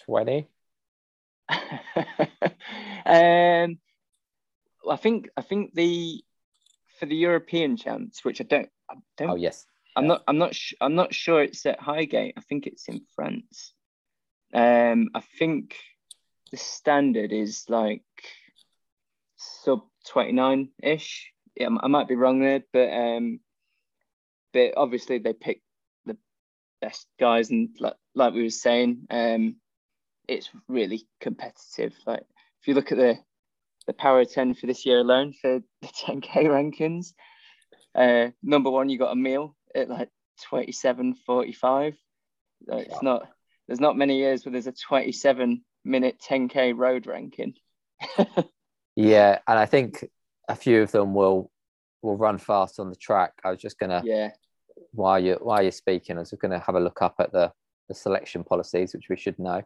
[0.05, 0.49] 20
[3.07, 3.79] um,
[4.89, 6.25] I think I think the
[6.99, 9.67] for the European champs, which I don't, I don't, oh yes
[9.97, 12.35] I'm not, I'm not, sh- I'm not sure it's at Highgate.
[12.37, 13.73] I think it's in France.
[14.53, 15.75] Um, I think
[16.51, 18.03] the standard is like
[19.37, 21.33] sub 29 ish.
[21.57, 23.41] Yeah, I might be wrong there, but um,
[24.53, 25.63] but obviously they pick
[26.05, 26.19] the
[26.83, 29.57] best guys, and like like we were saying, um,
[30.29, 31.95] it's really competitive.
[32.07, 32.25] Like
[32.61, 33.19] if you look at the
[33.87, 37.13] the Power of 10 for this year alone for the 10k rankings,
[37.95, 40.11] uh, number one you got Emile at like
[40.51, 41.17] 27.45.
[41.85, 41.97] Like,
[42.67, 42.77] Yeah.
[42.79, 43.29] It's not.
[43.69, 47.55] There's not many years where there's a 27 minute 10k road ranking.
[48.97, 50.05] yeah and i think
[50.49, 51.51] a few of them will
[52.03, 54.31] will run fast on the track i was just gonna Yeah,
[54.93, 57.53] while you while you're speaking, I was going to have a look up at the
[57.89, 59.63] the selection policies, which we should know.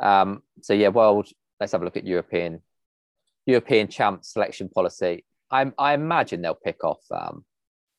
[0.00, 1.28] Um, so yeah, world.
[1.58, 2.60] Let's have a look at European
[3.46, 5.24] European champ selection policy.
[5.50, 7.44] I I imagine they'll pick off um,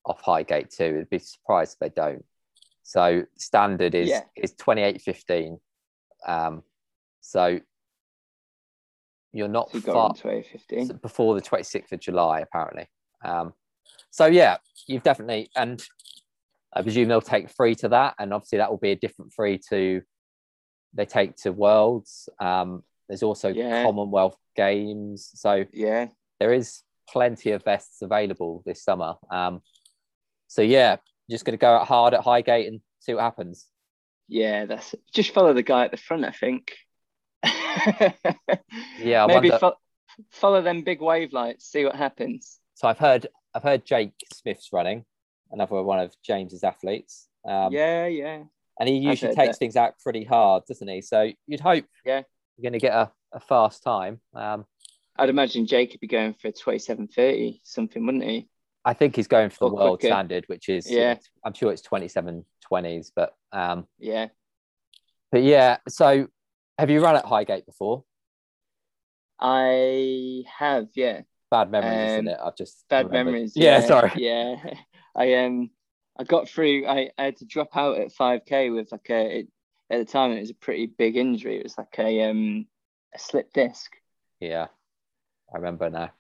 [0.05, 0.99] off Highgate too.
[1.01, 2.25] I'd be surprised if they don't.
[2.83, 4.23] So standard is Yeah.
[4.35, 5.59] is twenty eight fifteen.
[6.25, 6.63] Um,
[7.21, 7.59] so
[9.33, 10.87] you're not So far on to A15.
[10.87, 12.87] so before the twenty sixth of July, apparently.
[13.23, 13.53] Um,
[14.09, 14.57] so yeah,
[14.87, 15.81] you've definitely and
[16.73, 19.59] I presume they'll take free to that, and obviously that will be a different free
[19.69, 20.01] to
[20.93, 22.29] they take to Worlds.
[22.39, 23.83] Um, there's also Yeah.
[23.83, 26.07] Commonwealth Games, so Yeah.
[26.39, 29.15] there is plenty of vests available this summer.
[29.29, 29.61] Um,
[30.47, 30.97] so yeah,
[31.29, 33.67] just going to go out hard at Highgate and see what happens.
[34.27, 36.73] Yeah, that's just follow the guy at the front, I think.
[38.99, 39.77] Yeah, I Maybe fo-
[40.29, 42.59] follow them big Wavelights, see what happens.
[42.75, 45.05] So I've heard I've heard Jake Smith's running,
[45.51, 47.27] another one of James's athletes.
[47.45, 48.43] Um, yeah, yeah.
[48.79, 49.59] And he usually takes that.
[49.59, 51.01] things out pretty hard, doesn't he?
[51.01, 52.23] So you'd hope Yeah.
[52.57, 54.19] you're going to get a, a fast time.
[54.33, 54.65] Um,
[55.17, 58.49] I'd imagine Jake could be going for 27.30 something, wouldn't he?
[58.83, 60.13] I think he's going for the world quicker.
[60.13, 61.17] standard, which is Yeah.
[61.45, 64.29] I'm sure it's 27 20s, but um, Yeah.
[65.31, 65.77] but yeah.
[65.87, 66.27] So
[66.79, 68.03] have you run at Highgate before?
[69.39, 71.21] I have, yeah.
[71.49, 72.39] Bad memories, isn't Um, it?
[72.43, 73.33] I've just Bad remembered.
[73.33, 73.53] memories.
[73.55, 74.11] Yeah, sorry.
[74.15, 74.55] Yeah.
[75.15, 75.69] I um
[76.17, 79.47] I got through I, I had to drop out at 5k with like a it,
[79.89, 81.57] at the time it was a pretty big injury.
[81.57, 82.65] It was like a um
[83.13, 83.91] a slip disc.
[84.39, 84.67] Yeah,
[85.53, 86.11] I remember now.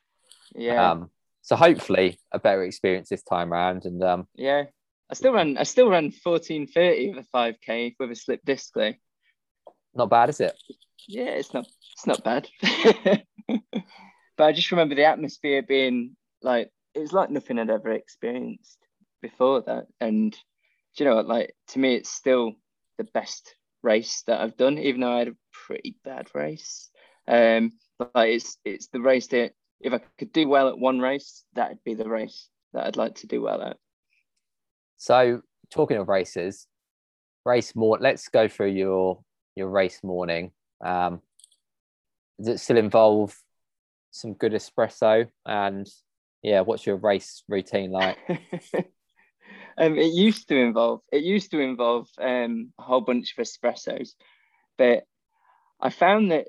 [0.53, 0.91] Yeah.
[0.91, 1.09] Um,
[1.41, 4.65] so hopefully a better experience this time around, and um, yeah.
[5.09, 8.93] I still ran I still ran 14.30 with a 5k with a slip disc though.
[9.93, 10.53] not bad, is it?
[11.07, 12.47] Yeah, it's not it's not bad.
[13.47, 18.77] but I just remember the atmosphere being like it was like nothing I'd ever experienced
[19.21, 19.87] before that.
[19.99, 21.27] And do you know what?
[21.27, 22.53] Like to me, it's still
[22.97, 26.89] the best race that I've done, even though I had a pretty bad race.
[27.27, 30.99] Um, but like, it's it's the race that if I could do well at one
[30.99, 33.77] race, that'd be the race that I'd like to do well at.
[34.97, 35.41] So
[35.71, 36.67] talking of races,
[37.45, 37.97] race more.
[37.99, 39.23] Let's go through your
[39.55, 40.51] your race morning.
[40.83, 41.21] Um,
[42.39, 43.35] does it still involve
[44.11, 45.27] some good espresso?
[45.45, 45.87] And
[46.41, 48.17] yeah, what's your race routine like?
[49.77, 54.09] um, it used to involve it used to involve um, a whole bunch of espressos,
[54.77, 55.03] but
[55.79, 56.47] I found that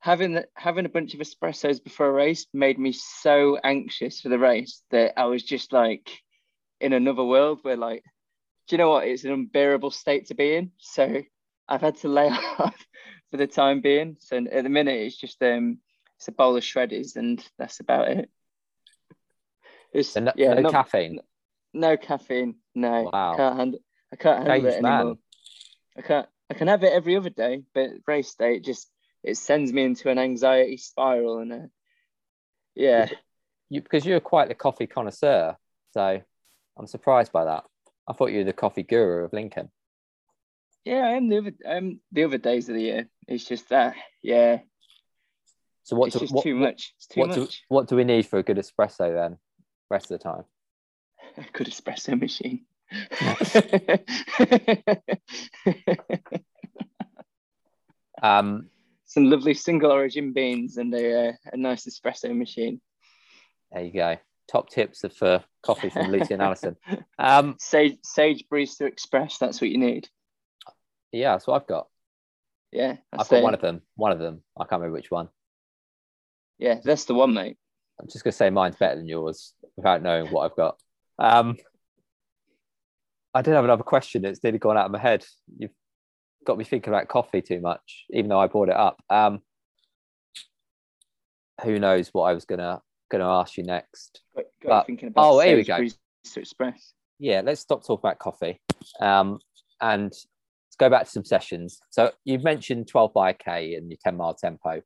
[0.00, 4.38] having having a bunch of espressos before a race made me so anxious for the
[4.38, 6.10] race that I was just like
[6.80, 8.02] in another world where like,
[8.68, 9.06] do you know what?
[9.06, 10.72] It's an unbearable state to be in.
[10.78, 11.22] So
[11.68, 12.28] I've had to lay
[12.58, 12.86] off
[13.30, 14.16] for the time being.
[14.18, 15.78] So at the minute, it's just um,
[16.16, 18.30] it's a bowl of Shreddies, and that's about it.
[19.92, 21.20] It's So no, yeah, no not- caffeine.
[21.72, 22.56] No caffeine.
[22.74, 23.32] No, Wow.
[23.32, 23.80] I can't handle.
[24.12, 24.92] I can't handle it man.
[24.98, 25.18] anymore.
[25.96, 26.28] I can't.
[26.50, 28.90] I can have it every other day, but race day it just
[29.22, 31.66] it sends me into an anxiety spiral, and uh,
[32.74, 33.08] yeah,
[33.70, 35.56] You because you're quite the coffee connoisseur,
[35.92, 36.20] so
[36.76, 37.64] I'm surprised by that.
[38.08, 39.70] I thought you were the coffee guru of Lincoln.
[40.84, 41.06] yeah.
[41.06, 41.52] I am the other.
[41.64, 43.08] Um, the other days of the year.
[43.28, 43.94] It's just that.
[44.22, 44.58] Yeah,
[45.84, 46.92] So what it's do, just what, too much.
[46.96, 47.62] It's too what do much.
[47.68, 49.38] what do we need for a good espresso then?
[49.90, 50.44] Rest of the time.
[51.36, 52.64] A good espresso machine.
[58.22, 58.68] Um,
[59.04, 62.80] Some lovely single origin beans and a uh, a nice espresso machine.
[63.72, 64.16] there you go.
[64.48, 66.76] Top tips of for coffee from Lucian Allison.
[67.18, 69.38] Um, Sage Sage Barista Express.
[69.38, 70.08] That's what you need.
[71.12, 71.88] yeah, that's what I've got.
[72.70, 73.42] Yeah, I've got it.
[73.42, 73.82] one of them.
[73.96, 74.42] One of them.
[74.56, 75.28] I can't remember which one.
[76.58, 77.56] Yeah, that's the one, mate.
[78.00, 80.78] I'm just gonna say mine's better than yours without knowing what I've got.
[81.22, 81.56] Um,
[83.32, 85.24] I did have another question that's nearly gone out of my head.
[85.56, 85.70] You've
[86.44, 89.00] got me thinking about coffee too much, even though I brought it up.
[89.08, 89.40] Um,
[91.62, 92.80] who knows what I was gonna
[93.10, 94.20] gonna ask you next?
[94.34, 95.78] Got, got But- oh, here we go.
[95.78, 96.92] Barista Express.
[97.20, 98.60] Yeah, let's stop talking about coffee.
[99.00, 99.38] Um,
[99.80, 101.78] and let's go back to some sessions.
[101.90, 104.82] So you've mentioned 12 by K and your 10 mile tempo.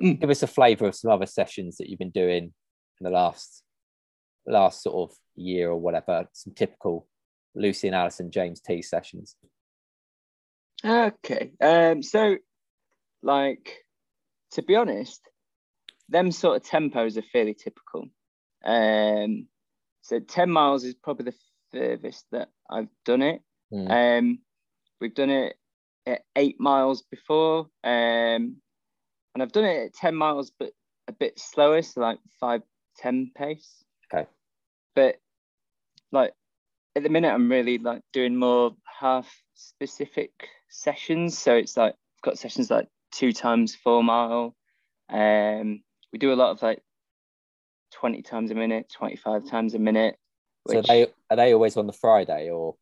[0.00, 0.20] Mm.
[0.20, 2.44] Give us a flavour of some other sessions that you've been doing
[3.00, 3.63] in the last
[4.46, 6.28] last sort of year or whatever.
[6.32, 7.06] Some typical
[7.54, 9.36] Lucian Allison James Thie sessions.
[10.84, 11.52] Okay.
[11.60, 12.02] Um.
[12.02, 12.36] So,
[13.22, 13.84] like,
[14.52, 15.20] to be honest,
[16.08, 18.08] them sort of tempos are fairly typical.
[18.64, 19.48] Um.
[20.02, 21.36] So ten miles is probably the
[21.72, 23.40] furthest that I've done it.
[23.72, 24.18] Mm.
[24.18, 24.38] Um.
[25.00, 25.56] We've done it
[26.06, 27.68] at eight miles before.
[27.82, 28.56] Um.
[29.34, 30.72] And I've done it at ten miles, but
[31.08, 32.62] a bit slower, so like five
[32.96, 33.83] ten pace.
[34.12, 34.28] Okay.
[34.94, 35.16] But
[36.12, 36.32] like
[36.96, 40.30] at the minute I'm really like doing more half specific
[40.68, 41.38] sessions.
[41.38, 44.54] So it's like I've got sessions like two times four mile.
[45.08, 45.82] Um
[46.12, 46.80] we do a lot of like
[47.94, 50.16] 20 times a minute, 25 times a minute.
[50.68, 52.76] So Which they are they always on the Friday or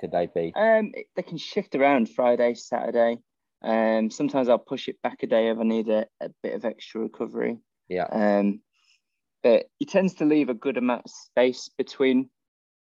[0.00, 0.52] could they be?
[0.54, 3.18] Um, they can shift around Friday, Saturday.
[3.62, 6.64] Um, sometimes I'll push it back a day if I need a, a bit of
[6.64, 7.58] extra recovery.
[7.88, 8.06] Yeah.
[8.10, 8.60] Um,
[9.42, 12.30] but he tends to leave a good amount of space between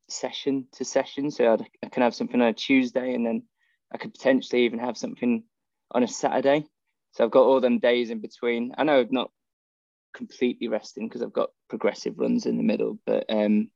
[0.10, 1.32] session to session.
[1.32, 3.44] So I'd, I can have something on a Tuesday and then
[3.94, 5.44] I could potentially even have something
[5.91, 6.65] on a Saturday.
[7.14, 8.73] So I've got all them days in between.
[8.78, 9.32] I know I'm not
[10.14, 13.69] completely resting because I've got progressive runs in the middle, but um,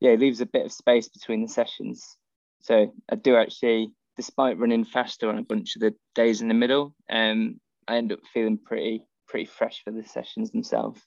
[0.00, 2.16] yeah, it leaves a bit of space between the sessions.
[2.62, 6.54] So I do actually, despite running faster on a bunch of the days in the
[6.54, 11.00] middle, um, I end up feeling pretty pretty fresh for the sessions themselves.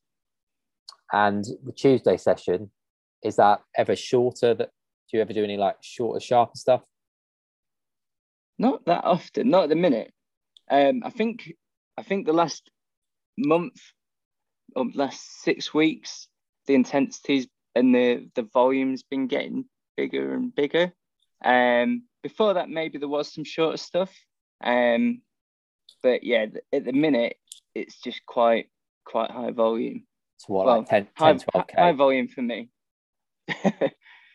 [1.13, 2.71] And the Tuesday session,
[3.23, 4.55] is that ever shorter?
[4.55, 4.71] That
[5.09, 6.83] do you ever do any like shorter, sharper stuff?
[8.57, 10.11] Not that often, not at the minute.
[10.69, 11.53] Um, I think
[11.97, 12.69] I think the last
[13.37, 13.79] month
[14.75, 16.27] or last six weeks,
[16.65, 19.65] the intensities and the the volume's been getting
[19.95, 20.93] bigger and bigger.
[21.45, 24.11] Um, before that, maybe there was some shorter stuff.
[24.63, 25.21] Um,
[26.01, 27.37] but yeah, at the minute,
[27.75, 28.69] it's just quite
[29.05, 30.05] quite high volume.
[30.45, 31.79] To what, Well, like 10, High, 10 12k?
[31.79, 32.69] high volume for me.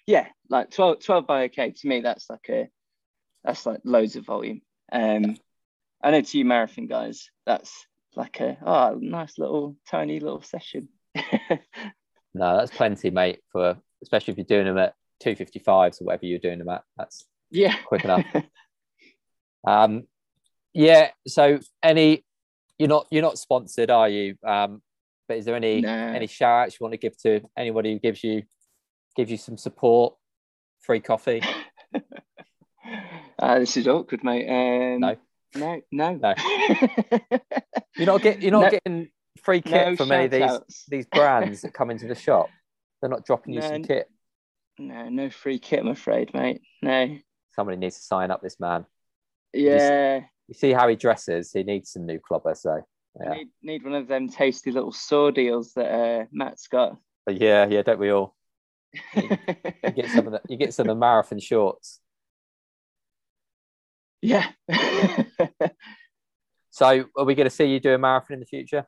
[0.06, 2.68] yeah, like 12, 12 by a K to me, that's like a
[3.44, 4.60] that's like loads of volume.
[4.92, 5.36] Um,
[6.02, 7.86] I know to you marathon guys, that's
[8.16, 10.88] like a oh nice little tiny little session.
[12.34, 13.40] No, that's plenty, mate.
[13.50, 14.94] For especially if you're doing them at
[15.24, 16.82] 255s or whatever you're doing them at.
[16.96, 18.24] That's yeah, quick enough.
[19.66, 20.04] Um,
[20.72, 21.10] yeah.
[21.26, 22.24] So any,
[22.78, 24.36] you're not you're not sponsored, are you?
[24.46, 24.80] Um,
[25.28, 26.12] but is there any Nah.
[26.14, 28.42] any shout outs you want to give to anybody who gives you
[29.14, 30.14] gives you some support,
[30.80, 31.42] free coffee?
[33.38, 34.48] uh, this is awkward, mate.
[34.48, 35.16] Um, No.
[35.54, 36.34] no, no, No.
[37.96, 39.08] You're not get you're not No- getting
[39.42, 40.84] free kit no from any of these shout-outs.
[40.88, 42.48] these brands that come into the shop.
[43.00, 44.08] They're not dropping you some kit.
[44.78, 46.62] No, no free kit, I'm afraid, mate.
[46.82, 47.16] No.
[47.54, 48.86] Somebody needs to sign up this man.
[49.52, 50.20] Yeah.
[50.46, 51.50] You see how he dresses.
[51.52, 52.54] He needs some new clobber.
[52.54, 52.80] So
[53.20, 56.96] yeah, Need, need one of them tasty little Soar deals that uh, Matt's got.
[57.26, 57.82] but yeah, yeah.
[57.82, 58.34] Don't we all?
[59.14, 62.00] You get some of the you get some of the marathon shorts.
[64.22, 64.46] yeah.
[66.70, 68.86] So are we going to see you do a marathon in the future?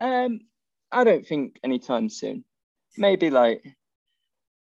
[0.00, 0.40] um,
[0.92, 2.44] I don't think anytime soon.
[2.96, 3.64] Maybe like,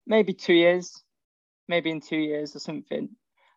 [0.05, 0.93] maybe two years,
[1.67, 3.09] maybe in two years or something.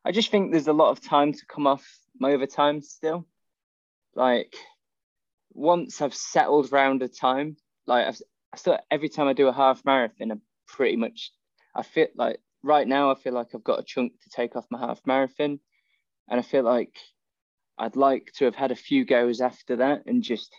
[0.04, 1.84] I just think there's a lot of time to come off
[2.18, 3.26] my overtime still.
[4.14, 4.54] Like,
[5.52, 7.56] once I've settled round a time,
[7.86, 8.20] like I've,
[8.52, 11.32] I still every time I do a half marathon, I'm pretty much.
[11.74, 14.66] I feel like right now I feel like I've got a chunk to take off
[14.70, 15.60] my half marathon,
[16.28, 16.96] and I feel like
[17.78, 20.54] I'd like to have had a few goes after that and just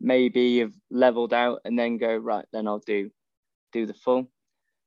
[0.00, 2.46] maybe have leveled out and then go right.
[2.52, 3.10] Then I'll do
[3.72, 4.30] do the full.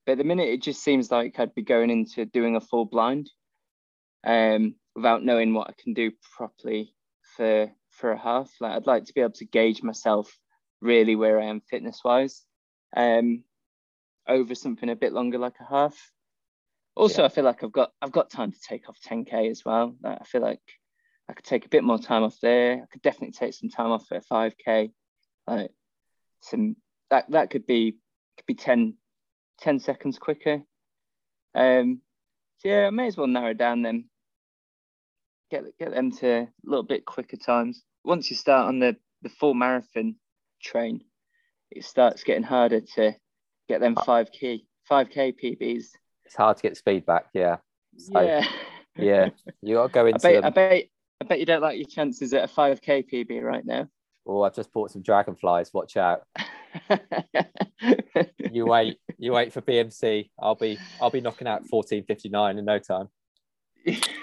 [0.05, 2.85] But at the minute, it just seems like I'd be going into doing a full
[2.85, 3.29] blind,
[4.25, 6.93] um, without knowing what I can do properly
[7.35, 8.51] for for a half.
[8.59, 10.31] Like I'd like to be able to gauge myself
[10.81, 12.43] really where I am fitness wise,
[12.95, 13.43] um,
[14.27, 16.11] over something a bit longer like a half.
[16.95, 19.95] Also, I feel like I've got I've got time to take off 10k as well.
[20.01, 20.61] Like, I feel like
[21.29, 22.81] I could take a bit more time off there.
[22.81, 24.91] I could definitely take some time off at 5k.
[25.45, 25.71] Like
[26.41, 26.75] some
[27.09, 27.97] that that could be
[28.37, 28.95] could be 10,
[29.59, 30.61] 10 seconds quicker.
[31.55, 32.01] Um,
[32.59, 34.09] so yeah, I may as well narrow down them.
[35.49, 37.83] Get get them to a little bit quicker times.
[38.03, 40.15] Once you start on the the full marathon
[40.61, 41.03] train,
[41.71, 43.15] it starts getting harder to
[43.67, 44.03] get them ah.
[44.03, 45.85] five k five k PBs.
[46.25, 47.27] It's hard to get speed back.
[47.33, 47.57] Yeah.
[47.97, 48.45] So, yeah.
[48.99, 49.29] Yeah.
[49.61, 50.19] You got to go I into.
[50.19, 50.83] bet, I bet
[51.21, 53.87] I bet you don't like your chances at a 5k PB right now.
[54.25, 55.71] Oh, I've just bought some dragonflies.
[55.71, 56.23] Watch out.
[58.51, 58.97] You wait.
[59.17, 60.29] You wait for BMC.
[60.39, 60.79] I'll be.
[61.01, 63.09] I'll be knocking out fourteen fifty nine in no time.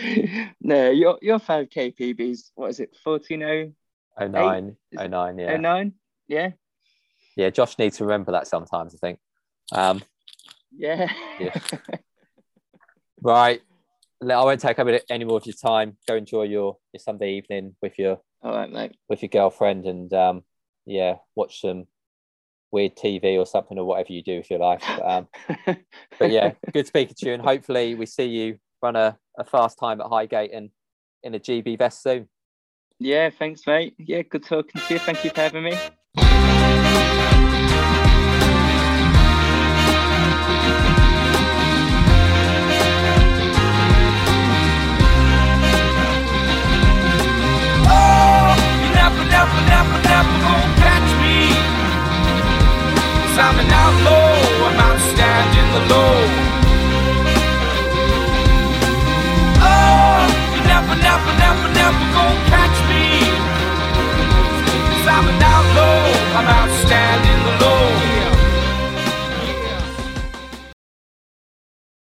[0.60, 3.74] no, your your 5k PBs, what is it, 1409?
[4.18, 4.76] Oh nine.
[4.92, 5.38] Is Oh nine.
[5.38, 5.52] Yeah.
[6.28, 6.50] Yeah,
[7.36, 7.50] Yeah.
[7.50, 8.94] Josh needs to remember that sometimes.
[8.94, 9.18] I think.
[9.72, 10.02] Um.
[10.76, 11.10] yeah.
[11.38, 11.58] Yeah.
[13.22, 13.60] Right.
[14.22, 15.96] I won't take up any more of your time.
[16.06, 18.96] Go enjoy your, your Sunday evening with your All right, mate.
[19.08, 20.42] with your girlfriend and um,
[20.86, 21.86] yeah, watch some
[22.70, 24.82] weird TV or something or whatever you do with your life.
[24.86, 25.28] But, um,
[26.18, 29.78] but yeah, good speaking to you, and hopefully we see you run a, a fast
[29.78, 30.70] time at Highgate and
[31.22, 32.28] in a GB vest soon.
[32.98, 33.94] Yeah, thanks, mate.
[33.98, 35.00] Yeah, good talking to you.
[35.00, 35.72] Thank you for having me.
[47.92, 48.54] Oh,
[48.94, 51.80] never, never, never gonna catch me.
[53.42, 56.49] I'm an outlaw, I'm outstanding the law.
[65.20, 67.39] I'm an outlaw, I'm outstanding.